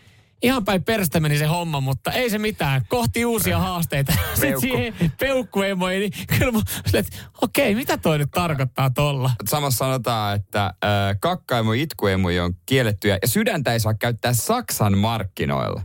ihan 0.41 0.65
päin 0.65 0.83
perstä 0.83 1.19
meni 1.19 1.37
se 1.37 1.45
homma, 1.45 1.81
mutta 1.81 2.11
ei 2.11 2.29
se 2.29 2.37
mitään. 2.37 2.81
Kohti 2.89 3.25
uusia 3.25 3.59
haasteita. 3.59 4.13
Sitten 4.33 4.49
Peukku. 4.49 4.61
siihen 4.61 4.93
peukkuemoji, 5.19 5.99
niin 5.99 6.11
kyllä 6.39 6.51
mä 6.51 6.59
silleen, 6.85 7.05
että 7.05 7.17
okei, 7.41 7.75
mitä 7.75 7.97
toi 7.97 8.17
nyt 8.17 8.31
tarkoittaa 8.31 8.89
tolla? 8.89 9.31
Samassa 9.49 9.77
sanotaan, 9.77 10.35
että 10.35 10.65
äh, 10.65 10.71
kakkaimo 11.19 11.73
itkuemo 11.73 12.27
on 12.43 12.53
kiellettyjä 12.65 13.17
ja 13.21 13.27
sydäntä 13.27 13.73
ei 13.73 13.79
saa 13.79 13.93
käyttää 13.93 14.33
Saksan 14.33 14.97
markkinoilla. 14.97 15.81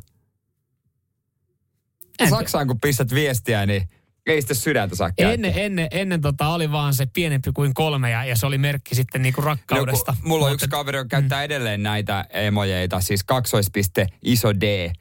Saksaan 2.30 2.66
kun 2.66 2.80
pistät 2.80 3.14
viestiä, 3.14 3.66
niin 3.66 3.88
ei 4.26 4.42
sitä 4.42 4.54
sydäntä 4.54 4.96
saa 4.96 5.08
käyttää. 5.08 5.32
Ennen, 5.32 5.52
ennen, 5.56 5.88
ennen 5.90 6.20
tota 6.20 6.48
oli 6.48 6.72
vaan 6.72 6.94
se 6.94 7.06
pienempi 7.06 7.52
kuin 7.52 7.74
kolme 7.74 8.10
ja, 8.10 8.24
ja 8.24 8.36
se 8.36 8.46
oli 8.46 8.58
merkki 8.58 8.94
sitten 8.94 9.22
niinku 9.22 9.40
rakkaudesta. 9.40 10.12
No, 10.12 10.18
mulla 10.22 10.46
on 10.46 10.52
Mutta- 10.52 10.64
yksi 10.64 10.70
kaveri, 10.70 10.98
joka 10.98 11.08
käyttää 11.08 11.40
mm. 11.40 11.44
edelleen 11.44 11.82
näitä 11.82 12.24
emojeita, 12.30 13.00
siis 13.00 13.24
kaksoispiste 13.24 14.06
iso 14.22 14.54
D. 14.60 14.92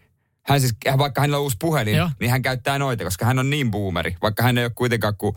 Hän 0.45 0.61
siis, 0.61 0.73
vaikka 0.97 1.21
hänellä 1.21 1.37
on 1.37 1.43
uusi 1.43 1.57
puhelin, 1.59 1.95
Joo. 1.95 2.09
niin 2.19 2.31
hän 2.31 2.41
käyttää 2.41 2.79
noita, 2.79 3.03
koska 3.03 3.25
hän 3.25 3.39
on 3.39 3.49
niin 3.49 3.71
boomeri. 3.71 4.15
Vaikka 4.21 4.43
hän 4.43 4.57
ei 4.57 4.65
ole 4.65 4.71
kuitenkaan 4.75 5.15
kuin 5.17 5.35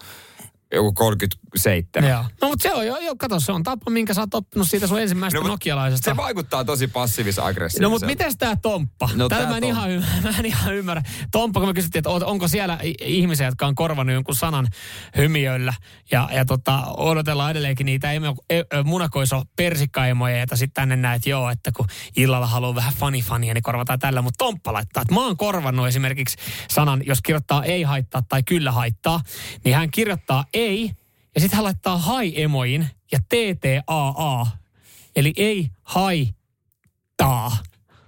joku 0.75 0.93
37. 0.93 2.11
Joo. 2.11 2.25
No 2.43 2.49
mutta 2.49 2.63
se 2.63 2.75
on 2.75 2.87
jo, 2.87 2.97
jo, 2.97 3.17
kato, 3.19 3.41
se 3.41 3.53
on 3.53 3.63
tapa, 3.63 3.91
minkä 3.91 4.15
sä 4.15 4.21
oot 4.21 4.35
oppinut 4.35 4.71
siitä 4.71 4.87
sun 4.87 5.01
ensimmäisestä 5.01 5.41
mut 5.41 5.51
nokialaisesta. 5.51 6.11
Se 6.11 6.17
vaikuttaa 6.17 6.65
tosi 6.65 6.87
passiivis-aggressiiviselta. 6.87 7.83
No 7.83 7.91
mutta 7.91 8.07
miten 8.07 8.39
tämä 8.39 8.57
Tomppa? 8.57 9.09
No, 9.15 9.29
Tätä 9.29 9.43
tää 9.43 9.51
mä 9.51 9.57
en, 9.57 9.63
Tom- 9.63 9.67
ihan, 9.67 9.91
ymmärrä, 9.91 10.21
mä 10.31 10.39
en 10.39 10.47
ihan 10.47 10.75
ymmärrä. 10.75 11.03
Tomppa, 11.33 11.61
kun 11.61 11.69
me 11.69 11.75
kysyttiin, 11.75 12.01
että 12.01 12.11
onko 12.11 12.49
siellä 12.49 12.79
ihmisiä, 13.01 13.47
jotka 13.47 13.67
on 13.67 13.75
korvannut 13.75 14.15
jonkun 14.15 14.35
sanan 14.35 14.69
hymiöllä 15.17 15.75
ja, 16.11 16.29
ja 16.33 16.45
tota, 16.45 16.85
odotellaan 16.97 17.51
edelleenkin 17.51 17.87
niitä 17.87 18.13
emo, 18.13 18.35
e, 18.51 18.59
ö, 18.59 18.65
munakoiso 18.85 19.43
persikkaemoja, 19.57 20.43
että 20.43 20.57
sitten 20.57 20.75
tänne 20.75 20.97
näet, 20.97 21.27
joo, 21.27 21.51
että 21.51 21.73
kun 21.73 21.87
illalla 22.17 22.47
haluaa 22.47 22.75
vähän 22.75 22.93
funny-fania, 22.95 23.55
niin 23.55 23.63
korvataan 23.63 23.99
tällä. 23.99 24.23
Mutta 24.23 24.45
Tomppa 24.45 24.73
laittaa, 24.73 25.03
että 25.03 25.15
mä 25.15 25.25
oon 25.25 25.37
korvannut 25.37 25.89
esimerkiksi 25.89 26.37
sanan, 26.71 27.03
jos 27.07 27.23
kirjoittaa 27.23 27.65
ei 27.65 27.83
haittaa 27.83 28.23
tai 28.29 28.43
kyllä 28.43 28.73
haittaa, 28.73 29.21
niin 29.65 29.77
hän 29.77 29.91
kirjoittaa 29.91 30.45
ei 30.55 30.64
ja 31.35 31.41
sitten 31.41 31.57
hän 31.57 31.65
laittaa 31.65 31.99
hai-emoin 31.99 32.87
ja 33.13 33.19
TTAA. 33.19 34.47
Eli 35.17 35.33
ei 35.37 35.69
haittaa. 35.83 37.57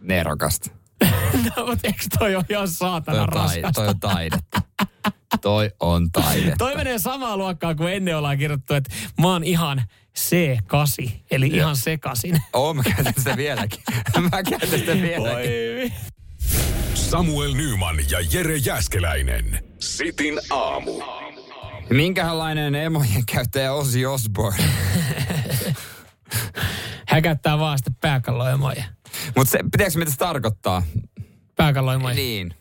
Nerokasta. 0.01 0.71
No, 1.57 1.67
mutta 1.67 1.89
eikö 1.89 2.03
toi 2.19 2.37
ole 2.37 2.45
ihan 2.51 2.69
Toi 2.69 2.75
saatana 2.75 3.23
on, 3.23 3.29
tai, 3.29 3.43
raskasta? 3.43 3.73
toi 3.73 3.89
on 3.89 4.01
taidetta. 4.01 4.63
toi 5.43 5.71
on 5.81 6.11
taidetta. 6.13 6.57
Toi 6.59 6.75
menee 6.77 6.99
samaa 6.99 7.37
luokkaa 7.37 7.75
kuin 7.75 7.93
ennen 7.93 8.17
ollaan 8.17 8.39
kirjoittu, 8.39 8.75
että 8.75 8.95
mä 9.21 9.29
oon 9.33 9.45
ihan 9.45 9.83
C8, 10.19 11.11
eli 11.31 11.47
ihan 11.47 11.77
sekasin. 11.77 12.43
Oo, 12.53 12.75
mä 12.75 12.83
käytän 12.83 13.13
sitä 13.19 13.37
vieläkin. 13.37 13.81
mä 14.31 14.43
käytän 14.43 14.79
sitä 14.79 14.93
vieläkin. 14.93 15.51
Oi. 15.51 15.93
Samuel 16.95 17.55
Nyman 17.55 17.97
ja 18.11 18.19
Jere 18.33 18.57
Jäskeläinen. 18.57 19.65
Sitin 19.79 20.41
aamu. 20.51 20.93
Minkälainen 21.91 22.75
emojen 22.75 23.23
käyttäjä 23.33 23.73
Ozzy 23.73 24.05
Osbourne? 24.05 24.65
Hän 27.09 27.23
käyttää 27.23 27.59
vaan 27.59 27.79
sitten 27.79 27.95
pääkalloemoja. 28.01 28.85
Mutta 29.37 29.59
pitääkö 29.73 29.99
mitä 29.99 30.11
se 30.11 30.17
tarkoittaa? 30.17 30.83
Pääkalloemoja. 31.57 32.15
Niin. 32.15 32.55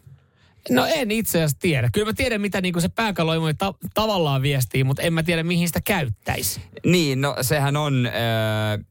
No 0.69 0.85
en 0.85 1.11
itse 1.11 1.37
asiassa 1.37 1.57
tiedä. 1.59 1.89
Kyllä 1.93 2.05
mä 2.05 2.13
tiedän, 2.13 2.41
mitä 2.41 2.61
niinku 2.61 2.81
se 2.81 2.89
pääkalloemoja 2.89 3.53
ta- 3.53 3.73
tavallaan 3.93 4.41
viestii, 4.41 4.83
mutta 4.83 5.01
en 5.01 5.13
mä 5.13 5.23
tiedä, 5.23 5.43
mihin 5.43 5.67
sitä 5.67 5.81
käyttäisi. 5.81 6.61
Niin, 6.85 7.21
no 7.21 7.35
sehän 7.41 7.77
on, 7.77 8.05
äh, 8.05 8.13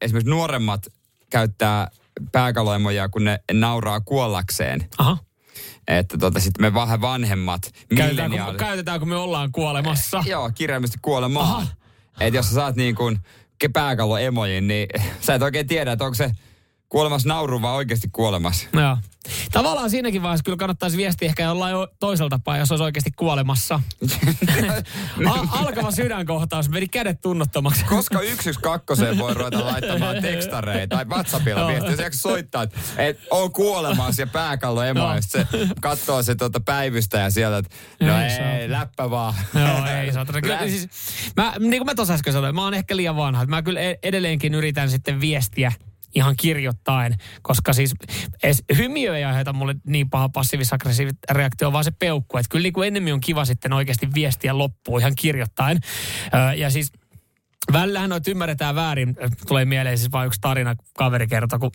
esimerkiksi 0.01 0.29
nuoremmat 0.29 0.87
käyttää 1.29 1.87
pääkaloimoja, 2.31 3.09
kun 3.09 3.23
ne 3.23 3.39
nauraa 3.53 4.01
kuollakseen. 4.01 4.89
Aha. 4.97 5.17
Että 5.87 6.17
tota, 6.17 6.39
sitten 6.39 6.65
me 6.65 6.73
vähän 6.73 7.01
vanhemmat, 7.01 7.71
Käytetäänkö, 7.95 8.37
käytetäänkö 8.57 9.05
me 9.05 9.15
ollaan 9.15 9.51
kuolemassa? 9.51 10.23
Joo, 10.25 10.51
kirjaimellisesti 10.55 10.99
kuolemaan. 11.01 11.45
Aha. 11.45 11.67
Että 12.19 12.37
jos 12.37 12.49
sä 12.49 12.55
saat 12.55 12.75
niin 12.75 12.95
kuin 12.95 13.19
pääkallo 13.73 14.17
emojiin, 14.17 14.67
niin 14.67 14.87
sä 15.21 15.35
et 15.35 15.41
oikein 15.41 15.67
tiedä, 15.67 15.91
että 15.91 16.05
onko 16.05 16.15
se 16.15 16.31
kuolemas 16.89 17.25
nauru 17.25 17.61
vai 17.61 17.73
oikeasti 17.75 18.09
kuolemas. 18.13 18.67
Joo. 18.73 18.97
Tavallaan 19.51 19.89
siinäkin 19.89 20.21
vaiheessa 20.23 20.43
kyllä 20.43 20.57
kannattaisi 20.57 20.97
viestiä 20.97 21.27
ehkä 21.29 21.43
jollain 21.43 21.71
jo 21.71 21.87
toisella 21.99 22.29
tapaa, 22.29 22.57
jos 22.57 22.71
olisi 22.71 22.83
oikeasti 22.83 23.11
kuolemassa. 23.15 23.79
Al- 25.29 25.47
alkava 25.51 25.91
sydänkohtaus, 25.91 26.69
meni 26.69 26.87
kädet 26.87 27.21
tunnottomaksi. 27.21 27.85
Koska 27.85 28.19
112 28.41 29.17
voi 29.17 29.33
ruveta 29.33 29.65
laittamaan 29.71 30.21
tekstareita 30.21 30.95
tai 30.95 31.05
WhatsAppilla 31.05 31.59
Joo. 31.59 31.69
viestiä. 31.69 31.95
Se 31.95 32.17
soittaa, 32.17 32.63
että 32.63 32.79
et, 32.97 33.19
on 33.31 33.51
kuolemassa 33.51 34.21
ja 34.21 34.27
pääkallo 34.27 34.83
emo. 34.83 35.09
Sit 35.19 35.31
se 35.31 35.47
katsoo 35.81 36.23
se 36.23 36.35
tuota 36.35 36.59
päivystä 36.59 37.17
ja 37.19 37.29
sieltä, 37.29 37.57
että 37.57 37.75
no 38.01 38.17
Ei 38.19 38.23
ei, 38.23 38.37
saa. 38.69 38.79
läppä 38.79 39.09
vaan. 39.09 39.33
Joo, 39.53 39.85
ei 40.01 40.13
saatana. 40.13 40.41
Kyllä, 40.41 40.55
Lä- 40.61 40.69
siis, 40.69 40.87
mä, 41.35 41.53
niin 41.59 41.79
kuin 41.79 41.85
mä 41.85 41.95
tuossa 41.95 42.13
äsken 42.13 42.33
sanoin, 42.33 42.55
mä 42.55 42.63
oon 42.63 42.73
ehkä 42.73 42.95
liian 42.95 43.15
vanha. 43.15 43.45
Mä 43.45 43.61
kyllä 43.61 43.81
e- 43.81 43.99
edelleenkin 44.03 44.53
yritän 44.53 44.89
sitten 44.89 45.21
viestiä 45.21 45.71
ihan 46.15 46.35
kirjoittaen, 46.37 47.15
koska 47.41 47.73
siis 47.73 47.93
hymiö 48.77 49.17
ei 49.17 49.23
aiheuta 49.23 49.53
mulle 49.53 49.75
niin 49.87 50.09
paha 50.09 50.29
passiivis-aggressiivinen 50.29 51.17
reaktio, 51.31 51.73
vaan 51.73 51.83
se 51.83 51.91
peukku. 51.91 52.37
Että 52.37 52.49
kyllä 52.49 52.63
niin 52.63 52.73
kuin 52.73 52.87
enemmän 52.87 53.13
on 53.13 53.21
kiva 53.21 53.45
sitten 53.45 53.73
oikeasti 53.73 54.07
viestiä 54.13 54.57
loppuun 54.57 54.99
ihan 54.99 55.15
kirjoittaen. 55.15 55.79
Ö, 56.33 56.53
ja 56.53 56.69
siis 56.69 56.91
Välillähän 57.73 58.09
noita 58.09 58.31
ymmärretään 58.31 58.75
väärin. 58.75 59.15
Tulee 59.47 59.65
mieleen 59.65 59.97
siis 59.97 60.11
vain 60.11 60.27
yksi 60.27 60.41
tarina, 60.41 60.75
kaveri 60.97 61.27
kertoi, 61.27 61.59
kun 61.59 61.71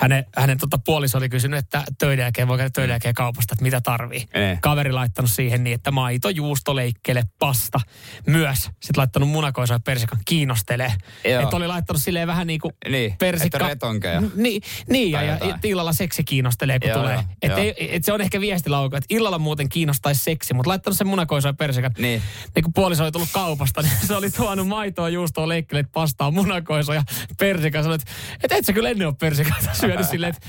hänen, 0.00 0.24
hänen 0.36 0.58
tota 0.58 0.78
puoliso 0.78 1.18
oli 1.18 1.28
kysynyt, 1.28 1.58
että 1.58 1.84
töiden 1.98 2.22
jälkeen, 2.22 2.48
voi 2.48 2.56
käydä 2.58 2.70
töiden 2.70 2.92
jälkeen 2.92 3.14
kaupasta, 3.14 3.54
että 3.54 3.62
mitä 3.62 3.80
tarvii. 3.80 4.24
Eh. 4.34 4.58
Kaveri 4.60 4.92
laittanut 4.92 5.30
siihen 5.30 5.64
niin, 5.64 5.74
että 5.74 5.90
maito, 5.90 6.28
juusto, 6.28 6.76
leikkele, 6.76 7.22
pasta 7.38 7.80
myös. 8.26 8.58
Sitten 8.58 8.92
laittanut 8.96 9.28
munakoisoa 9.28 9.74
ja 9.74 9.80
persikan 9.80 10.18
kiinnostelee. 10.24 10.92
Että 11.24 11.56
oli 11.56 11.66
laittanut 11.66 12.02
silleen 12.02 12.26
vähän 12.26 12.46
niin 12.46 12.60
kuin 12.60 12.72
Niin, 12.88 13.16
persikka. 13.18 13.56
että 13.58 13.68
retonkeja. 13.68 14.22
Niin, 14.34 14.62
niin 14.90 15.10
ja, 15.10 15.22
ja, 15.22 15.38
illalla 15.64 15.92
seksi 15.92 16.24
kiinnostelee, 16.24 16.80
kun 16.80 16.88
Joo, 16.88 16.98
tulee. 16.98 17.14
joo, 17.14 17.24
Että 17.42 17.60
joo. 17.62 17.74
et 17.78 18.04
se 18.04 18.12
on 18.12 18.20
ehkä 18.20 18.40
viestilauko, 18.40 18.96
että 18.96 19.06
illalla 19.10 19.38
muuten 19.38 19.68
kiinnostaisi 19.68 20.22
seksi, 20.22 20.54
mutta 20.54 20.68
laittanut 20.70 20.96
sen 20.96 21.06
munakoisoa 21.06 21.48
ja 21.48 21.54
persikan. 21.54 21.90
Niin. 21.98 22.22
niin 22.54 22.62
kun 22.64 22.72
puoliso 22.72 23.02
oli 23.04 23.12
tullut 23.12 23.28
kaupasta, 23.32 23.82
niin 23.82 23.92
se 24.06 24.14
oli 24.14 24.30
tuonut 24.30 24.68
maitoa, 24.68 25.08
juustoa, 25.28 25.48
leikkeleet, 25.48 25.92
pastaa, 25.92 26.30
munakoisoa 26.30 26.94
ja 26.94 27.02
persikan. 27.38 27.82
Sanoit, 27.82 28.02
että 28.42 28.56
et 28.56 28.64
sä 28.64 28.72
kyllä 28.72 28.90
ennen 28.90 29.08
ole 29.08 29.14
persikaita 29.20 29.74
syönyt 29.80 30.08
silleen, 30.10 30.34
että 30.36 30.48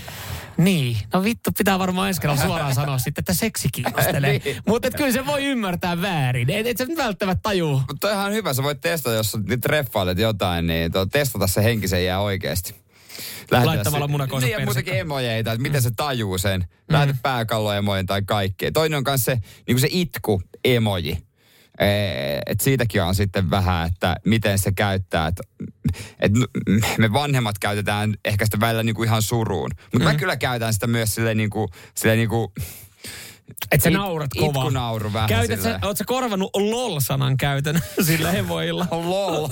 niin, 0.58 0.98
no 1.14 1.24
vittu, 1.24 1.52
pitää 1.58 1.80
varmaan 1.80 2.08
ensi 2.08 2.22
kerralla 2.22 2.44
suoraan 2.44 2.76
sanoa 2.76 2.98
sitten, 2.98 3.22
että 3.22 3.34
seksi 3.34 3.70
kiinnostelee. 3.74 4.30
Niin. 4.46 4.58
Mutta 4.68 4.92
kyllä 4.92 5.12
se 5.12 5.26
voi 5.26 5.46
ymmärtää 5.46 6.02
väärin. 6.02 6.50
Et, 6.50 6.68
et 6.68 6.78
sä 6.78 6.88
välttämättä 6.98 7.42
tajuu. 7.44 7.82
Mutta 7.88 8.08
on 8.08 8.14
ihan 8.14 8.32
hyvä, 8.34 8.54
sä 8.54 8.64
voit 8.64 8.82
testata, 8.82 9.16
jos 9.16 9.38
nyt 9.48 9.62
treffailet 9.62 10.18
jotain, 10.18 10.68
niin 10.68 10.92
to, 10.92 11.06
testata 11.06 11.48
se 11.48 11.64
henkisen 11.64 12.06
jää 12.06 12.20
oikeasti. 12.20 12.76
Lähetä 13.52 13.68
Laittamalla 13.68 14.06
se- 14.06 14.12
munakoiso 14.12 14.48
Niin, 14.48 14.60
ja 14.60 14.66
muutenkin 14.66 14.94
emojeita, 14.94 15.52
että 15.52 15.62
miten 15.62 15.82
se 15.82 15.92
tajuu 15.96 16.38
sen. 16.38 16.66
Lähetä 16.90 17.16
pääkalloemojen 17.22 18.06
tai 18.06 18.22
kaikkea. 18.22 18.72
Toinen 18.72 18.98
on 18.98 19.04
myös 19.08 19.26
se, 19.26 19.38
niin 19.68 19.80
se 19.80 19.88
itku 19.92 20.42
emoji. 20.64 21.18
Että 22.46 22.64
siitäkin 22.64 23.04
on 23.04 23.16
sitten 23.16 23.50
vähän, 23.50 23.88
että 23.88 24.16
miten 24.26 24.60
se 24.60 24.72
käyttää. 24.72 25.32
Et 26.20 26.32
n- 26.38 26.82
me 26.98 27.14
vanhemmat 27.14 27.60
käytetään 27.60 28.14
ehkä 28.26 28.46
sitä 28.46 28.60
välillä 28.60 28.84
niin 28.84 28.96
kuin 28.96 29.08
ihan 29.08 29.22
suruun. 29.22 29.72
Mutta 29.76 30.00
mm. 30.00 30.04
mä 30.04 30.16
kyllä 30.16 30.36
käytän 30.36 30.74
sitä 30.74 30.88
myös 30.88 31.16
silleen 31.16 31.38
niin 31.38 31.50
kuin, 31.50 31.68
silleen 31.96 32.18
niin 32.18 32.30
kuin 32.30 32.48
Että 33.72 33.84
sä 33.84 33.90
It- 33.90 33.94
naurat 33.96 34.30
kovaa. 34.40 34.64
itkunauru 34.64 35.14
vähän 35.14 35.30
Käytät 35.30 35.62
sä, 35.62 35.80
oot 35.84 35.98
sä 35.98 36.04
korvannut 36.08 36.50
lol-sanan 36.56 37.38
käytön 37.38 37.80
sillä 38.08 38.32
hevoilla? 38.32 38.88
lol. 38.92 39.48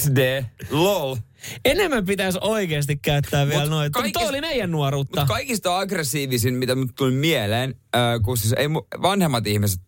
XD, 0.00 0.44
lol. 0.70 1.16
Enemmän 1.64 2.04
pitäisi 2.04 2.38
oikeasti 2.40 2.96
käyttää 2.96 3.46
vielä 3.46 3.60
Mut 3.60 3.70
noita. 3.70 3.98
Kaikista- 3.98 4.20
Toi 4.20 4.28
oli 4.28 4.40
meidän 4.40 4.70
nuoruutta. 4.70 5.20
Mutta 5.20 5.34
kaikista 5.34 5.78
aggressiivisin, 5.78 6.54
mitä 6.54 6.74
mut 6.74 6.90
tuli 6.96 7.12
mieleen, 7.12 7.74
äh, 7.96 8.02
kun 8.24 8.36
siis 8.38 8.52
ei 8.52 8.66
mu- 8.66 9.02
vanhemmat 9.02 9.46
ihmiset, 9.46 9.80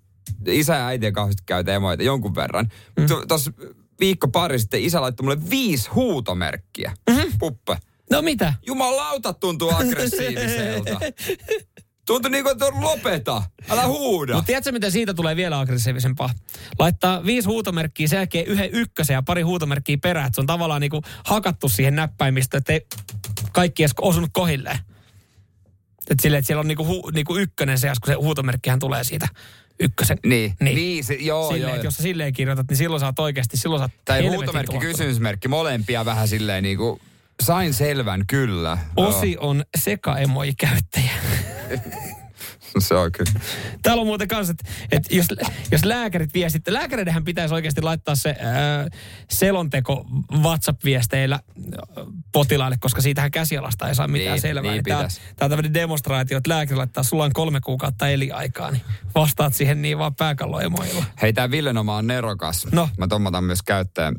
isä 0.47 0.77
ja 0.77 0.87
äiti 0.87 1.13
kauheasti 1.13 1.43
käytä 1.47 1.75
emoita 1.75 2.03
jonkun 2.03 2.35
verran. 2.35 2.69
Mm. 2.97 3.07
Tuossa 3.29 3.53
viikko 4.01 4.29
pari 4.29 4.59
sitten 4.59 4.83
isä 4.83 5.01
laittoi 5.01 5.25
mulle 5.25 5.51
viisi 5.51 5.91
huutomerkkiä. 5.91 6.95
Mm-hmm. 7.11 7.33
Puppe. 7.39 7.77
No 8.11 8.23
mitä? 8.23 8.55
Jumalauta 8.67 9.33
tuntuu 9.33 9.71
aggressiiviselta. 9.75 11.01
Tuntui 12.07 12.31
niin 12.31 12.45
kuin, 12.45 12.53
että 12.53 12.67
lopeta. 12.81 13.43
Älä 13.69 13.87
huuda. 13.87 14.35
Mutta 14.35 14.47
tiedätkö, 14.47 14.73
mitä 14.73 14.91
siitä 14.91 15.15
tulee 15.15 15.37
vielä 15.37 15.61
aggressiivisempaa? 15.61 16.31
Laittaa 16.79 17.25
viisi 17.25 17.49
huutomerkkiä, 17.49 18.09
sen 18.09 18.17
jälkeen 18.17 18.47
yhden 18.47 18.71
ykkösen 18.73 19.15
ja 19.15 19.23
pari 19.23 19.43
huutomerkkiä 19.43 19.99
perään. 20.03 20.27
että 20.27 20.35
Se 20.35 20.41
on 20.41 20.47
tavallaan 20.47 20.81
niinku 20.81 21.03
hakattu 21.25 21.69
siihen 21.69 21.97
näppäimistöön, 21.97 22.59
että 22.59 22.73
ei 22.73 22.87
kaikki 23.53 23.83
edes 23.83 23.95
osunut 24.01 24.31
kohilleen. 24.33 24.79
Että 26.11 26.23
silleen, 26.23 26.39
että 26.39 26.47
siellä 26.47 26.61
on 26.61 26.69
niinku, 26.69 26.87
hu, 26.87 27.11
niinku 27.15 27.37
ykkönen 27.37 27.79
se, 27.79 27.89
kun 27.89 28.07
se 28.07 28.15
huutomerkkihän 28.15 28.79
tulee 28.79 29.05
siitä 29.05 29.29
ykkösen. 29.81 30.19
Niin, 30.27 30.55
Niin. 30.61 30.77
viisi, 30.77 31.27
joo, 31.27 31.43
silleen, 31.49 31.63
joo. 31.63 31.75
että 31.75 31.87
jos 31.87 31.97
sä 31.97 32.03
silleen 32.03 32.33
kirjoitat, 32.33 32.67
niin 32.69 32.77
silloin 32.77 33.01
saat 33.01 33.19
oikeasti, 33.19 33.57
silloin 33.57 33.81
saat 33.81 33.93
Tai 34.05 34.17
helvetin 34.19 34.37
huutomerkki, 34.39 34.79
kysymysmerkki, 34.79 35.49
molempia 35.49 36.05
vähän 36.05 36.29
silleen 36.29 36.63
niin 36.63 36.77
kuin, 36.79 37.01
sain 37.43 37.75
selvän 37.75 38.25
kyllä. 38.27 38.79
Osi 38.97 39.37
on 39.41 39.65
sekaemoi-käyttäjä. 39.79 41.11
Se 42.79 42.95
on 42.95 43.13
kyllä. 43.13 43.41
Täällä 43.83 44.01
on 44.01 44.07
muuten 44.07 44.29
kanssa, 44.29 44.51
että, 44.51 44.65
että 44.93 45.15
jos, 45.15 45.27
jos 45.71 45.85
lääkärit 45.85 46.35
viestitte, 46.35 46.73
lääkäreidenhän 46.73 47.25
pitäisi 47.25 47.55
oikeasti 47.55 47.83
laittaa 47.83 48.15
se 48.15 48.37
ää, 48.41 48.89
selonteko 49.31 50.07
WhatsApp-viesteillä 50.43 51.41
potilaille, 52.33 52.77
koska 52.81 53.01
siitähän 53.01 53.31
käsialasta 53.31 53.89
ei 53.89 53.95
saa 53.95 54.09
mitään 54.09 54.33
Niin, 54.33 54.41
selvää. 54.41 54.73
niin 54.73 54.85
Tämä, 54.85 55.09
tämä 55.37 55.47
on 55.47 55.51
tämmöinen 55.51 55.75
demonstraatio, 55.75 56.39
että 56.39 56.51
lääkäri 56.51 56.77
laittaa, 56.77 57.03
sulla 57.03 57.25
on 57.25 57.33
kolme 57.33 57.61
kuukautta 57.61 58.09
eliaikaa, 58.09 58.71
niin 58.71 58.83
vastaat 59.15 59.55
siihen 59.55 59.83
niin 59.83 59.99
vaan 59.99 60.15
pääkalloemoilla. 60.15 61.05
Hei, 61.23 61.33
tämä 61.33 61.51
Villenoma 61.51 61.97
on 61.97 62.07
nerokas. 62.07 62.67
No. 62.73 62.89
Mä 62.99 63.09
tommotan 63.09 63.45
myös 63.45 63.63
käyttäjän. 63.63 64.15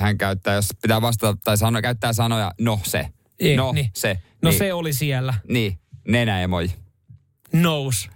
Hän 0.00 0.18
käyttää, 0.18 0.54
jos 0.54 0.68
pitää 0.82 1.02
vastata 1.02 1.38
tai 1.44 1.56
sano, 1.58 1.82
käyttää 1.82 2.12
sanoja, 2.12 2.52
no 2.60 2.80
se. 2.82 3.08
Ei, 3.38 3.56
no 3.56 3.72
niin. 3.72 3.90
se. 3.94 4.18
No 4.42 4.50
niin. 4.50 4.58
se 4.58 4.72
oli 4.72 4.92
siellä. 4.92 5.34
Niin, 5.48 5.78
nenäemoji. 6.08 6.70
Nous. 7.52 8.08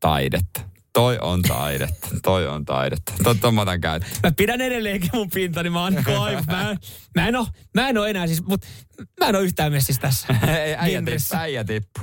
Taidetta. 0.00 0.60
Toi 0.92 1.18
on 1.22 1.42
taidetta. 1.42 2.08
Toi 2.22 2.46
on 2.46 2.64
taidetta. 2.64 3.12
Toi 3.22 3.34
tommotan 3.34 3.80
käyttää. 3.80 4.10
Mä 4.22 4.32
pidän 4.36 4.60
edelleenkin 4.60 5.10
mun 5.12 5.30
pintani, 5.30 5.70
mä 5.70 5.82
oon 5.82 5.94
aivan, 6.20 6.44
mä, 6.46 6.70
en- 6.70 6.78
mä, 7.14 7.28
en 7.28 7.36
oo, 7.36 7.46
mä 7.74 7.88
en 7.88 7.98
oo 7.98 8.04
enää 8.04 8.26
siis, 8.26 8.42
mut 8.46 8.60
mä 9.20 9.26
en 9.26 9.36
oo 9.36 9.40
yhtään 9.42 9.72
messissä 9.72 10.02
tässä. 10.02 10.26
Ei, 10.64 10.74
äijä 10.78 11.02
tippu. 11.02 11.36
Äijä 11.36 11.64
tippu. 11.64 12.00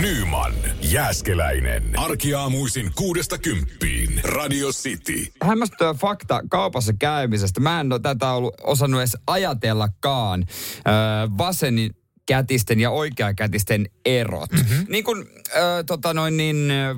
Nyman, 0.00 0.52
Jääskeläinen. 0.82 1.98
Arkiaamuisin 1.98 2.92
kuudesta 2.94 3.38
kymppiin. 3.38 4.20
Radio 4.24 4.68
City. 4.68 5.32
hämmästyttävä 5.42 5.94
fakta 5.94 6.40
kaupassa 6.50 6.92
käymisestä. 6.98 7.60
Mä 7.60 7.80
en 7.80 7.92
ole 7.92 8.00
tätä 8.00 8.32
ollut 8.32 8.54
osannut 8.62 9.00
edes 9.00 9.16
ajatellakaan. 9.26 10.44
Öö, 10.76 10.92
vasenin 11.38 11.90
kätisten 12.26 12.80
ja 12.80 12.90
oikeakätisten 12.90 13.86
erot. 14.04 14.52
Mm-hmm. 14.52 14.86
Niin 14.88 15.04
kuin 15.04 15.26
ö, 15.56 15.84
tota 15.86 16.14
noin 16.14 16.36
niin, 16.36 16.70
ö, 16.70 16.94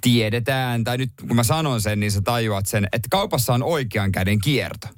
tiedetään, 0.00 0.84
tai 0.84 0.98
nyt 0.98 1.10
kun 1.26 1.36
mä 1.36 1.42
sanon 1.42 1.80
sen, 1.80 2.00
niin 2.00 2.12
sä 2.12 2.20
tajuat 2.20 2.66
sen, 2.66 2.88
että 2.92 3.08
kaupassa 3.10 3.54
on 3.54 3.62
oikean 3.62 4.12
käden 4.12 4.40
kierto. 4.40 4.88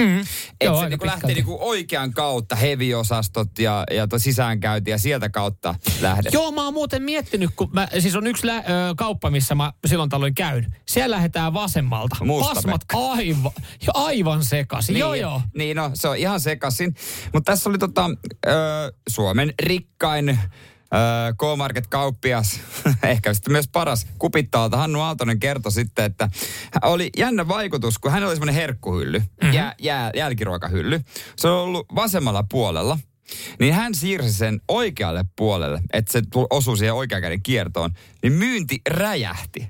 Mm. 0.00 0.20
Että 0.20 0.64
Joo, 0.64 0.80
se 0.80 0.88
niinku 0.88 1.06
lähtee 1.06 1.34
niinku 1.34 1.58
oikean 1.60 2.12
kautta, 2.12 2.56
heavy-osastot 2.56 3.58
ja, 3.58 3.84
ja 3.90 4.08
to 4.08 4.18
sisäänkäynti 4.18 4.90
ja 4.90 4.98
sieltä 4.98 5.28
kautta 5.28 5.74
lähdet. 6.00 6.32
Joo, 6.32 6.52
mä 6.52 6.64
oon 6.64 6.74
muuten 6.74 7.02
miettinyt, 7.02 7.50
kun 7.56 7.70
mä, 7.72 7.88
siis 7.98 8.16
on 8.16 8.26
yksi 8.26 8.46
lä, 8.46 8.56
ö, 8.56 8.62
kauppa, 8.96 9.30
missä 9.30 9.54
mä 9.54 9.72
silloin 9.86 10.10
tällöin 10.10 10.34
käyn. 10.34 10.66
Siellä 10.88 11.16
lähdetään 11.16 11.54
vasemmalta. 11.54 12.16
Pasmat 12.40 12.80
aivan, 12.94 13.52
aivan 13.94 14.44
sekaisin. 14.44 14.92
Niin, 14.92 15.00
Joo, 15.00 15.14
joo. 15.14 15.42
Niin, 15.54 15.76
no 15.76 15.90
se 15.94 16.08
on 16.08 16.16
ihan 16.16 16.40
sekasin. 16.40 16.94
Mutta 17.32 17.52
tässä 17.52 17.70
oli 17.70 17.78
tota, 17.78 18.10
ö, 18.46 18.50
Suomen 19.08 19.54
rikkain 19.62 20.38
K-Market-kauppias, 21.38 22.60
ehkä 23.02 23.34
sitten 23.34 23.52
myös 23.52 23.68
paras 23.72 24.06
kupittaalta, 24.18 24.76
Hannu 24.76 25.00
Aaltonen 25.00 25.40
kertoi 25.40 25.72
sitten, 25.72 26.04
että 26.04 26.30
oli 26.82 27.10
jännä 27.16 27.48
vaikutus, 27.48 27.98
kun 27.98 28.10
hänellä 28.10 28.28
oli 28.28 28.36
semmoinen 28.36 28.54
herkkuhylly, 28.54 29.18
mm-hmm. 29.18 29.52
jää, 29.52 29.74
jää, 29.78 30.10
jälkiruokahylly. 30.14 31.00
Se 31.36 31.48
on 31.48 31.62
ollut 31.62 31.86
vasemmalla 31.94 32.44
puolella. 32.50 32.98
Niin 33.60 33.74
hän 33.74 33.94
siirsi 33.94 34.32
sen 34.32 34.60
oikealle 34.68 35.24
puolelle, 35.36 35.80
että 35.92 36.12
se 36.12 36.22
osui 36.50 36.78
siihen 36.78 36.94
oikean 36.94 37.22
käden 37.22 37.42
kiertoon. 37.42 37.90
Niin 38.22 38.32
myynti 38.32 38.80
räjähti. 38.88 39.68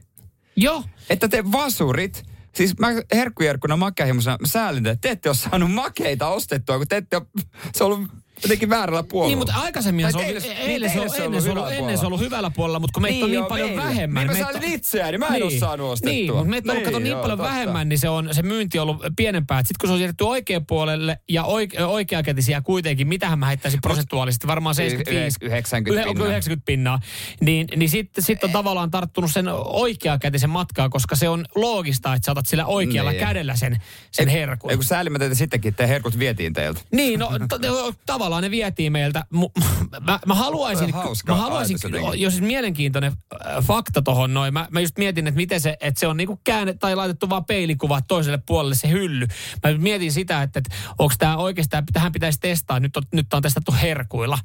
Joo. 0.57 0.85
Että 1.11 1.29
te 1.29 1.53
vasurit, 1.53 2.25
siis 2.55 2.79
mä 2.79 2.89
herkkujerkkuna 3.15 3.77
makeahimoisena 3.77 4.37
säälin, 4.45 4.87
että 4.87 5.09
te 5.09 5.11
ette 5.11 5.29
ole 5.29 5.37
saanut 5.37 5.73
makeita 5.73 6.29
ostettua, 6.29 6.77
kun 6.79 6.89
te 6.89 6.97
ette 6.97 7.17
ole, 7.17 7.27
se 7.75 7.85
on 7.85 7.93
ollut 7.93 8.11
jotenkin 8.43 8.69
väärällä 8.71 9.03
puolella. 9.03 9.29
Niin, 9.31 9.39
mutta 9.39 9.55
aikaisemmin 9.57 10.13
se 10.13 10.19
oli, 10.19 10.25
eilen, 10.27 10.81
niin 10.81 11.11
se 11.11 11.23
on, 11.23 11.25
ennen, 11.27 11.43
se 11.43 11.51
on 11.51 11.59
ollut, 11.59 11.71
hyvällä 11.71 11.79
ennen 11.79 11.99
se 11.99 12.01
on 12.01 12.07
ollut 12.07 12.21
hyvällä 12.21 12.51
puolella, 12.51 12.79
mutta 12.81 12.95
kun 12.95 13.03
meitä 13.03 13.25
on 13.25 13.31
niin 13.31 13.39
joo, 13.39 13.49
paljon 13.49 13.69
meillä. 13.69 13.85
vähemmän. 13.85 14.27
Niin 14.27 14.39
mä 14.39 14.49
on- 14.49 14.63
itseäni, 14.65 15.19
mä 15.19 15.27
en 15.27 15.43
ole 15.43 15.51
saanut 15.59 15.91
ostettua. 15.93 16.13
Niin, 16.13 16.33
mutta 16.35 16.49
meitä 16.51 16.73
on 16.73 16.77
Niin, 16.77 16.85
kato 16.85 16.99
niin 16.99 17.17
paljon 17.17 17.39
totta. 17.39 17.53
vähemmän, 17.53 17.89
niin 17.89 17.99
se, 17.99 18.09
on, 18.09 18.29
se 18.33 18.43
myynti 18.43 18.79
on 18.79 18.89
ollut 18.89 19.03
pienempää. 19.17 19.59
Sitten 19.59 19.75
kun 19.81 19.89
se 19.89 19.93
on 19.93 19.99
siirretty 19.99 20.25
oikean 20.25 20.67
puolelle 20.67 21.19
ja 21.29 21.45
oike, 21.45 21.85
oikeakätisiä 21.85 22.61
kuitenkin, 22.61 23.09
mitähän 23.09 23.39
mä 23.39 23.47
heittäisin 23.47 23.81
prosentuaalisesti, 23.81 24.47
varmaan 24.47 24.75
75. 24.75 25.39
90 25.41 26.03
Yle- 26.03 26.13
pinnaa. 26.15 26.29
90 26.29 26.67
pinnaa. 26.67 27.01
Niin, 27.41 27.67
niin 27.77 27.89
sitten 27.89 28.25
sit 28.25 28.45
on 28.45 28.51
tavallaan 28.51 28.91
tarttunut 28.91 29.33
sen 29.33 29.49
oikeakätisen 29.65 30.51
matkaa, 30.51 30.89
koska 30.89 31.17
se 31.17 31.29
on 31.29 31.45
loogista, 31.55 32.15
että 32.15 32.27
sä 32.27 32.33
otat 32.33 32.47
sillä 32.47 32.67
oikealla 32.67 33.11
Niin. 33.11 33.21
kädellä 33.27 33.57
sen, 33.57 33.77
sen 34.11 34.29
herkun. 34.29 34.71
Ei 34.71 34.77
kun 34.77 34.85
säälimme 34.85 35.19
teitä 35.19 35.35
sittenkin, 35.35 35.69
että 35.69 35.87
herkut 35.87 36.19
vietiin 36.19 36.53
teiltä. 36.53 36.81
Niin, 36.93 37.21
no 37.21 37.31
t- 37.49 37.97
tavallaan 38.07 38.26
tavallaan 38.27 38.43
ne 38.43 38.51
vietiin 38.51 38.93
meiltä. 38.93 39.25
Mä, 40.07 40.19
mä 40.27 40.35
haluaisin, 40.35 40.95
mä 41.27 41.35
haluaisin 41.35 41.79
jos 42.15 42.33
siis 42.33 42.47
mielenkiintoinen 42.47 43.13
äh, 43.47 43.65
fakta 43.65 44.03
tohon 44.03 44.35
noin. 44.35 44.55
Mä, 44.55 44.69
mä 44.71 44.81
just 44.81 44.99
mietin, 44.99 45.27
että 45.27 45.37
miten 45.37 45.61
se, 45.61 45.77
että 45.81 46.01
se 46.01 46.07
on 46.07 46.17
niinku 46.17 46.41
käänne 46.45 46.75
tai 46.75 46.97
laitettu 46.97 47.31
vaan 47.31 47.45
peilikuva 47.45 48.01
toiselle 48.09 48.39
puolelle 48.47 48.75
se 48.75 48.89
hylly. 48.89 49.27
Mä 49.65 49.73
mietin 49.79 50.13
sitä, 50.13 50.43
että, 50.43 50.59
että 50.59 50.75
onko 50.99 51.15
tämä 51.19 51.37
oikeastaan, 51.37 51.85
tähän 51.93 52.13
pitäisi 52.13 52.41
testaa. 52.41 52.81
Nyt 52.81 52.97
on, 52.97 53.03
nyt 53.13 53.35
on 53.35 53.43
testattu 53.43 53.75
herkuilla. 53.83 54.39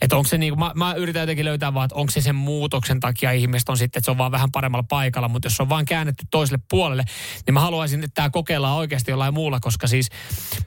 Että 0.00 0.16
onko 0.16 0.28
se 0.28 0.38
niinku, 0.38 0.58
mä, 0.58 0.72
mä 0.74 0.94
yritän 0.94 1.20
jotenkin 1.20 1.44
löytää 1.44 1.74
vaan, 1.74 1.84
että 1.84 1.94
onko 1.94 2.10
se 2.10 2.20
sen 2.20 2.34
muutoksen 2.34 3.00
takia 3.00 3.32
ihmiset 3.32 3.68
on 3.68 3.76
sitten, 3.76 4.00
että 4.00 4.04
se 4.04 4.10
on 4.10 4.18
vaan 4.18 4.32
vähän 4.32 4.50
paremmalla 4.52 4.86
paikalla, 4.88 5.28
mutta 5.28 5.46
jos 5.46 5.56
se 5.56 5.62
on 5.62 5.68
vaan 5.68 5.84
käännetty 5.84 6.26
toiselle 6.30 6.62
puolelle, 6.70 7.04
niin 7.46 7.54
mä 7.54 7.60
haluaisin, 7.60 8.04
että 8.04 8.14
tämä 8.14 8.30
kokeillaan 8.30 8.76
oikeasti 8.76 9.10
jollain 9.10 9.34
muulla, 9.34 9.60
koska 9.60 9.86
siis 9.86 10.08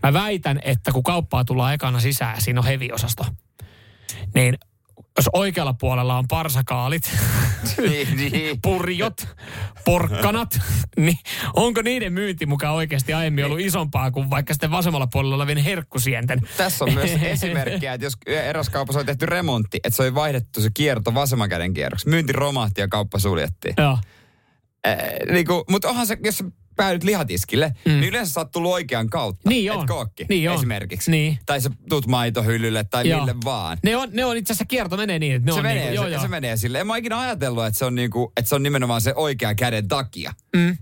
mä 0.04 0.14
väitän, 0.14 0.60
että 0.64 0.92
kun 0.92 1.04
kauppaa 1.04 1.46
tullaan 1.46 1.74
ekana 1.74 2.00
sisään, 2.00 2.42
siinä 2.42 2.60
on 2.60 2.66
heviosasto, 2.66 3.26
niin 4.34 4.58
jos 5.18 5.30
oikealla 5.34 5.74
puolella 5.74 6.18
on 6.18 6.28
parsakaalit, 6.28 7.18
niin, 7.78 8.18
niin. 8.32 8.62
purjot, 8.62 9.28
porkkanat, 9.86 10.60
niin 10.98 11.18
onko 11.54 11.82
niiden 11.82 12.14
myynti 12.14 12.46
mukaan 12.46 12.76
oikeasti 12.76 13.14
aiemmin 13.14 13.46
ollut 13.46 13.60
isompaa 13.60 14.12
kuin 14.12 14.30
vaikka 14.30 14.54
sitten 14.54 14.72
vasemmalla 14.72 15.08
puolella 15.08 15.36
olevien 15.36 15.58
herkkusienten? 15.58 16.40
Tässä 16.58 16.86
on 16.86 16.94
myös 16.94 17.12
esimerkkiä, 17.22 17.94
että 17.94 18.06
jos 18.06 18.14
eräs 18.26 18.70
kaupassa 18.70 19.00
oli 19.00 19.06
tehty 19.06 19.26
remontti, 19.26 19.80
että 19.84 19.98
se 19.98 20.04
oli 20.04 20.16
vaihdettu 20.16 20.62
se 20.62 20.70
kierto 20.74 21.14
vasemman 21.14 21.50
käden 21.50 21.74
kierroksi. 21.74 22.10
Myynti 22.10 22.34
romahti 22.34 22.82
ja 22.82 22.88
kauppa 22.88 23.20
suljettiin. 23.20 23.74
Joo. 23.78 23.98
Äh, 24.88 24.98
niinku, 25.32 25.64
mutta 25.70 25.90
onhan 25.90 26.08
se, 26.08 26.18
jos 26.24 26.44
päädyt 26.80 27.04
lihatiskille, 27.04 27.74
mm. 27.86 27.92
niin 27.92 28.04
yleensä 28.04 28.34
sä 28.34 28.40
oot 28.40 28.52
tullut 28.52 28.72
oikean 28.72 29.10
kautta. 29.10 29.50
Niin 29.50 29.72
on. 29.72 29.80
Et 29.82 29.88
kookki, 29.88 30.26
Niin 30.30 30.50
on. 30.50 30.56
esimerkiksi. 30.56 31.12
Niin. 31.12 31.40
Tai 31.46 31.62
sä 31.62 31.70
tuut 31.90 32.08
maitohyllylle 32.08 32.84
tai 32.84 33.10
Joo. 33.10 33.20
mille 33.20 33.36
vaan. 33.46 33.78
Ne 33.84 33.98
on, 33.98 34.10
ne 34.14 34.26
on 34.26 34.38
itse 34.38 34.54
asiassa 34.54 34.66
kierto 34.66 34.98
menee 34.98 35.20
niin, 35.20 35.36
että 35.36 35.46
ne 35.46 35.52
se, 35.52 35.58
on 35.60 35.64
menee, 35.64 35.94
joo, 35.94 36.04
se, 36.04 36.10
joo. 36.12 36.22
se 36.22 36.28
menee 36.28 36.58
sille. 36.58 36.80
En 36.80 36.88
mä 36.88 36.98
ikinä 36.98 37.20
ajatellut, 37.20 37.66
että 37.66 37.80
se 37.80 37.86
on, 37.86 37.96
niinku, 37.96 38.32
että 38.38 38.50
se 38.50 38.56
on 38.56 38.64
nimenomaan 38.64 39.02
se 39.02 39.14
oikean 39.16 39.56
käden 39.56 39.88
takia. 39.88 40.34
Mm. 40.56 40.78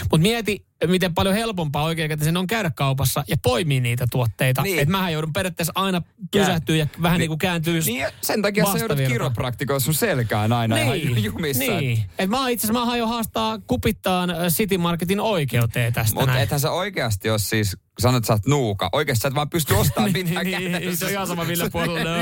Mutta 0.00 0.22
mieti, 0.22 0.66
miten 0.86 1.14
paljon 1.14 1.34
helpompaa 1.34 1.84
oikein 1.84 2.36
on 2.38 2.46
käydä 2.46 2.70
kaupassa 2.70 3.24
ja 3.28 3.36
poimia 3.42 3.80
niitä 3.80 4.06
tuotteita. 4.10 4.62
Niin. 4.62 4.70
Niin. 4.72 4.82
Että 4.82 4.92
mähän 4.92 5.12
joudun 5.12 5.32
periaatteessa 5.32 5.72
aina 5.74 6.02
pysähtyä 6.30 6.76
ja 6.76 6.86
vähän 7.02 7.14
niin, 7.16 7.20
niin 7.20 7.28
kuin 7.28 7.38
kääntyy 7.38 7.80
Niin, 7.80 8.06
sen 8.22 8.42
takia 8.42 8.64
sä 8.72 8.78
joudut 8.78 8.98
kiropraktikoon 8.98 9.80
sun 9.80 9.94
selkään 9.94 10.52
aina 10.52 10.74
Niin, 10.76 10.86
ihan 11.08 11.22
jumissa. 11.24 11.64
niin. 11.64 12.04
Et 12.18 12.30
mä 12.30 12.48
itse 12.48 12.66
asiassa, 12.66 12.84
mä 12.86 12.90
aion 12.92 13.08
haastaa 13.08 13.58
kupittaan 13.66 14.30
ö, 14.30 14.34
City 14.48 14.78
Marketin 14.78 15.20
oikeuteen 15.20 15.92
tästä 15.92 16.14
Mutta 16.20 16.40
ethän 16.40 16.60
sä 16.60 16.70
oikeasti 16.70 17.30
ole 17.30 17.38
siis, 17.38 17.76
sanot, 17.98 18.16
että 18.18 18.26
sä 18.26 18.32
oot 18.32 18.46
nuuka. 18.46 18.88
Oikeasti 18.92 19.22
sä 19.22 19.28
et 19.28 19.34
vaan 19.34 19.50
pysty 19.50 19.74
ostamaan 19.74 20.12
mitään 20.24 20.46
niin, 20.46 20.60
käytännössä. 20.62 20.96
se 20.98 21.04
on 21.06 21.10
ihan 21.12 21.26
sama 21.26 21.44
millä 21.44 21.70
puolella. 21.70 22.10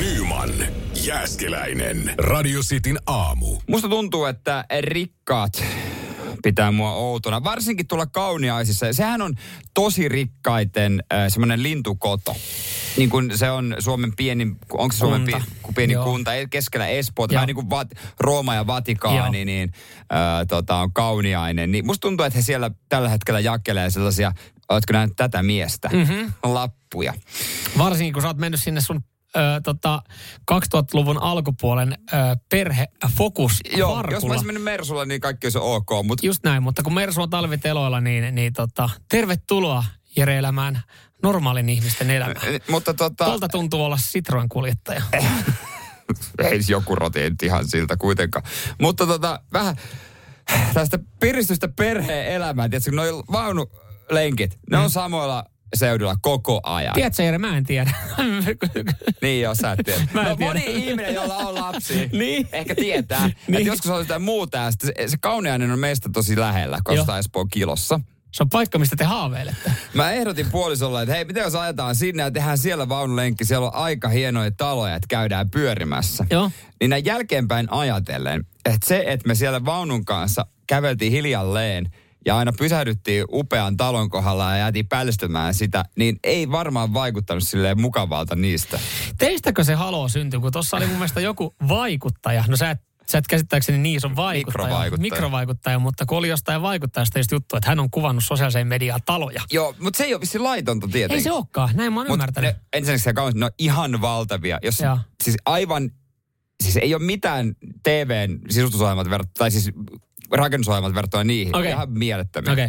Nyman, 0.00 0.50
Jääskeläinen. 1.04 2.14
Radio 2.18 2.60
Cityn 2.60 2.98
aamu. 3.06 3.58
Musta 3.68 3.88
tuntuu, 3.88 4.24
että 4.24 4.64
rikkaat 4.80 5.64
pitää 6.46 6.72
mua 6.72 6.92
outona. 6.92 7.44
Varsinkin 7.44 7.86
tuolla 7.86 8.06
kauniaisissa. 8.06 8.92
Sehän 8.92 9.22
on 9.22 9.34
tosi 9.74 10.08
rikkaiten 10.08 11.02
äh, 11.12 11.28
semmoinen 11.28 11.62
lintukoto. 11.62 12.36
Niin 12.96 13.10
kuin 13.10 13.38
se 13.38 13.50
on 13.50 13.76
Suomen 13.78 14.16
pienin, 14.16 14.56
onko 14.72 14.92
se 14.92 14.98
Suomen 14.98 15.22
Kunta. 15.22 15.36
pie, 15.38 15.72
pieni 15.74 15.92
Joo. 15.92 16.04
kunta, 16.04 16.30
keskellä 16.50 16.86
Espoota, 16.86 17.34
vähän 17.34 17.46
niin 17.46 17.54
kuin 17.54 17.70
Vat, 17.70 17.88
Rooma 18.20 18.54
ja 18.54 18.66
Vatikaani, 18.66 19.38
Joo. 19.38 19.44
niin 19.44 19.72
äh, 20.00 20.46
tota, 20.48 20.76
on 20.76 20.92
kauniainen. 20.92 21.72
Niin 21.72 21.86
musta 21.86 22.00
tuntuu, 22.00 22.26
että 22.26 22.38
he 22.38 22.42
siellä 22.42 22.70
tällä 22.88 23.08
hetkellä 23.08 23.40
jakelee 23.40 23.90
sellaisia, 23.90 24.32
ootko 24.68 24.92
nähnyt 24.92 25.16
tätä 25.16 25.42
miestä, 25.42 25.90
mm-hmm. 25.92 26.32
lappuja. 26.42 27.14
Varsinkin 27.78 28.12
kun 28.12 28.22
sä 28.22 28.28
oot 28.28 28.38
mennyt 28.38 28.62
sinne 28.62 28.80
sun 28.80 29.00
ö, 29.36 29.60
tota, 29.64 30.02
2000-luvun 30.52 31.22
alkupuolen 31.22 31.98
ö, 32.12 32.16
perhefokus 32.48 33.52
Joo, 33.76 34.04
jos 34.10 34.24
mä 34.24 34.30
olisin 34.30 34.46
mennyt 34.46 34.62
Mersulla, 34.62 35.04
niin 35.04 35.20
kaikki 35.20 35.46
olisi 35.46 35.58
ok, 35.58 35.90
mutta 36.04 36.26
Just 36.26 36.44
näin, 36.44 36.62
mutta 36.62 36.82
kun 36.82 36.94
Mersu 36.94 37.22
on 37.22 37.30
talviteloilla, 37.30 38.00
niin, 38.00 38.34
niin 38.34 38.52
tota, 38.52 38.90
tervetuloa 39.08 39.84
Jere 40.16 40.38
elämään 40.38 40.82
normaalin 41.22 41.68
ihmisten 41.68 42.10
elämään. 42.10 42.60
mutta 42.68 42.94
tota, 42.94 43.24
Tuolta 43.24 43.48
tuntuu 43.48 43.84
olla 43.84 43.96
Citroen 43.96 44.48
kuljettaja. 44.48 45.02
ei 46.50 46.60
joku 46.68 46.94
roti 46.94 47.20
ihan 47.42 47.68
siltä 47.68 47.96
kuitenkaan. 47.96 48.44
Mutta 48.80 49.06
tota, 49.06 49.40
vähän 49.52 49.76
tästä 50.74 50.98
piristystä 51.20 51.68
perheen 51.68 52.32
elämään. 52.32 52.70
Tiedätkö, 52.70 52.90
kun 52.90 52.96
noi 52.96 53.22
vaunulenkit, 53.32 54.58
ne 54.70 54.78
on 54.78 54.90
samoilla 54.90 55.44
seudulla 55.74 56.16
koko 56.22 56.60
ajan. 56.62 56.94
Tiedätkö 56.94 57.22
Jere, 57.22 57.38
mä 57.38 57.56
en 57.56 57.64
tiedä. 57.64 57.90
Niin 59.22 59.42
joo, 59.42 59.54
sä 59.54 59.72
et 59.72 59.78
tiedä. 59.84 60.00
Mä 60.14 60.22
en 60.22 60.28
no 60.28 60.36
tiedä. 60.36 60.52
moni 60.52 60.64
ihminen, 60.66 61.14
jolla 61.14 61.36
on 61.36 61.54
lapsi, 61.54 62.08
Niin. 62.12 62.48
ehkä 62.52 62.74
tietää, 62.74 63.26
niin. 63.48 63.54
Että 63.56 63.68
joskus 63.68 63.90
on 63.90 63.98
jotain 63.98 64.22
muuta 64.22 64.58
ja 64.58 64.70
se, 64.70 64.92
se 65.06 65.16
kauniainen 65.20 65.70
on 65.70 65.78
meistä 65.78 66.08
tosi 66.12 66.38
lähellä, 66.40 66.78
koska 66.84 67.18
Espoon 67.18 67.48
kilossa. 67.48 68.00
Se 68.32 68.42
on 68.42 68.48
paikka, 68.48 68.78
mistä 68.78 68.96
te 68.96 69.04
haaveilette. 69.04 69.72
Mä 69.94 70.10
ehdotin 70.10 70.50
puolisolle, 70.50 71.02
että 71.02 71.14
hei, 71.14 71.24
miten 71.24 71.42
jos 71.42 71.54
ajetaan 71.54 71.94
sinne 71.94 72.22
ja 72.22 72.30
tehdään 72.30 72.58
siellä 72.58 72.88
vaunulenkki, 72.88 73.44
siellä 73.44 73.66
on 73.66 73.74
aika 73.74 74.08
hienoja 74.08 74.50
taloja, 74.50 74.94
että 74.94 75.06
käydään 75.08 75.50
pyörimässä. 75.50 76.26
Joo. 76.30 76.50
Niin 76.80 76.90
näin 76.90 77.04
jälkeenpäin 77.04 77.72
ajatellen, 77.72 78.46
että 78.64 78.88
se, 78.88 79.04
että 79.06 79.28
me 79.28 79.34
siellä 79.34 79.64
vaunun 79.64 80.04
kanssa 80.04 80.46
käveltiin 80.66 81.12
hiljalleen 81.12 81.92
ja 82.26 82.36
aina 82.38 82.52
pysähdyttiin 82.58 83.24
upean 83.32 83.76
talon 83.76 84.10
kohdalla 84.10 84.50
ja 84.50 84.56
jäätiin 84.56 84.88
pälstämään 84.88 85.54
sitä, 85.54 85.84
niin 85.96 86.18
ei 86.24 86.50
varmaan 86.50 86.94
vaikuttanut 86.94 87.42
silleen 87.42 87.80
mukavalta 87.80 88.36
niistä. 88.36 88.80
Teistäkö 89.18 89.64
se 89.64 89.74
haloo 89.74 90.08
syntyi, 90.08 90.40
kun 90.40 90.52
tuossa 90.52 90.76
oli 90.76 90.86
mun 90.86 90.96
mielestä 90.96 91.20
joku 91.20 91.54
vaikuttaja. 91.68 92.44
No 92.48 92.56
sä 92.56 92.70
et, 92.70 92.78
sä 93.06 93.18
et 93.18 93.26
käsittääkseni 93.26 93.78
niin 93.78 94.00
on 94.04 94.16
vaikuttaja. 94.16 94.64
Mikrovaikuttaja. 94.64 95.00
Mikrovaikuttaja, 95.12 95.78
mutta 95.78 96.06
kun 96.06 96.18
oli 96.18 96.28
jostain 96.28 96.62
vaikuttajasta 96.62 97.18
just 97.18 97.32
juttu, 97.32 97.56
että 97.56 97.70
hän 97.70 97.80
on 97.80 97.90
kuvannut 97.90 98.24
sosiaaliseen 98.24 98.66
mediaan 98.66 99.00
taloja. 99.06 99.42
Joo, 99.52 99.74
mutta 99.80 99.98
se 99.98 100.04
ei 100.04 100.14
ole 100.14 100.20
vissi 100.20 100.38
laitonta 100.38 100.88
tietenkin. 100.88 101.16
Ei 101.16 101.22
se 101.22 101.32
olekaan, 101.32 101.70
näin 101.74 101.92
mä 101.92 102.00
oon 102.00 102.06
Mutta 102.08 102.14
ymmärtänyt. 102.24 102.54
ne, 102.54 102.60
ensinnäkin 102.72 103.04
se 103.04 103.12
kaunis, 103.12 103.34
ne 103.34 103.44
on 103.44 103.50
ihan 103.58 104.00
valtavia. 104.00 104.58
Jos, 104.62 104.80
Joo. 104.80 104.98
siis 105.24 105.36
aivan, 105.46 105.90
siis 106.62 106.76
ei 106.76 106.94
ole 106.94 107.02
mitään 107.02 107.54
TVn 107.82 108.38
sisustusohjelmat 108.50 109.10
verrattuna, 109.10 109.38
tai 109.38 109.50
siis 109.50 109.70
rakennusohjelmat 110.30 110.94
verrattuna 110.94 111.24
niihin. 111.24 111.56
Okei. 111.56 111.70
Ihan 111.70 111.90
mielettömiä. 111.90 112.52
Okei. 112.52 112.68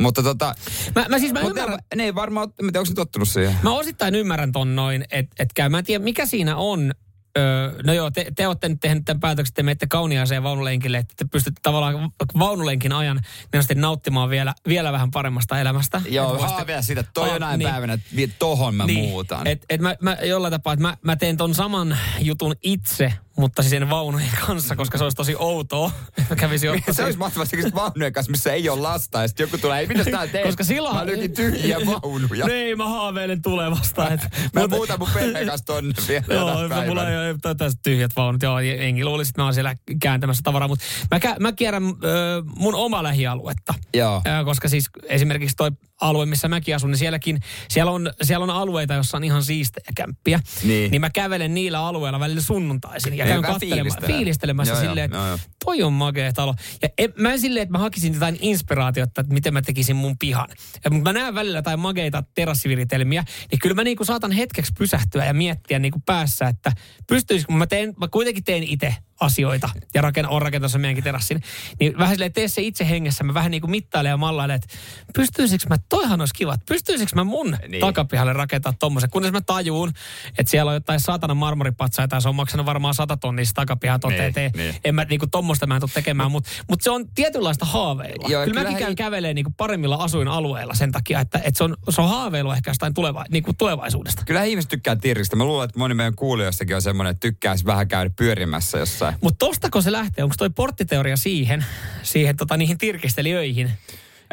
Mutta 0.00 0.22
tota, 0.22 0.54
Mä, 0.94 1.06
mä 1.08 1.18
siis 1.18 1.32
mä 1.32 1.42
mutta 1.42 1.60
ymmärrän, 1.60 1.78
ne, 1.78 1.96
ne 1.96 2.04
ei 2.04 2.14
varmaan, 2.14 2.48
en 2.48 2.66
tiedä, 2.66 2.78
onko 2.78 2.90
ne 2.90 2.94
tottunut 2.94 3.28
siihen. 3.28 3.54
Mä 3.62 3.72
osittain 3.72 4.14
ymmärrän 4.14 4.52
ton 4.52 4.76
noin, 4.76 5.04
että 5.10 5.42
et 5.42 5.48
käy. 5.54 5.68
Mä 5.68 5.78
en 5.78 5.84
tiedä, 5.84 6.04
mikä 6.04 6.26
siinä 6.26 6.56
on. 6.56 6.92
Öö, 7.38 7.82
no 7.82 7.92
joo, 7.92 8.10
te, 8.10 8.26
te 8.36 8.46
olette 8.46 8.68
nyt 8.68 8.80
tehnyt 8.80 9.04
tämän 9.04 9.20
päätöksen, 9.20 9.50
että 9.50 9.56
te 9.56 9.62
menette 9.62 9.86
kauniaiseen 9.86 10.42
vaunulenkille, 10.42 10.98
että 10.98 11.14
te 11.16 11.24
pystytte 11.24 11.60
tavallaan 11.62 12.10
vaunulenkin 12.38 12.92
ajan 12.92 13.20
niin 13.52 13.80
nauttimaan 13.80 14.30
vielä, 14.30 14.54
vielä 14.68 14.92
vähän 14.92 15.10
paremmasta 15.10 15.60
elämästä. 15.60 16.02
Joo, 16.08 16.38
haavea 16.38 16.82
siitä, 16.82 17.00
että 17.00 17.12
toi 17.14 17.30
on 17.30 17.40
näin 17.40 17.58
niin. 17.58 17.70
päivänä, 17.70 17.92
että 17.92 18.36
tohon 18.38 18.74
mä 18.74 18.86
muutan. 18.86 19.46
Et, 19.46 19.64
et 19.70 19.80
mä, 19.80 19.96
mä, 20.00 20.16
jollain 20.22 20.52
tapaa, 20.52 20.72
että 20.72 20.82
mä, 20.82 20.96
mä 21.02 21.16
teen 21.16 21.36
ton 21.36 21.54
saman 21.54 21.98
jutun 22.20 22.54
itse, 22.62 23.12
mutta 23.36 23.62
siis 23.62 23.70
sen 23.70 23.90
vaunujen 23.90 24.28
kanssa, 24.46 24.76
koska 24.76 24.98
se 24.98 25.04
olisi 25.04 25.16
tosi 25.16 25.34
outoa. 25.38 25.90
Mä 26.30 26.36
kävisin 26.36 26.70
ottaa 26.70 26.94
se 26.94 27.04
olisi 27.04 27.18
mahtavaa 27.18 27.46
tekemistä 27.46 27.80
vaunujen 27.80 28.12
kanssa, 28.12 28.30
missä 28.30 28.52
ei 28.52 28.68
ole 28.68 28.80
lasta, 28.80 29.22
ja 29.22 29.28
sitten 29.28 29.44
joku 29.44 29.58
tulee, 29.58 29.80
ei 29.80 29.86
mitä 29.86 30.04
tää 30.04 30.26
teet? 30.32 30.46
Koska 30.46 30.64
silloin... 30.64 30.96
Mä 30.96 31.06
löytin 31.06 31.34
tyhjiä 31.34 31.78
vaunuja. 31.86 32.46
Ei, 32.50 32.76
mä 32.76 32.88
haaveilen 32.88 33.42
tulevasta. 33.42 34.10
Et, 34.10 34.20
Mä 34.52 34.66
muutan 34.66 34.98
mun 34.98 35.08
perheen 35.14 35.46
kanssa 35.46 35.66
tonne 35.66 35.94
vielä 36.08 36.24
Joo, 36.28 36.86
mulla 36.86 37.10
ei 37.10 37.16
tällaiset 37.42 37.80
tyhjät 37.82 38.10
vaunut. 38.16 38.42
Joo, 38.42 38.58
enki 38.58 39.04
luulisi, 39.04 39.28
että 39.30 39.40
mä 39.40 39.44
oon 39.44 39.54
siellä 39.54 39.74
kääntämässä 40.02 40.42
tavaraa. 40.44 40.68
Mutta 40.68 40.84
mä, 41.10 41.34
mä 41.40 41.52
kierrän 41.52 41.84
ö, 41.84 42.42
mun 42.56 42.74
oma 42.74 43.02
lähialuetta. 43.02 43.74
Joo. 43.94 44.22
Ö, 44.26 44.44
koska 44.44 44.68
siis 44.68 44.90
esimerkiksi 45.02 45.56
toi 45.56 45.70
alue, 46.04 46.26
missä 46.26 46.48
mäkin 46.48 46.76
asun, 46.76 46.90
niin 46.90 46.98
sielläkin, 46.98 47.40
siellä 47.68 47.92
on, 47.92 48.12
siellä 48.22 48.44
on 48.44 48.50
alueita, 48.50 48.94
jossa 48.94 49.16
on 49.16 49.24
ihan 49.24 49.42
siistejä 49.42 49.90
kämppiä. 49.96 50.40
Niin. 50.64 50.90
niin 50.90 51.00
mä 51.00 51.10
kävelen 51.10 51.54
niillä 51.54 51.86
alueilla 51.86 52.20
välillä 52.20 52.40
sunnuntaisin 52.40 53.14
ja 53.14 53.24
Niin, 53.24 53.32
käyn 53.32 53.42
katselemaan, 53.42 54.02
fiilistelemässä 54.06 54.74
Joo, 54.74 54.82
silleen, 54.82 55.04
että 55.04 55.16
joo, 55.16 55.38
toi 55.64 55.82
on 55.82 55.92
makea 55.92 56.32
talo. 56.32 56.54
Ja 56.82 56.88
en, 56.98 57.12
mä 57.18 57.32
en 57.32 57.40
silleen, 57.40 57.62
että 57.62 57.72
mä 57.72 57.78
hakisin 57.78 58.14
jotain 58.14 58.38
inspiraatiota, 58.40 59.20
että 59.20 59.34
miten 59.34 59.52
mä 59.52 59.62
tekisin 59.62 59.96
mun 59.96 60.18
pihan. 60.18 60.48
Ja, 60.84 60.90
mutta 60.90 61.12
mä 61.12 61.18
näen 61.18 61.34
välillä 61.34 61.58
jotain 61.58 61.80
makeita 61.80 62.24
terassiviritelmiä, 62.34 63.24
niin 63.50 63.58
kyllä 63.58 63.74
mä 63.74 63.84
niinku 63.84 64.04
saatan 64.04 64.32
hetkeksi 64.32 64.72
pysähtyä 64.78 65.24
ja 65.24 65.34
miettiä 65.34 65.78
niinku 65.78 66.02
päässä, 66.06 66.48
että 66.48 66.72
pystyisikö, 67.06 67.52
mä, 67.52 67.66
teen, 67.66 67.94
mä 68.00 68.08
kuitenkin 68.08 68.44
teen 68.44 68.62
itse 68.62 68.96
asioita 69.20 69.70
ja 69.94 70.02
raken, 70.02 70.28
on 70.28 70.42
rakentamassa 70.42 70.78
meidänkin 70.78 71.04
terassin, 71.04 71.42
niin 71.80 71.98
vähän 71.98 72.14
silleen 72.14 72.32
tee 72.32 72.48
se 72.48 72.62
itse 72.62 72.88
hengessä, 72.88 73.24
mä 73.24 73.34
vähän 73.34 73.50
niin 73.50 73.60
kuin 73.60 73.70
mittailen 73.70 74.10
ja 74.10 74.16
mallailen, 74.16 74.56
että 74.56 74.76
pystyisikö 75.14 75.66
mä 75.68 75.76
toihan 75.96 76.20
olisi 76.20 76.34
kiva. 76.34 76.54
että 76.54 76.64
Pystyisikö 76.68 77.10
mä 77.14 77.24
mun 77.24 77.56
Niin. 77.68 77.80
takapihalle 77.80 78.32
rakentaa 78.32 78.72
tommosen, 78.78 79.10
kunnes 79.10 79.32
mä 79.32 79.40
tajuun, 79.40 79.92
että 80.38 80.50
siellä 80.50 80.68
on 80.68 80.74
jotain 80.74 81.00
saatana 81.00 81.34
marmoripatsaita 81.34 82.16
ja 82.16 82.20
se 82.20 82.28
on 82.28 82.34
maksanut 82.34 82.66
varmaan 82.66 82.94
sata 82.94 83.16
tonnia 83.16 83.44
se 83.44 83.54
takapiha 83.54 83.98
toteen. 83.98 84.32
Niin, 84.36 84.52
Niin. 84.56 84.74
En 84.84 84.94
mä 84.94 85.04
niinku 85.04 85.26
tommosta 85.26 85.66
mä 85.66 85.74
en 85.74 85.80
tuu 85.80 85.90
tekemään, 85.94 86.30
mutta 86.30 86.50
mut 86.68 86.82
se 86.82 86.90
on 86.90 87.08
tietynlaista 87.14 87.64
haaveilua. 87.66 88.28
Joo, 88.28 88.28
Kyllä 88.28 88.44
kyllähän 88.44 88.72
mäkin 88.72 88.84
käyn 88.84 88.96
kävelee 88.96 89.34
niinku 89.34 89.52
paremmilla 89.56 89.96
asuinalueilla 89.96 90.74
sen 90.74 90.92
takia, 90.92 91.20
että, 91.20 91.38
että 91.44 91.58
se, 91.58 91.64
on, 91.64 91.76
se 91.90 92.00
on 92.00 92.08
haaveilua 92.08 92.54
ehkä 92.54 92.70
jostain 92.70 92.94
tuleva, 92.94 93.24
niinku 93.30 93.52
tulevaisuudesta. 93.58 94.22
Kyllä 94.26 94.42
ihmiset 94.44 94.68
tykkää 94.70 94.96
tiristä. 94.96 95.36
Mä 95.36 95.44
luulen, 95.44 95.64
että 95.64 95.78
moni 95.78 95.94
meidän 95.94 96.14
kuulijoistakin 96.14 96.76
on 96.76 96.82
semmoinen, 96.82 97.10
että 97.10 97.20
tykkäisi 97.20 97.66
vähän 97.66 97.88
käydä 97.88 98.10
pyörimässä 98.16 98.78
jossain. 98.78 99.14
Mutta 99.20 99.46
tostako 99.46 99.80
se 99.80 99.92
lähtee? 99.92 100.24
Onko 100.24 100.34
toi 100.38 100.50
porttiteoria 100.50 101.16
siihen, 101.16 101.64
siihen 102.02 102.36
tota, 102.36 102.56
niihin 102.56 102.78
tirkistelijöihin? 102.78 103.70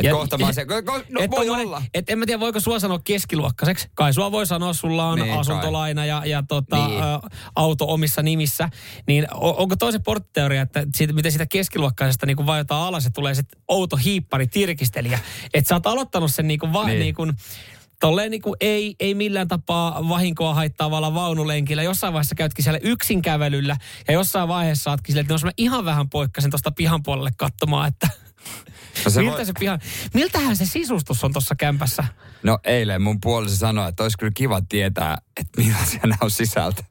Et 0.08 0.12
kohta 0.12 0.38
mä 0.38 0.54
se, 0.54 0.64
ko- 0.64 0.66
ko- 0.92 1.06
no 1.10 1.22
et 1.22 1.32
voi 1.32 1.46
tommonen- 1.46 1.68
olla. 1.68 1.82
Et 1.94 2.10
en 2.10 2.20
mä 2.20 2.26
tiedä, 2.26 2.40
voiko 2.40 2.60
sua 2.60 2.80
sanoa 2.80 3.00
keskiluokkaiseksi. 3.04 3.90
Kai 3.94 4.14
sua 4.14 4.32
voi 4.32 4.46
sanoa, 4.46 4.74
sulla 4.74 5.08
on 5.10 5.16
Niin, 5.16 5.24
niin, 5.24 5.34
kai. 5.34 5.42
asuntolaina 5.42 6.06
ja, 6.06 6.22
ja 6.26 6.44
tota, 6.48 6.88
Niin. 6.88 7.02
ä, 7.04 7.20
auto 7.56 7.86
omissa 7.88 8.22
nimissä. 8.22 8.70
Niin 9.08 9.28
on, 9.34 9.56
onko 9.58 9.76
toisen 9.76 10.04
porttiteoria, 10.04 10.62
että 10.62 10.86
siitä, 10.96 11.14
miten 11.14 11.32
siitä 11.32 11.46
keskiluokkaisesta 11.46 12.26
niin 12.26 12.46
vajotaan 12.46 12.88
alas 12.88 13.06
ja 13.06 13.12
tulee 13.12 13.36
sitten 13.36 13.62
outo 13.68 13.96
hiippari 13.98 14.48
tirkistelijä. 14.48 15.20
Että 15.54 15.68
sä 15.70 15.76
oot 15.76 15.88
aloittanut 15.88 16.32
sen 16.34 16.48
niin 16.48 16.60
kuin, 16.60 16.74
va, 16.74 16.86
Niin. 16.88 17.00
niin. 17.00 17.16
kuin 17.16 17.34
Tolleen 18.00 18.32
niin 18.32 18.42
kuin 18.42 18.56
ei, 18.62 18.96
ei 19.00 19.14
millään 19.14 19.48
tapaa 19.48 20.10
vahinkoa 20.10 20.54
haittaavalla 20.54 21.14
vaunulenkillä. 21.14 21.84
Jossain 21.84 22.14
vaiheessa 22.14 22.36
käytkin 22.36 22.64
siellä 22.64 22.80
yksin 22.84 23.22
kävelyllä 23.22 23.78
ja 24.08 24.14
jossain 24.14 24.48
vaiheessa 24.48 24.84
saatkin 24.84 25.14
silleen, 25.14 25.24
että 25.24 25.32
no, 25.34 25.36
jos 25.36 25.44
mä 25.44 25.52
ihan 25.58 25.86
vähän 25.86 26.10
poikkasin 26.10 26.52
tuosta 26.52 26.72
pihan 26.72 27.04
puolelle 27.04 27.32
katsomaan, 27.38 27.88
että 27.88 28.08
No, 29.06 29.12
se 29.12 29.22
miltä 29.22 29.38
voi- 29.38 29.46
se 29.46 29.54
pihan, 29.60 29.80
miltähän 30.14 30.56
se 30.56 30.66
sisustus 30.66 31.24
on 31.24 31.34
tuossa 31.34 31.56
kämpässä? 31.56 32.04
no 32.44 32.60
eilen 32.64 33.02
mun 33.02 33.22
puoliso 33.22 33.56
sanoi, 33.56 33.90
että 33.90 34.04
olisi 34.04 34.18
kyllä 34.18 34.32
kiva 34.36 34.62
tietää, 34.70 35.18
että 35.38 35.62
millaisia 35.62 36.00
nämä 36.04 36.18
on 36.22 36.32
sisältä. 36.32 36.84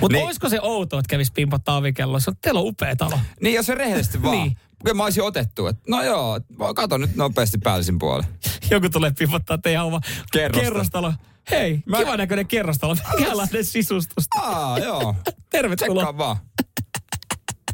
Mutta 0.00 0.16
Niin. 0.16 0.24
olisiko 0.26 0.48
se 0.48 0.58
outoa, 0.62 0.98
että 1.00 1.10
kävisi 1.10 1.32
pimpottaa 1.32 1.76
avikelloa? 1.76 2.20
Se 2.20 2.30
on, 2.30 2.36
teillä 2.42 2.60
on 2.60 2.66
upea 2.66 2.96
talo. 2.96 3.18
Niin, 3.40 3.54
jos 3.54 3.66
se 3.66 3.74
rehellisesti 3.74 4.22
vaan. 4.22 4.36
Niin. 4.38 4.56
Kyllä 4.84 4.94
mä 4.96 5.04
olisin 5.04 5.22
otettu, 5.22 5.66
että 5.66 5.82
no 5.88 6.02
joo, 6.02 6.40
kato 6.74 6.98
nyt 6.98 7.16
nopeasti 7.16 7.58
päällisin 7.58 7.98
puolelle. 7.98 8.26
Joku 8.70 8.88
tulee 8.90 9.12
pimpottaa 9.18 9.58
teidän 9.58 9.84
oma 9.84 10.00
Kerrosta. 10.32 10.62
kerrostalo. 10.64 11.14
Hei, 11.50 11.82
Mä- 11.86 11.98
kiva 11.98 12.16
näköinen 12.16 12.46
kerrostalo. 12.46 12.96
Minkälainen 13.16 13.64
sisustusta. 13.64 14.40
Aa, 14.40 14.78
joo. 14.78 15.14
Tervetuloa. 15.50 16.04
Tsekkaa 16.04 16.18
vaan. 16.18 16.36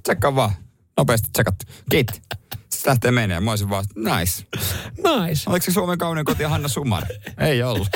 Tsekkaa 0.02 0.34
vaan. 0.34 0.52
Nopeasti 0.96 1.28
tsekattu. 1.32 1.64
Kiitti. 1.90 2.20
Sitten 2.80 2.90
lähtee 2.90 3.10
menee. 3.10 3.40
Mä 3.40 3.50
olisin 3.50 3.70
vaan, 3.70 3.84
nice. 3.96 4.44
Nice. 4.96 5.50
Oliko 5.50 5.64
se 5.64 5.72
Suomen 5.72 5.98
kaunein 5.98 6.24
koti 6.24 6.42
Hanna 6.42 6.68
Sumar? 6.68 7.06
Ei 7.38 7.62
ollut. 7.62 7.88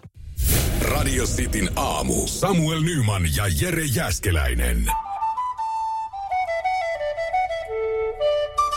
Radio 0.94 1.26
Cityn 1.26 1.70
aamu. 1.76 2.26
Samuel 2.26 2.80
Nyman 2.80 3.22
ja 3.36 3.44
Jere 3.60 3.84
Jäskeläinen. 3.84 4.86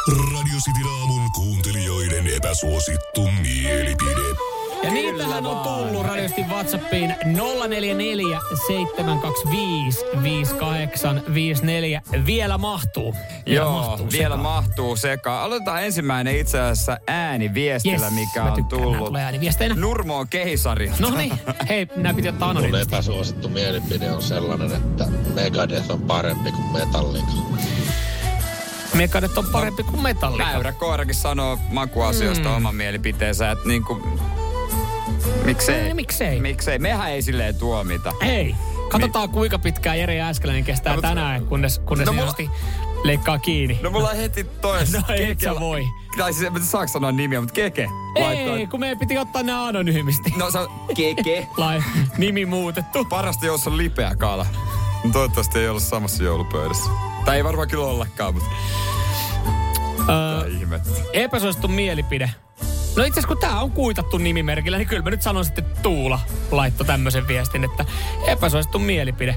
Radio 0.07 0.57
Cityn 0.65 0.91
aamun 0.99 1.31
kuuntelijoiden 1.31 2.27
epäsuosittu 2.27 3.31
mielipide. 3.41 4.50
Ja 4.83 4.91
niitähän 4.91 5.45
on 5.45 5.57
tullut 5.63 6.05
radiosti 6.05 6.41
WhatsAppiin 6.41 7.15
044 7.67 8.39
725 8.67 9.99
5854. 10.23 12.01
Vielä 12.25 12.57
mahtuu. 12.57 13.15
Vielä 13.45 13.61
Joo, 13.65 13.71
mahtuu 13.81 14.07
vielä 14.11 14.23
sekaan. 14.35 14.39
mahtuu 14.39 14.95
sekaan. 14.95 15.43
Aloitetaan 15.43 15.83
ensimmäinen 15.83 16.37
itse 16.37 16.59
asiassa 16.59 16.97
ääniviestillä, 17.07 18.05
Yes, 18.05 18.13
mikä 18.13 18.43
on 18.43 18.65
tullut. 18.65 19.05
tulee. 19.05 19.31
Nurmoon 19.75 20.27
keisari. 20.27 20.91
No 20.99 21.09
niin, 21.09 21.33
hei, 21.69 21.87
nää 21.95 22.13
piti 22.13 22.29
ottaa 22.29 22.47
Mun 22.47 22.57
anonyymisti. 22.57 22.95
epäsuosittu 22.95 23.49
mielipide 23.49 24.11
on 24.11 24.21
sellainen, 24.21 24.71
että 24.71 25.07
Megadeth 25.33 25.91
on 25.91 26.01
parempi 26.01 26.51
kuin 26.51 26.71
Metallica. 26.71 27.31
Megadet 28.93 29.37
on 29.37 29.45
parempi 29.51 29.83
kuin 29.83 30.01
metalli. 30.01 30.37
Mäyrä 30.37 30.71
Koirakin 30.71 31.15
sanoo 31.15 31.59
makuasioista 31.69 32.49
mm. 32.49 32.55
oman 32.55 32.75
mielipiteensä, 32.75 33.51
että 33.51 33.67
niinku... 33.67 34.01
Miksei? 35.45 35.75
Ei, 35.75 35.93
miksei? 35.93 36.39
Miksei? 36.39 36.79
Mehän 36.79 37.11
ei 37.11 37.21
silleen 37.21 37.55
tuomita. 37.55 38.13
Hei, 38.25 38.55
katsotaan 38.89 39.29
kuinka 39.29 39.59
pitkään 39.59 39.99
Jere 39.99 40.15
Jääskeläinen 40.15 40.63
kestää 40.63 40.95
No, 40.95 41.01
tänään, 41.01 41.45
kunnes, 41.45 41.79
kunnes 41.79 42.05
no, 42.05 42.13
no, 42.13 42.21
mulla- 42.21 42.51
leikkaa 43.03 43.39
kiinni. 43.39 43.79
No 43.83 43.89
mulla 43.91 44.09
on 44.09 44.15
heti 44.17 44.43
tois. 44.43 44.91
No 44.93 44.99
et 45.15 45.39
sä 45.39 45.59
voi. 45.59 45.83
Tai 46.17 46.33
siis 46.33 46.51
en 46.55 46.63
saako 46.65 46.87
sanoa 46.87 47.11
nimiä, 47.11 47.39
mutta 47.41 47.53
Keke. 47.53 47.87
Ei, 48.15 48.67
kun 48.67 48.79
meidän 48.79 48.99
piti 48.99 49.17
ottaa 49.17 49.43
nämä 49.43 49.65
anonyymisti. 49.67 50.33
No 50.37 50.51
se 50.51 50.59
on 50.59 50.69
Keke. 50.95 51.47
Lai, 51.57 51.83
nimi 52.17 52.45
muutettu. 52.45 53.05
Parasta, 53.05 53.45
jos 53.45 53.67
on 53.67 53.77
lipeä 53.77 54.15
kala. 54.15 54.45
No, 55.03 55.09
toivottavasti 55.13 55.59
ei 55.59 55.69
olla 55.69 55.79
samassa 55.79 56.23
joulupöydässä. 56.23 56.89
Tai 57.25 57.37
ei 57.37 57.43
varmaan 57.43 57.67
kyllä 57.67 57.85
ollakaan, 57.85 58.33
mutta 58.33 58.49
Öö, 60.09 60.47
ihmettä. 60.47 60.89
epäsuosittu 61.13 61.67
mielipide. 61.67 62.29
No 62.95 63.03
itse 63.03 63.19
asiassa 63.19 63.27
kun 63.27 63.37
tää 63.37 63.59
on 63.59 63.71
kuitattu 63.71 64.17
nimimerkillä, 64.17 64.77
niin 64.77 64.87
kyllä 64.87 65.01
mä 65.03 65.09
nyt 65.09 65.21
sanon 65.21 65.45
sitten 65.45 65.65
Tuula 65.83 66.19
laittoi 66.51 66.87
tämmöisen 66.87 67.27
viestin, 67.27 67.63
että 67.63 67.85
epäsuosittu 68.27 68.79
mielipide. 68.79 69.35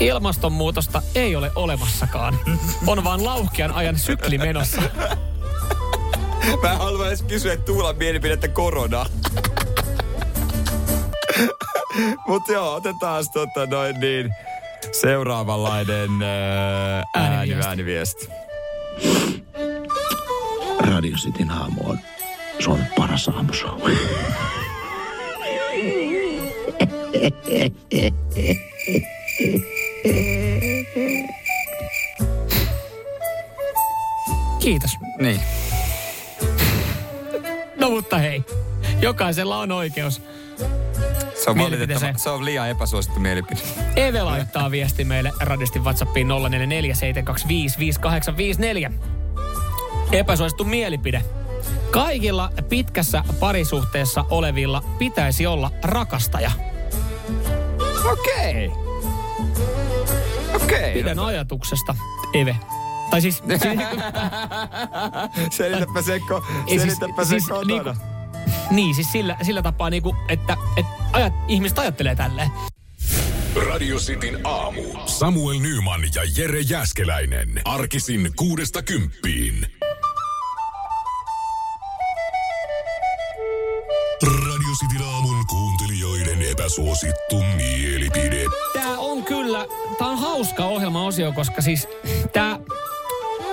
Ilmastonmuutosta 0.00 1.02
ei 1.14 1.36
ole 1.36 1.52
olemassakaan. 1.54 2.38
On 2.86 3.04
vaan 3.04 3.24
lauhkean 3.24 3.72
ajan 3.72 3.98
sykli 3.98 4.38
menossa. 4.38 4.82
Mä 6.62 6.72
en 6.72 6.78
halua 6.78 7.08
edes 7.08 7.22
kysyä 7.22 7.52
että 7.52 7.66
Tuulan 7.66 7.96
mielipidettä 7.96 8.48
korona. 8.48 9.06
Mut 12.26 12.48
joo, 12.48 12.74
otetaan 12.74 13.24
tota 13.32 13.66
noin 13.66 14.00
niin 14.00 14.34
seuraavanlainen 14.92 16.10
äh, 16.22 17.04
ääni, 17.14 17.36
Ääniviesti. 17.54 17.68
ääniviesti. 17.68 18.28
Radio 20.78 21.16
Cityn 21.16 21.50
aamu 21.50 21.80
on 21.84 21.98
Suomen 22.58 22.88
paras 22.96 23.28
aamushow. 23.28 23.80
Kiitos. 34.60 34.90
Niin. 35.18 35.40
No 37.76 37.90
mutta 37.90 38.18
hei, 38.18 38.44
jokaisella 39.00 39.58
on 39.58 39.72
oikeus. 39.72 40.22
Se 41.34 41.50
on 41.50 41.58
valitettava. 41.58 42.12
Se 42.16 42.30
on 42.30 42.44
liian 42.44 42.68
epäsuosittu 42.68 43.20
mielipide. 43.20 43.60
Eve 43.96 44.22
laittaa 44.22 44.70
viesti 44.70 45.04
meille 45.04 45.32
radistin 45.40 45.84
WhatsAppiin 45.84 46.28
0447255854. 46.28 48.92
Epäsuosittu 50.12 50.64
mielipide. 50.64 51.22
Kaikilla 51.90 52.50
pitkässä 52.68 53.24
parisuhteessa 53.40 54.24
olevilla 54.30 54.82
pitäisi 54.98 55.46
olla 55.46 55.70
rakastaja. 55.82 56.50
Okei. 58.12 58.70
Okei. 60.54 60.92
Pidän 60.92 61.18
ajatuksesta, 61.18 61.94
Eve. 62.34 62.56
Tai 63.10 63.20
siis... 63.20 63.42
Selitäpä 65.50 66.02
se, 66.02 66.20
ko, 66.20 66.44
Ei 66.66 66.78
siis- 66.78 66.82
selitäpä 66.96 67.24
se 67.24 67.28
siis 67.28 67.48
kotona. 67.48 67.66
niinku- 67.66 67.94
niin, 68.70 68.94
siis 68.94 69.12
sillä, 69.12 69.36
sillä 69.42 69.62
tapaa, 69.62 69.90
niinku, 69.90 70.16
että, 70.28 70.56
että 70.76 70.92
ajat, 71.12 71.32
ihmiset 71.48 71.78
ajattelee 71.78 72.14
tälleen. 72.16 72.50
Radio 73.70 73.96
Cityn 73.98 74.40
aamu. 74.44 74.82
Samuel 75.06 75.58
Nyman 75.58 76.00
ja 76.14 76.22
Jere 76.36 76.60
Jäskeläinen. 76.60 77.60
Arkisin 77.64 78.30
kuudesta 78.36 78.82
kymppiin. 78.82 79.66
Cityn 84.88 85.06
aamun 85.06 85.46
kuuntelijoiden 85.46 86.42
epäsuosittu 86.42 87.42
mielipide. 87.56 88.44
Tää 88.72 88.98
on 88.98 89.24
kyllä, 89.24 89.66
tää 89.98 90.08
on 90.08 90.18
hauska 90.18 90.64
ohjelmaosio, 90.64 91.32
koska 91.32 91.62
siis 91.62 91.88
tää, 92.32 92.58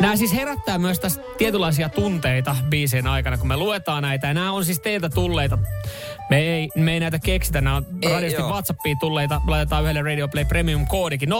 Nämä 0.03 0.15
siis 0.15 0.33
herättää 0.33 0.77
myös 0.77 0.99
tässä 0.99 1.21
tietynlaisia 1.37 1.89
tunteita 1.89 2.55
biisien 2.69 3.07
aikana, 3.07 3.37
kun 3.37 3.47
me 3.47 3.57
luetaan 3.57 4.03
näitä. 4.03 4.27
Ja 4.27 4.33
nämä 4.33 4.51
on 4.51 4.65
siis 4.65 4.79
teiltä 4.79 5.09
tulleita. 5.09 5.57
Me 6.29 6.37
ei, 6.37 6.69
me 6.75 6.93
ei 6.93 6.99
näitä 6.99 7.19
keksitä. 7.19 7.61
Nämä 7.61 7.75
on 7.75 7.85
Ei, 8.01 8.13
radiosti 8.13 8.41
joo. 8.41 8.49
WhatsAppiin 8.49 8.99
tulleita. 8.99 9.41
Laitetaan 9.47 9.83
yhdelle 9.83 10.01
Radio 10.01 10.27
Play 10.27 10.45
Premium 10.45 10.87
koodikin. 10.87 11.29
0447255854. 11.29 11.33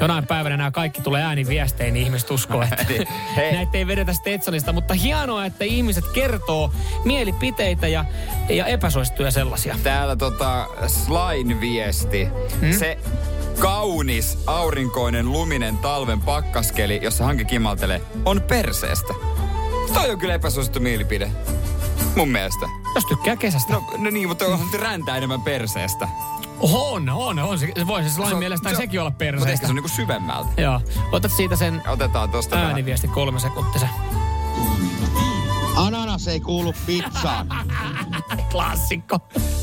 Jonain 0.00 0.26
päivänä 0.26 0.56
nämä 0.56 0.70
kaikki 0.70 1.02
tulee 1.02 1.22
ääniviestein, 1.22 1.94
niin 1.94 2.06
ihmiset 2.06 2.30
uskoo, 2.30 2.62
että 2.62 2.86
Hei. 3.36 3.52
näitä 3.52 3.78
ei 3.78 3.86
vedetä 3.86 4.12
Stetsonista. 4.12 4.72
Mutta 4.72 4.94
hienoa, 4.94 5.46
että 5.46 5.64
ihmiset 5.64 6.04
kertoo 6.08 6.72
mielipiteitä 7.04 7.88
ja, 7.88 8.04
ja 8.48 8.66
epäsuosittuja 8.66 9.30
sellaisia. 9.30 9.78
Täällä 9.82 10.16
tota 10.16 10.66
Slain 10.86 11.60
viesti. 11.60 12.28
Hmm? 12.60 12.72
Se 12.72 12.98
kaunis, 13.58 14.38
aurinkoinen, 14.46 15.32
luminen 15.32 15.78
talven 15.78 16.20
pakkaskeli, 16.20 17.00
jossa 17.02 17.24
hanki 17.24 17.44
kimaltelee, 17.44 18.02
on 18.24 18.40
perseestä. 18.42 19.14
Toi 19.94 20.10
on 20.10 20.18
kyllä 20.18 20.34
epäsuosittu 20.34 20.80
mielipide. 20.80 21.30
Mun 22.16 22.28
mielestä. 22.28 22.66
Jos 22.94 23.04
tykkää 23.04 23.36
kesästä. 23.36 23.72
No, 23.72 23.84
no 23.98 24.10
niin, 24.10 24.28
mutta 24.28 24.44
on 24.44 24.58
räntää 24.78 25.16
enemmän 25.16 25.42
perseestä. 25.42 26.08
On, 26.60 27.08
on, 27.08 27.38
on. 27.38 27.58
Se, 27.58 27.72
se 27.78 27.86
voisi 27.86 28.08
siis 28.08 28.18
lain 28.18 28.28
Se 28.28 28.34
on- 28.34 28.38
mielestä 28.38 28.68
se 28.68 28.74
on- 28.74 28.82
sekin 28.82 29.00
olla 29.00 29.10
Mutta 29.10 29.24
ehkä 29.24 29.38
perseestä. 29.38 29.66
se 29.66 29.70
on 29.70 29.74
niinku 29.74 29.88
syvemmältä. 29.88 30.62
Joo. 30.62 30.80
Otat 31.12 31.32
siitä 31.36 31.56
sen 31.56 31.82
Otetaan 31.88 32.30
tosta 32.30 32.56
ääniviesti 32.56 33.08
kolme 33.08 33.40
sekuntisen. 33.40 33.88
Ananas 36.16 36.28
ei 36.28 36.40
kuulu 36.40 36.74
pizzaan. 36.86 37.48
Klassikko. 38.52 39.18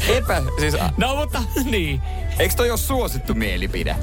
Epä, 0.08 0.42
siis, 0.60 0.76
No 0.98 1.16
mutta, 1.16 1.44
niin. 1.72 2.02
eikö 2.40 2.56
toi 2.56 2.70
ole 2.70 2.78
suosittu 2.78 3.34
mielipide? 3.34 3.96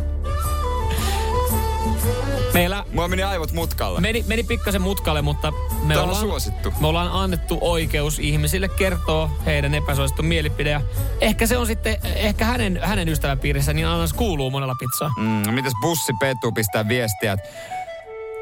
Meillä 2.55 2.85
Mua 2.93 3.09
meni 3.09 3.23
aivot 3.23 3.53
mutkalle. 3.53 4.01
meni, 4.01 4.25
meni 4.29 4.43
pikkasen 4.43 4.83
mutkalle, 4.83 5.23
mutta 5.23 5.53
me 5.83 5.97
on 5.99 6.05
ollaan, 6.05 6.21
suosittu. 6.21 6.73
me 6.81 6.87
ollaan 6.87 7.09
annettu 7.13 7.59
oikeus 7.61 8.19
ihmisille 8.19 8.69
kertoa 8.69 9.31
heidän 9.47 9.75
epäsuosittu 9.75 10.23
mielipide. 10.23 10.71
Ja 10.71 10.81
Ehkä 11.21 11.47
se 11.47 11.57
on 11.57 11.67
sitten, 11.67 11.97
ehkä 12.05 12.45
hänen, 12.45 12.81
hänen 12.83 13.09
ystäväpiirissä, 13.09 13.73
niin 13.73 13.87
annas 13.87 14.13
kuuluu 14.13 14.51
monella 14.51 14.75
pizzaa. 14.75 15.11
Mm, 15.19 15.55
mitäs 15.55 15.73
bussi 15.81 16.13
Petu 16.21 16.53
pistää 16.53 16.89
viestiä, 16.89 17.33
että 17.33 17.49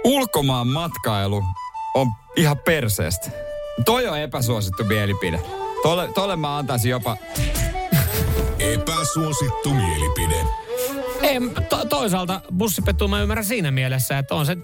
ulkomaan 0.05 0.69
matkailu 0.69 1.45
on 1.95 2.07
ihan 2.37 2.59
perseestä. 2.59 3.48
Toi 3.85 4.09
on 4.09 4.19
epäsuosittu 4.19 4.85
mielipide. 4.85 5.41
Tolle, 5.83 6.09
tolle 6.15 6.37
mä 6.37 6.57
antaisin 6.57 6.91
jopa... 6.91 7.17
Epäsuosittu 8.59 9.75
mielipide. 9.75 10.47
Ei, 11.23 11.41
to, 11.69 11.85
toisaalta 11.85 12.41
bussipettu 12.59 13.09
mä 13.09 13.23
ymmärrän 13.23 13.45
siinä 13.45 13.71
mielessä, 13.71 14.19
että 14.19 14.35
on 14.35 14.47
se 14.47 14.57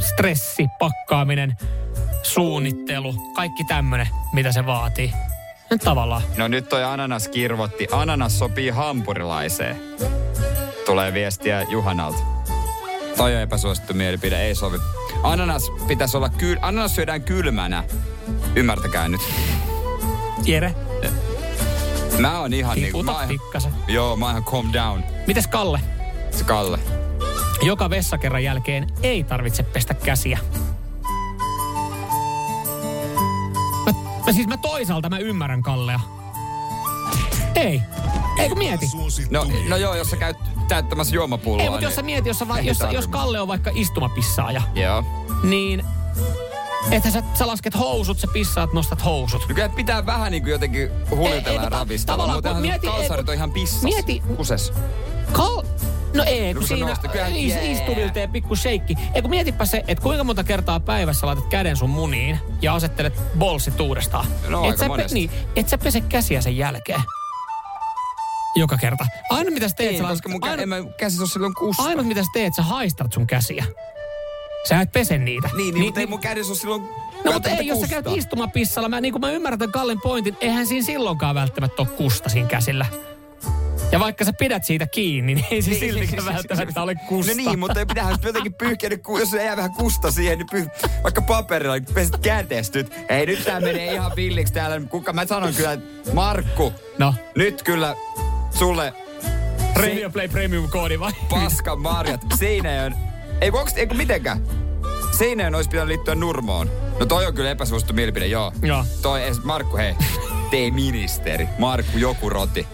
stressi, 0.00 0.66
pakkaaminen, 0.78 1.56
suunnittelu, 2.22 3.14
kaikki 3.36 3.64
tämmönen, 3.64 4.08
mitä 4.32 4.52
se 4.52 4.66
vaatii. 4.66 5.12
Nyt 5.70 5.80
tavallaan. 5.80 6.22
No 6.36 6.48
nyt 6.48 6.68
toi 6.68 6.84
ananas 6.84 7.28
kirvotti. 7.28 7.86
Ananas 7.92 8.38
sopii 8.38 8.70
hampurilaiseen. 8.70 9.76
Tulee 10.86 11.12
viestiä 11.12 11.62
Juhanalta. 11.62 12.18
Toi 13.16 13.34
on 13.34 13.40
epäsuosittu 13.40 13.94
mielipide, 13.94 14.42
ei 14.42 14.54
sovi. 14.54 14.76
Ananas 15.22 15.70
pitäisi 15.86 16.16
olla 16.16 16.28
kyl... 16.28 16.56
Ananas 16.62 16.94
syödään 16.94 17.22
kylmänä. 17.22 17.84
Ymmärtäkää 18.56 19.08
nyt. 19.08 19.20
Jere, 20.44 20.74
Mä 22.18 22.40
oon 22.40 22.52
ihan 22.52 22.76
niinku... 22.80 23.02
Mä 23.02 23.18
oon, 23.18 23.28
pikkasen. 23.28 23.72
joo, 23.88 24.16
mä 24.16 24.24
oon 24.24 24.32
ihan 24.32 24.44
calm 24.44 24.72
down. 24.72 25.02
Mites 25.26 25.46
Kalle? 25.46 25.80
Se 26.30 26.44
Kalle. 26.44 26.78
Joka 27.62 27.90
vessakerran 27.90 28.44
jälkeen 28.44 28.86
ei 29.02 29.24
tarvitse 29.24 29.62
pestä 29.62 29.94
käsiä. 29.94 30.38
Mä, 33.86 33.92
mä 34.26 34.32
siis 34.32 34.46
mä 34.46 34.56
toisaalta 34.56 35.08
mä 35.08 35.18
ymmärrän 35.18 35.62
Kallea. 35.62 36.00
Ei. 37.54 37.82
Ei 38.38 38.48
kun 38.48 38.58
mieti. 38.58 38.86
No, 39.30 39.46
no 39.68 39.76
joo, 39.76 39.94
jos 39.94 40.10
sä 40.10 40.16
käyt 40.16 40.36
täyttämässä 40.68 41.14
juomapulloa. 41.14 41.62
Ei, 41.64 41.70
mutta 41.70 41.84
jos 41.84 41.94
sä 41.94 42.02
niin- 42.02 42.06
mietit, 42.06 42.26
jos, 42.26 42.38
sä 42.38 42.48
va, 42.48 42.60
jos, 42.60 42.78
jos 42.92 43.08
Kalle 43.08 43.40
on 43.40 43.48
vaikka 43.48 43.70
istumapissaaja, 43.74 44.62
Joo. 44.74 45.04
niin 45.42 45.84
että 46.90 47.10
sä, 47.10 47.22
sä 47.34 47.46
lasket 47.46 47.78
housut, 47.78 48.18
sä 48.18 48.26
pissaat, 48.32 48.72
nostat 48.72 49.04
housut. 49.04 49.48
No 49.48 49.54
kyllä 49.54 49.68
pitää 49.68 50.06
vähän 50.06 50.32
niin 50.32 50.42
kuin 50.42 50.50
jotenkin 50.50 50.90
huljutella 51.10 51.48
ei, 51.48 51.54
ja 51.54 51.60
mutta 51.60 51.78
ravistella, 51.78 52.26
tavallaan, 52.26 52.62
mieti, 52.62 52.86
mieti- 52.86 52.96
kalsarit 52.96 53.28
on 53.28 53.34
ihan 53.34 53.50
pissas. 53.52 53.82
mieti- 53.82 54.22
Kuses. 54.36 54.72
Kal... 55.32 55.62
No 56.14 56.24
ei, 56.26 56.54
kun 56.54 56.60
kun 56.62 56.68
sä 56.68 56.74
siinä 56.74 57.26
is, 57.26 57.52
jee. 57.52 57.72
istuvilta 57.72 58.18
ja 58.18 58.28
pikku 58.28 58.56
sheikki. 58.56 58.94
Ei 59.14 59.22
kun 59.22 59.30
mietipä 59.30 59.64
se, 59.64 59.84
että 59.88 60.02
kuinka 60.02 60.24
monta 60.24 60.44
kertaa 60.44 60.80
päivässä 60.80 61.26
laitat 61.26 61.46
käden 61.46 61.76
sun 61.76 61.90
muniin 61.90 62.38
ja 62.62 62.74
asettelet 62.74 63.22
bolsit 63.38 63.80
uudestaan. 63.80 64.26
No, 64.48 64.58
et 64.60 64.64
aika 64.70 64.78
sä, 64.78 64.88
monesti. 64.88 65.14
niin, 65.14 65.30
et 65.56 65.68
sä 65.68 65.78
pese 65.78 66.00
käsiä 66.00 66.40
sen 66.40 66.56
jälkeen. 66.56 67.00
Joka 68.56 68.76
kerta. 68.78 69.06
Aina 69.30 69.50
mitä 69.50 69.68
sä 69.68 69.74
teet, 69.76 69.92
Ei, 69.92 69.98
sä 69.98 70.04
koska 70.04 70.28
mun 70.28 70.42
kä- 70.44 70.48
aina, 70.50 70.62
en 70.62 70.68
mä 70.68 70.76
käsis 70.96 71.20
ole 71.20 71.28
silloin 71.28 71.54
kusta. 71.54 71.82
ainut 71.82 72.06
mitä 72.06 72.22
sä 72.22 72.28
teet, 72.32 72.54
sä 72.54 72.62
haistat 72.62 73.12
sun 73.12 73.26
käsiä. 73.26 73.64
Sä 74.68 74.80
et 74.80 74.92
pese 74.92 75.18
niitä. 75.18 75.50
Niin, 75.56 75.74
niin, 75.74 75.84
mutta 75.84 76.00
ei 76.00 76.06
mun 76.06 76.20
kädessä 76.20 76.52
ole 76.52 76.58
silloin 76.58 76.82
No 77.24 77.32
mutta 77.32 77.48
ei, 77.48 77.66
jos 77.66 77.80
sä 77.80 77.86
käyt 77.88 78.06
istumapissalla, 78.16 78.88
mä, 78.88 79.00
niin 79.00 79.12
kuin 79.12 79.20
mä 79.20 79.30
ymmärrän 79.30 79.58
tämän 79.58 79.72
Kallen 79.72 80.00
pointin, 80.00 80.36
eihän 80.40 80.66
siinä 80.66 80.86
silloinkaan 80.86 81.34
välttämättä 81.34 81.82
ole 81.82 81.88
kusta 81.88 82.28
siinä 82.28 82.48
käsillä. 82.48 82.86
Ja 83.92 84.00
vaikka 84.00 84.24
sä 84.24 84.32
pidät 84.32 84.64
siitä 84.64 84.86
kiinni, 84.86 85.34
niin 85.34 85.46
ei 85.50 85.62
se 85.62 85.70
Niin, 85.70 85.80
siltikään 85.80 86.22
siis- 86.22 86.34
välttämättä 86.34 86.82
ole 86.82 86.94
kusta. 86.94 87.32
No 87.32 87.36
niin, 87.36 87.58
mutta 87.58 87.78
ei 87.80 87.86
pitää 87.86 88.16
jotenkin 88.22 88.54
pyyhkiä, 88.54 88.88
nyt, 88.88 89.02
jos 89.18 89.32
jää 89.32 89.56
vähän 89.56 89.72
kusta 89.74 90.10
siihen, 90.10 90.38
niin 90.38 90.46
pyh, 90.50 90.66
vaikka 91.02 91.22
paperilla, 91.22 91.74
niin 91.74 91.94
pesit 91.94 92.16
kätestä 92.16 92.78
nyt. 92.78 92.92
Ei, 93.08 93.26
nyt 93.26 93.44
tää 93.44 93.60
menee 93.60 93.92
ihan 93.94 94.12
villiksi 94.16 94.52
täällä. 94.54 94.80
Kuka, 94.88 95.12
mä 95.12 95.26
sanon 95.26 95.54
kyllä, 95.54 95.72
että 95.72 96.12
Markku, 96.12 96.72
No, 96.98 97.14
nyt 97.36 97.62
kyllä 97.62 97.96
sulle 98.58 98.92
Radio 99.74 100.10
Play 100.10 100.28
Premium-koodi 100.28 101.00
vai? 101.00 101.12
paska 101.30 101.76
marjat. 101.76 102.20
Seinäjön, 102.38 102.94
ei 103.40 103.50
onks, 103.50 103.72
ei 103.76 103.86
mitenkään. 103.86 104.42
Seinäjön 105.18 105.54
olisi 105.54 105.70
pitänyt 105.70 105.88
liittyä 105.88 106.14
Nurmoon. 106.14 106.70
No 107.00 107.06
toi 107.06 107.26
on 107.26 107.34
kyllä 107.34 107.50
epäsuosittu 107.50 107.92
mielipide, 107.94 108.26
joo. 108.26 108.52
Joo. 108.62 108.84
Toi, 109.02 109.20
Markku, 109.44 109.76
hei. 109.76 109.94
Tee 110.50 110.70
ministeri. 110.70 111.48
Markku, 111.58 111.98
joku 111.98 112.30
roti. 112.30 112.66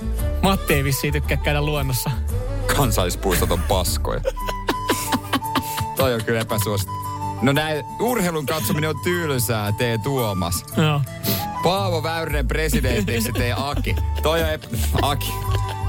Matti 0.43 0.75
ei 0.75 0.85
vissiin 0.85 1.13
tykkää 1.13 1.37
käydä 1.37 1.63
luennossa. 1.63 2.11
Kansallispuistot 2.77 3.51
on 3.51 3.63
paskoja. 3.63 4.21
Toi 5.97 6.15
on 6.15 6.25
kyllä 6.25 6.41
epäsuosittu. 6.41 6.93
No 7.43 7.53
näin, 7.53 7.85
urheilun 8.01 8.47
katsominen 8.47 8.91
on 8.91 9.01
tylsää, 9.05 9.73
tee 9.73 9.99
Tuomas. 9.99 10.65
Joo. 10.77 11.01
Paavo 11.63 12.03
Väyrynen 12.03 12.49
presidentiksi, 12.49 13.33
tee 13.33 13.55
Aki. 13.57 13.97
Toi 14.23 14.43
on 14.43 14.51
epä... 14.51 14.67
Aki. 15.03 15.33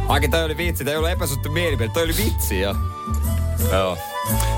Aki, 0.08 0.28
toi 0.28 0.44
oli 0.44 0.58
vitsi, 0.58 0.84
toi 0.84 0.94
ei 0.94 0.98
ollut 0.98 1.12
epäsuosittu 1.12 1.52
mielipide, 1.52 1.90
toi 1.90 2.04
oli 2.04 2.18
vitsi 2.18 2.60
jo. 2.60 2.76
Joo. 3.72 3.98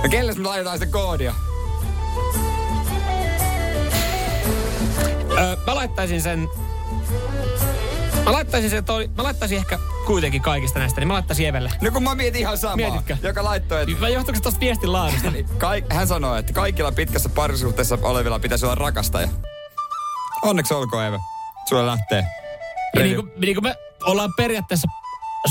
No 0.03 0.09
kelles 0.09 0.37
me 0.37 0.47
laitetaan 0.47 0.79
sitä 0.79 0.91
koodia? 0.91 1.33
Öö, 5.37 5.55
mä 5.67 5.75
laittaisin 5.75 6.21
sen... 6.21 6.49
Mä 8.25 8.31
laittaisin 8.31 8.69
sen, 8.69 8.85
toi, 8.85 9.09
mä 9.17 9.23
laittaisin 9.23 9.57
ehkä 9.57 9.79
kuitenkin 10.05 10.41
kaikista 10.41 10.79
näistä, 10.79 11.01
niin 11.01 11.07
mä 11.07 11.13
laittaisin 11.13 11.47
Evelle. 11.47 11.71
No 11.81 11.91
kun 11.91 12.03
mä 12.03 12.15
mietin 12.15 12.41
ihan 12.41 12.57
samaa. 12.57 12.75
Mietitkö? 12.75 13.17
Joka 13.23 13.43
laittoi, 13.43 13.81
että... 13.81 14.01
Vai 14.01 14.13
johtuuko 14.13 14.35
se 14.35 14.43
tosta 14.43 14.59
viestin 14.59 14.93
laadusta? 14.93 15.31
Niin, 15.31 15.45
Kaik, 15.57 15.85
hän 15.93 16.07
sanoi, 16.07 16.39
että 16.39 16.53
kaikilla 16.53 16.91
pitkässä 16.91 17.29
parisuhteessa 17.29 17.97
olevilla 18.01 18.39
pitäisi 18.39 18.65
olla 18.65 18.75
rakastaja. 18.75 19.27
Onneksi 20.43 20.73
olkoon, 20.73 21.05
Eve. 21.05 21.19
Sulle 21.69 21.85
lähtee. 21.85 22.25
Ja 22.95 23.03
niin 23.03 23.15
kuin, 23.15 23.31
niin 23.37 23.55
kuin 23.55 23.63
me 23.63 23.75
ollaan 24.05 24.33
periaatteessa 24.37 24.87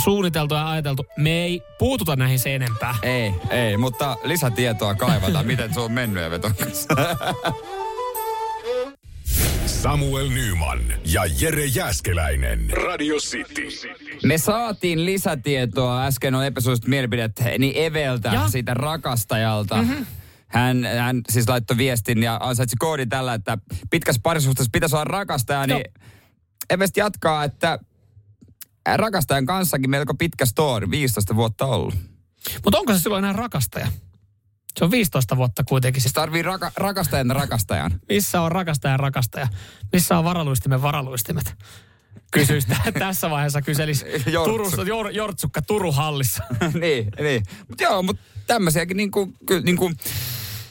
suunniteltu 0.05 0.55
ja 0.55 0.71
ajateltu, 0.71 1.07
me 1.17 1.31
ei 1.31 1.63
puututa 1.79 2.17
näihin 2.17 2.39
sen 2.39 2.53
enempää. 2.53 2.95
Ei, 3.03 3.35
ei, 3.51 3.77
mutta 3.77 4.17
lisätietoa 4.23 4.95
kaivataan, 4.95 5.47
miten 5.47 5.75
se 5.75 5.81
on 5.81 5.93
mennyt 5.93 6.25
Eve 6.25 6.39
ton 6.39 6.55
kanssa. 6.55 6.95
Samuel 9.67 10.29
Nyman 10.29 10.81
ja 11.13 11.23
Jere 11.41 11.65
Jäskeläinen. 11.65 12.71
Radio 12.71 13.17
City. 13.17 13.69
Me 14.23 14.39
saatiin 14.39 15.05
lisätietoa 15.05 16.05
äsken 16.05 16.35
on 16.35 16.45
epäsuosittu 16.45 16.91
mielipidet 16.91 17.33
niin 17.59 17.77
Eveltä, 17.77 18.29
Ja? 18.29 18.49
siitä 18.49 18.75
rakastajalta. 18.75 19.77
Mm-hmm. 19.77 20.07
Hän, 20.47 20.85
hän 20.99 21.21
siis 21.29 21.49
laittoi 21.49 21.77
viestin 21.77 22.23
ja 22.23 22.39
ansaitsi 22.43 22.77
koodin 22.79 23.09
tällä, 23.09 23.35
että 23.35 23.59
pitkässä 23.91 24.21
parisuhteessa 24.23 24.71
pitäisi 24.73 24.97
olla 24.97 25.05
rakastaja, 25.05 25.67
niin 25.67 25.85
Evestä 26.71 27.01
jatkaa, 27.01 27.45
että 27.45 27.79
rakastajan 28.97 29.47
kanssakin 29.47 29.91
melko 29.91 30.15
pitkä 30.15 30.47
story, 30.47 30.91
15 30.91 31.37
vuotta 31.37 31.67
ollut. 31.67 31.95
Mutta 32.65 32.79
onko 32.79 32.93
se 32.93 32.99
silloin 32.99 33.25
enää 33.25 33.33
rakastaja? 33.33 33.89
Se 34.79 34.85
on 34.85 34.91
15 34.91 35.37
vuotta 35.37 35.65
kuitenkin. 35.65 36.03
Siis 36.03 36.13
tarvii 36.13 36.43
raka, 36.43 36.73
rakastajan 36.77 37.31
rakastajan. 37.31 38.01
Missä 38.09 38.41
on 38.41 38.53
rakastajan 38.53 39.01
rakastaja? 39.01 39.49
Missä 39.93 40.19
on 40.19 40.25
varaluistimen 40.25 40.83
varaluistimet? 40.83 41.55
Kysyisi 42.31 42.69
tä- 42.69 42.93
tässä 42.99 43.31
vaiheessa 43.31 43.63
kyselisi 43.63 44.05
Jortsu. 44.27 44.53
Turusta, 44.53 44.83
jor, 44.83 45.11
Jortsukka 45.11 45.63
Turun 45.63 45.95
hallissa. 45.95 46.45
niin, 46.81 47.11
niin. 47.21 47.43
Mutta 47.69 47.83
joo, 47.85 48.03
mutta 48.03 48.23
tämmöisiäkin 48.47 48.97
niinku, 48.97 49.33
ky, 49.47 49.61
niinku, 49.61 49.93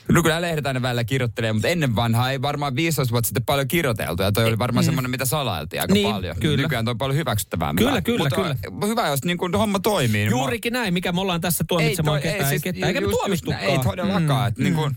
no 0.09 0.23
kyllä 0.23 0.41
lehdet 0.41 0.67
aina 0.67 0.81
välillä 0.81 1.03
kirjoittelee, 1.03 1.53
mutta 1.53 1.67
ennen 1.67 1.95
vanhaa 1.95 2.31
ei 2.31 2.41
varmaan 2.41 2.75
15 2.75 3.11
vuotta 3.11 3.27
sitten 3.27 3.45
paljon 3.45 3.67
kirjoiteltu. 3.67 4.23
Ja 4.23 4.31
toi 4.31 4.45
oli 4.45 4.59
varmaan 4.59 4.83
mm. 4.83 4.85
semmoinen, 4.85 5.11
mitä 5.11 5.25
salailtiin 5.25 5.81
aika 5.81 5.93
Niin, 5.93 6.11
paljon. 6.13 6.35
kyllä. 6.39 6.57
Nykyään 6.63 6.85
toi 6.85 6.91
on 6.91 6.97
paljon 6.97 7.17
hyväksyttävää. 7.17 7.73
Kyllä, 7.77 8.01
kyllä, 8.01 8.29
mutta 8.71 8.87
Hyvä, 8.87 9.07
jos 9.07 9.23
niinku 9.25 9.49
homma 9.57 9.79
toimii. 9.79 10.21
niin 10.21 10.29
Juurikin 10.31 10.73
näin, 10.73 10.93
mikä 10.93 11.11
me 11.11 11.21
ollaan 11.21 11.41
tässä 11.41 11.63
tuomitsemaan 11.67 12.21
ketään, 12.21 12.53
ei, 12.53 12.59
ketään, 12.59 12.87
eikä 12.87 13.01
me 13.01 13.07
just- 13.07 13.11
tuomittukaan. 13.19 13.61
Ei 13.61 13.79
todellakaan. 13.79 14.41
Mm, 14.41 14.47
että 14.47 14.63
niinku, 14.63 14.83
Ö, 14.83 14.91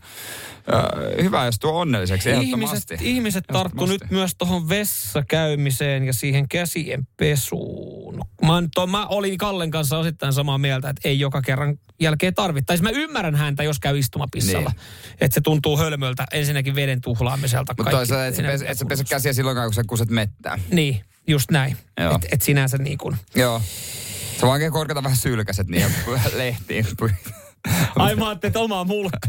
hyvä, 1.22 1.44
jos 1.44 1.58
tuo 1.58 1.80
onnelliseksi, 1.80 2.30
Ihmiset, 2.30 2.46
ehdottomasti. 2.52 2.96
ihmiset 3.00 3.44
tarttu 3.52 3.86
nyt 3.86 4.10
myös 4.10 4.34
tuohon 4.38 4.68
vessakäymiseen 4.68 6.04
ja 6.04 6.12
siihen 6.12 6.48
käsien 6.48 7.06
pesuun. 7.16 8.24
Mä, 8.42 8.62
to, 8.74 8.86
mä 8.86 9.06
olin 9.06 9.38
Kallen 9.38 9.70
kanssa 9.70 9.98
osittain 9.98 10.32
samaa 10.32 10.58
mieltä, 10.58 10.88
että 10.88 11.08
ei 11.08 11.20
joka 11.20 11.42
kerran 11.42 11.78
jälkeen 12.00 12.34
tarvittaisi. 12.34 12.82
Mä 12.82 12.90
ymmärrän 12.90 13.34
häntä, 13.34 13.62
jos 13.62 13.78
käy 13.80 13.98
istumapissalla. 13.98 14.70
Niin. 14.70 15.16
Että 15.20 15.34
se 15.34 15.40
tuntuu 15.40 15.78
hölmöltä 15.78 16.26
ensinnäkin 16.32 16.74
veden 16.74 17.00
tuhlaamiselta. 17.00 17.74
Mutta 17.78 17.90
toisaalta, 17.90 18.26
et 18.26 18.36
pes, 18.36 18.62
et 18.62 18.78
sä 18.78 18.84
pesä 18.88 19.04
käsiä 19.04 19.32
silloin, 19.32 19.56
kun 19.56 19.74
sä 19.74 19.84
kuset 19.86 20.10
mettää. 20.10 20.58
Niin, 20.70 21.00
just 21.26 21.50
näin. 21.50 21.76
Että 21.96 22.28
et 22.32 22.42
sinänsä 22.42 22.78
niin 22.78 22.98
kuin... 22.98 23.16
Joo. 23.34 23.62
Se 24.40 24.46
vaan 24.46 24.60
korkata 24.72 25.02
vähän 25.02 25.16
sylkäset 25.16 25.68
niihin 25.68 25.90
lehtiin. 26.36 26.86
Ai 27.96 28.14
mä 28.16 28.28
ajattelin, 28.28 28.50
että 28.50 28.60
omaa 28.60 28.84
mulkku. 28.84 29.28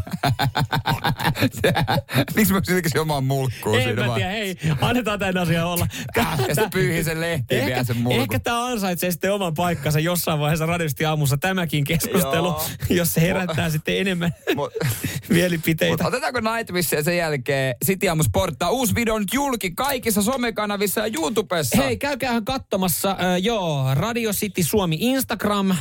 Miksi 2.35 2.53
mä 2.53 2.61
kysyisin 2.61 3.01
omaa 3.01 3.21
mulkkuun 3.21 3.75
siinä 3.75 4.01
mä 4.01 4.07
vaan? 4.07 4.17
tiedä, 4.17 4.31
hei, 4.31 4.57
annetaan 4.81 5.19
tämän 5.19 5.37
asian 5.37 5.65
olla. 5.65 5.87
Ja 6.15 6.25
sitten 6.37 6.69
pyyhii 6.71 7.03
sen 7.03 7.21
lehtiin 7.21 7.65
vielä 7.65 7.83
sen 7.83 7.97
mulkun. 7.97 8.21
Ehkä 8.21 8.39
tämä 8.39 8.65
ansaitsee 8.65 9.11
sitten 9.11 9.33
oman 9.33 9.53
paikkansa 9.53 9.99
jossain 9.99 10.39
vaiheessa 10.39 10.65
radiosti 10.65 11.05
aamussa 11.05 11.37
tämäkin 11.37 11.83
keskustelu, 11.83 12.47
Joo. 12.47 12.65
jos 12.89 13.13
se 13.13 13.21
herättää 13.21 13.69
sitten 13.69 13.97
enemmän 13.97 14.35
mielipiteitä. 15.29 15.91
Mutta 16.03 16.07
otetaanko 16.07 16.39
Nightwish 16.55 16.93
ja 16.93 17.03
sen 17.03 17.17
jälkeen 17.17 17.75
City 17.85 18.07
Aamu 18.07 18.23
Sporttaa. 18.23 18.69
Uusi 18.69 18.95
video 18.95 19.19
nyt 19.19 19.33
julki 19.33 19.71
kaikissa 19.71 20.21
somekanavissa 20.21 21.01
ja 21.01 21.13
YouTubessa. 21.15 21.77
Hei, 21.77 21.97
käykäähän 21.97 22.45
katsomassa, 22.45 23.11
äh, 23.11 23.17
joo, 23.41 23.87
Radio 23.93 24.31
City 24.31 24.63
Suomi 24.63 24.97
Instagram, 24.99 25.71
äh, 25.71 25.77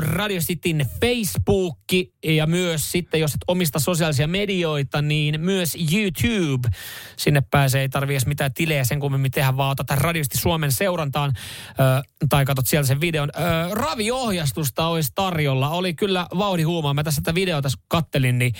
Radio 0.00 0.40
Cityn 0.40 0.86
Facebook 1.00 1.78
ja 2.24 2.46
myös 2.46 2.92
sitten, 2.92 3.20
jos 3.20 3.34
et 3.34 3.40
omista 3.48 3.78
sosiaalisia 3.78 4.26
medioita, 4.26 5.02
niin 5.02 5.40
myös 5.40 5.76
YouTube. 5.92 6.68
Sinne 7.16 7.42
pääsee, 7.50 7.80
ei 7.80 7.88
tarvii 7.88 8.14
edes 8.14 8.26
mitään 8.26 8.54
tilejä 8.54 8.84
sen 8.84 9.00
kummemmin 9.00 9.30
tehdä, 9.30 9.56
vaan 9.56 9.70
otat 9.70 9.90
Radio 9.90 10.22
City 10.22 10.38
Suomen 10.38 10.72
seurantaan 10.72 11.32
äh, 11.36 12.02
tai 12.28 12.44
katsot 12.44 12.66
sieltä 12.66 12.86
sen 12.86 13.00
videon. 13.00 13.30
Äh, 13.36 13.72
raviohjastusta 13.72 14.86
olisi 14.86 15.10
tarjolla. 15.14 15.68
Oli 15.68 15.94
kyllä 15.94 16.26
vauhdi 16.38 16.62
huumaa. 16.62 16.94
Mä 16.94 17.04
tässä 17.04 17.22
tätä 17.22 17.34
videota 17.34 17.62
tässä 17.62 17.78
kattelin, 17.88 18.38
niin, 18.38 18.52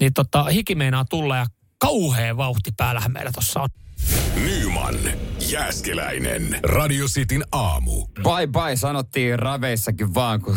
niin 0.00 0.12
tota, 0.14 0.44
hiki 0.44 0.74
meinaa 0.74 1.04
tulla 1.04 1.36
ja 1.36 1.46
kauhea 1.78 2.36
vauhti 2.36 2.70
päällähän 2.76 3.12
meillä 3.12 3.32
tuossa 3.32 3.60
on. 3.62 3.68
Nyman, 4.44 4.98
Jääskeläinen, 5.50 6.58
Radio 6.62 7.06
Cityn 7.06 7.44
aamu. 7.52 8.06
Bye 8.06 8.46
bye 8.46 8.76
sanottiin 8.76 9.38
raveissakin 9.38 10.14
vaan, 10.14 10.40
kun 10.40 10.56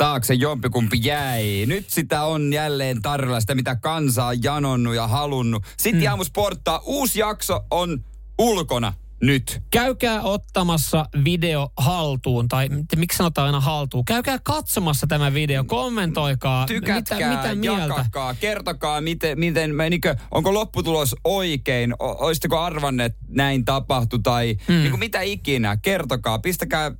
taakse 0.00 0.34
jompikumpi 0.34 0.98
jäi. 1.02 1.66
Nyt 1.66 1.90
sitä 1.90 2.24
on 2.24 2.52
jälleen 2.52 3.02
tarjolla 3.02 3.40
sitä, 3.40 3.54
mitä 3.54 3.76
kansa 3.76 4.24
on 4.26 4.42
janonnut 4.42 4.94
ja 4.94 5.06
halunnut. 5.06 5.64
Sitten 5.76 6.02
mm. 6.16 6.24
sporttaa. 6.24 6.80
Uusi 6.84 7.20
jakso 7.20 7.60
on 7.70 8.04
ulkona 8.38 8.92
nyt. 9.22 9.62
Käykää 9.70 10.22
ottamassa 10.22 11.06
video 11.24 11.72
haltuun, 11.76 12.48
tai 12.48 12.68
miksi 12.96 13.16
sanotaan 13.18 13.46
aina 13.46 13.60
haltuun? 13.60 14.04
Käykää 14.04 14.38
katsomassa 14.44 15.06
tämä 15.06 15.34
video, 15.34 15.64
kommentoikaa, 15.64 16.66
Tykätkää, 16.66 17.18
mitä, 17.18 17.42
mitä 17.42 17.54
mieltä. 17.54 17.82
jakakaa, 17.82 18.34
kertokaa, 18.34 19.00
miten, 19.00 19.38
miten 19.38 19.74
menikö, 19.74 20.16
onko 20.30 20.54
lopputulos 20.54 21.16
oikein, 21.24 21.94
o, 21.94 22.26
olisitteko 22.26 22.58
arvanneet 22.58 23.16
näin 23.28 23.64
tapahtui 23.64 24.20
tai 24.22 24.56
mm. 24.68 24.74
niin 24.74 24.90
kuin 24.90 25.00
mitä 25.00 25.20
ikinä, 25.20 25.76
kertokaa, 25.76 26.38
pistäkää 26.38 26.92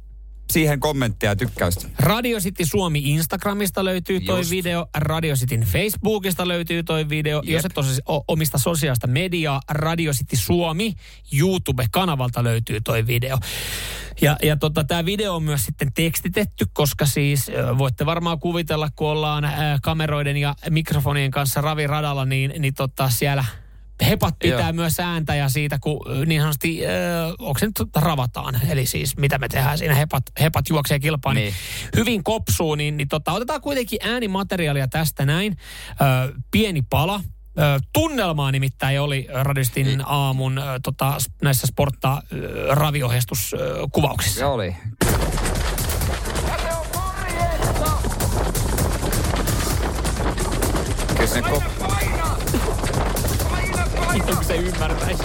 siihen 0.52 0.80
kommenttia 0.80 1.30
ja 1.30 1.36
tykkäystä. 1.36 1.88
Radio 1.98 2.38
City 2.38 2.66
Suomi 2.66 2.98
Instagramista 2.98 3.84
löytyy 3.84 4.20
toi 4.20 4.38
Just. 4.38 4.50
video, 4.50 4.86
Radio 4.94 5.34
Cityn 5.34 5.60
Facebookista 5.60 6.48
löytyy 6.48 6.82
toi 6.82 7.08
video. 7.08 7.42
Jep. 7.44 7.52
Jos 7.54 7.64
et 7.64 7.78
ole 7.78 7.86
o- 8.18 8.24
omista 8.28 8.58
sosiaalista 8.58 9.06
mediaa, 9.06 9.60
Radio 9.68 10.12
City 10.12 10.36
Suomi 10.36 10.94
YouTube-kanavalta 11.32 12.44
löytyy 12.44 12.80
toi 12.80 13.06
video. 13.06 13.38
Ja, 14.20 14.36
ja 14.42 14.56
tota, 14.56 14.84
tämä 14.84 15.04
video 15.04 15.34
on 15.34 15.42
myös 15.42 15.64
sitten 15.64 15.92
tekstitetty, 15.92 16.66
koska 16.72 17.06
siis 17.06 17.50
voitte 17.78 18.06
varmaan 18.06 18.40
kuvitella, 18.40 18.88
kun 18.96 19.08
ollaan 19.08 19.44
ä, 19.44 19.78
kameroiden 19.82 20.36
ja 20.36 20.54
mikrofonien 20.70 21.30
kanssa 21.30 21.60
raviradalla, 21.60 22.24
niin, 22.24 22.52
niin 22.58 22.74
tota, 22.74 23.10
siellä 23.10 23.44
hepat 24.06 24.34
pitää 24.38 24.60
Joo. 24.60 24.72
myös 24.72 25.00
ääntä 25.00 25.34
ja 25.34 25.48
siitä, 25.48 25.78
kun 25.78 26.00
niin 26.26 26.40
sanotusti, 26.40 26.86
ö, 26.86 26.88
onko 27.38 27.58
se 27.58 27.66
nyt 27.66 27.96
ravataan, 27.96 28.60
eli 28.68 28.86
siis 28.86 29.16
mitä 29.16 29.38
me 29.38 29.48
tehdään 29.48 29.78
siinä, 29.78 29.94
hepat, 29.94 30.22
hepat 30.40 30.68
juoksee 30.68 30.98
kilpaan, 30.98 31.36
niin. 31.36 31.44
Niin. 31.44 31.90
hyvin 31.96 32.24
kopsuu, 32.24 32.74
niin, 32.74 32.96
niin 32.96 33.08
tota, 33.08 33.32
otetaan 33.32 33.60
kuitenkin 33.60 33.98
äänimateriaalia 34.02 34.88
tästä 34.88 35.26
näin, 35.26 35.56
ö, 35.90 36.32
pieni 36.50 36.82
pala, 36.90 37.20
Ö, 37.58 37.80
Tunnelmaa 37.92 38.52
nimittäin 38.52 39.00
oli 39.00 39.26
Radistin 39.32 40.02
aamun 40.06 40.58
ö, 40.58 40.62
tota, 40.82 41.16
näissä 41.42 41.66
sportta 41.66 42.22
ö, 42.32 42.74
raviohjeistuskuvauksissa. 42.74 44.38
Se 44.38 44.44
oli. 44.44 44.76
Kyllä 51.16 51.26
se 51.26 51.42
ko- 54.10 54.18
Miten 54.18 54.44
se 54.44 54.54
ymmärtäisi? 54.56 55.22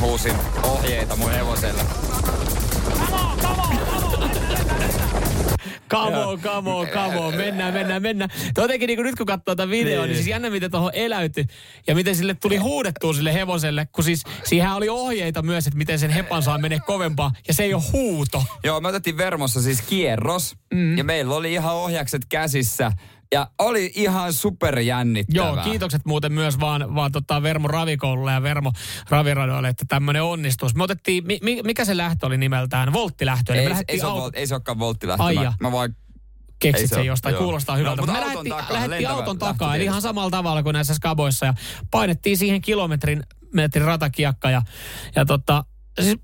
huusin 0.00 0.34
ohjeita 0.62 1.16
mun 1.16 1.30
hevoselle. 1.30 1.82
Come 1.82 3.14
on, 3.14 3.38
come 3.38 3.62
on, 3.62 3.78
come 3.78 5.04
on. 5.06 5.11
Mennään, 7.36 7.74
mennään, 7.74 8.02
mennään. 8.02 8.30
Jotenkin 8.56 8.86
niin 8.86 9.02
nyt 9.02 9.14
kun 9.14 9.26
katsoo 9.26 9.54
tätä 9.54 9.70
videoa, 9.70 10.02
niin. 10.02 10.08
niin 10.08 10.16
siis 10.16 10.28
jännä 10.28 10.50
miten 10.50 10.70
tuohon 10.70 10.90
eläytyi 10.94 11.44
ja 11.86 11.94
miten 11.94 12.16
sille 12.16 12.34
tuli 12.34 12.56
huudettua 12.56 13.12
sille 13.12 13.34
hevoselle, 13.34 13.88
kun 13.92 14.04
siis 14.04 14.22
siihen 14.44 14.70
oli 14.70 14.88
ohjeita 14.88 15.42
myös, 15.42 15.66
että 15.66 15.78
miten 15.78 15.98
sen 15.98 16.10
hepan 16.10 16.42
saa 16.42 16.58
menee 16.58 16.80
kovempaa 16.86 17.32
ja 17.48 17.54
se 17.54 17.62
ei 17.62 17.74
ole 17.74 17.82
huuto. 17.92 18.44
Joo, 18.64 18.80
me 18.80 18.88
otettiin 18.88 19.16
Vermossa 19.16 19.62
siis 19.62 19.82
kierros 19.82 20.56
mm. 20.74 20.98
ja 20.98 21.04
meillä 21.04 21.34
oli 21.34 21.52
ihan 21.52 21.74
ohjakset 21.74 22.22
käsissä 22.28 22.92
ja 23.32 23.50
oli 23.58 23.92
ihan 23.94 24.32
superjännittävää. 24.32 25.46
Joo, 25.46 25.56
kiitokset 25.56 26.04
muuten 26.04 26.32
myös 26.32 26.60
vaan, 26.60 26.94
vaan 26.94 27.12
tota 27.12 27.42
Vermo 27.42 27.68
Ravikoululle 27.68 28.32
ja 28.32 28.42
Vermo 28.42 28.72
Raviradoille, 29.10 29.68
että 29.68 29.84
tämmöinen 29.88 30.22
onnistus. 30.22 30.74
Me 30.74 30.82
otettiin, 30.82 31.26
mi, 31.26 31.38
mi- 31.42 31.62
mikä 31.62 31.84
se 31.84 31.96
lähtö 31.96 32.26
oli 32.26 32.38
nimeltään? 32.38 32.92
Volttilähtö. 32.92 33.54
Eli 33.54 33.60
Ei, 33.60 33.74
ei, 33.88 33.98
se, 33.98 34.06
auto- 34.06 34.30
ei 34.34 34.46
se 34.46 34.54
olekaan 34.54 34.78
volttilähtö. 34.78 35.22
Ai 35.22 35.34
Mä, 35.34 35.54
mä 35.60 35.72
vaan 35.72 35.96
keksit 36.58 36.88
se 36.88 36.94
sen 36.94 37.06
jostain, 37.06 37.32
joo. 37.32 37.42
kuulostaa 37.42 37.76
hyvältä. 37.76 38.02
No, 38.02 38.06
mutta 38.06 38.20
me 38.20 38.26
auton 38.26 38.48
takaa, 38.48 38.72
lähdettiin 38.72 39.08
auton 39.08 39.38
takaa, 39.38 39.76
eli 39.76 39.84
ihan 39.84 40.02
samalla 40.02 40.30
tavalla 40.30 40.62
kuin 40.62 40.74
näissä 40.74 40.94
skaboissa. 40.94 41.46
Ja 41.46 41.54
painettiin 41.90 42.36
siihen 42.36 42.60
kilometrin 42.60 43.22
metrin 43.52 43.84
ratakiekka. 43.84 44.50
Ja, 44.50 44.62
ja 45.16 45.24
tota, 45.24 45.64
siis 46.00 46.16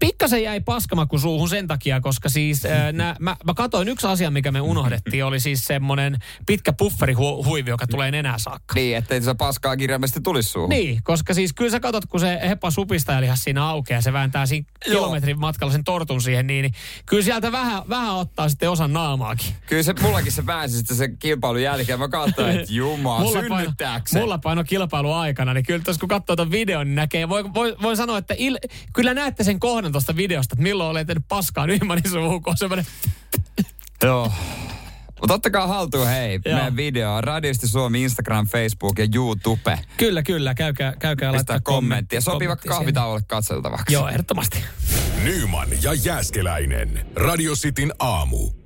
pikkasen 0.00 0.42
jäi 0.42 0.60
paskamaku 0.60 1.18
suuhun 1.18 1.48
sen 1.48 1.66
takia, 1.66 2.00
koska 2.00 2.28
siis 2.28 2.64
äh, 2.64 2.92
nä, 2.92 3.16
mä, 3.20 3.36
mä 3.44 3.54
katsoin 3.54 3.88
yksi 3.88 4.06
asia, 4.06 4.30
mikä 4.30 4.52
me 4.52 4.60
unohdettiin, 4.60 5.24
oli 5.24 5.40
siis 5.40 5.64
semmoinen 5.64 6.18
pitkä 6.46 6.72
pufferihuivi, 6.72 7.70
joka 7.70 7.86
tulee 7.86 8.10
nenää 8.10 8.38
saakka. 8.38 8.74
Niin, 8.74 8.96
ettei 8.96 9.22
se 9.22 9.34
paskaa 9.34 9.76
kirjaimellisesti 9.76 10.20
tulisi 10.20 10.50
suuhun. 10.50 10.68
Niin, 10.70 11.00
koska 11.02 11.34
siis 11.34 11.52
kyllä 11.52 11.70
sä 11.70 11.80
katsot, 11.80 12.06
kun 12.06 12.20
se 12.20 12.38
hepa 12.48 12.70
supistajaliha 12.70 13.36
siinä 13.36 13.66
aukeaa 13.66 13.98
ja 13.98 14.02
se 14.02 14.12
vääntää 14.12 14.46
siinä 14.46 14.66
Joo. 14.86 15.00
kilometrin 15.00 15.40
matkalla 15.40 15.72
sen 15.72 15.84
tortun 15.84 16.22
siihen, 16.22 16.46
niin, 16.46 16.62
niin 16.62 16.74
kyllä 17.06 17.22
sieltä 17.22 17.52
vähän, 17.52 17.82
vähän 17.88 18.14
ottaa 18.14 18.48
sitten 18.48 18.70
osan 18.70 18.92
naamaakin. 18.92 19.54
Kyllä 19.66 19.82
se 19.82 19.94
mullakin 20.02 20.32
se 20.32 20.42
pääsi 20.42 20.76
sitten 20.76 20.96
sen 20.96 21.18
kilpailun 21.18 21.62
jälkeen. 21.62 21.98
Mä 21.98 22.08
katsoin, 22.08 22.56
että 22.56 22.72
jumaa, 22.72 23.20
mulla 23.20 23.40
paino, 23.40 23.58
synnyttääkö 23.58 24.08
se? 24.08 24.20
mulla 24.20 24.38
paino 24.38 24.64
kilpailu 24.64 25.12
aikana, 25.12 25.54
niin 25.54 25.66
kyllä 25.66 25.84
tuossa 25.84 26.00
kun 26.00 26.08
katsoo 26.08 26.36
ton 26.36 26.50
videon, 26.50 26.86
niin 26.86 26.94
näkee, 26.94 27.28
voi, 27.28 27.54
voi, 27.54 27.76
voi 27.82 27.96
sanoa, 27.96 28.18
että 28.18 28.34
il, 28.38 28.58
kyllä 28.92 29.14
näette 29.14 29.44
sen 29.44 29.60
kohdan 29.66 29.92
tuosta 29.92 30.16
videosta, 30.16 30.54
että 30.54 30.62
milloin 30.62 30.90
olen 30.90 31.06
tehnyt 31.06 31.24
paskaa 31.28 31.66
Nymanin 31.66 32.10
suuhun, 32.10 32.42
kun 32.42 32.50
on 32.50 32.56
semmoinen, 32.56 32.86
Joo. 34.02 34.32
Mutta 35.20 35.34
ottakaa 35.34 35.66
haltuun 35.66 36.06
hei, 36.06 36.40
Joo. 36.44 36.54
meidän 36.54 36.76
video. 36.76 37.20
Radiosti 37.20 37.68
Suomi, 37.68 38.02
Instagram, 38.02 38.46
Facebook 38.46 38.98
ja 38.98 39.06
YouTube. 39.14 39.78
kyllä, 39.96 40.22
kyllä, 40.22 40.54
käykää, 40.54 40.96
käykää 40.98 41.32
Pistää 41.32 41.32
laittaa 41.32 41.60
kommenttia. 41.74 42.20
Sopii 42.20 42.48
vaikka 42.48 42.68
kahvitauolle 42.68 43.22
katseltavaksi. 43.28 43.92
Joo, 43.92 44.08
ehdottomasti. 44.08 44.58
Nyman 45.24 45.68
ja 45.82 45.94
Jääskeläinen. 45.94 47.06
Radio 47.14 47.52
Cityn 47.52 47.92
aamu. 47.98 48.65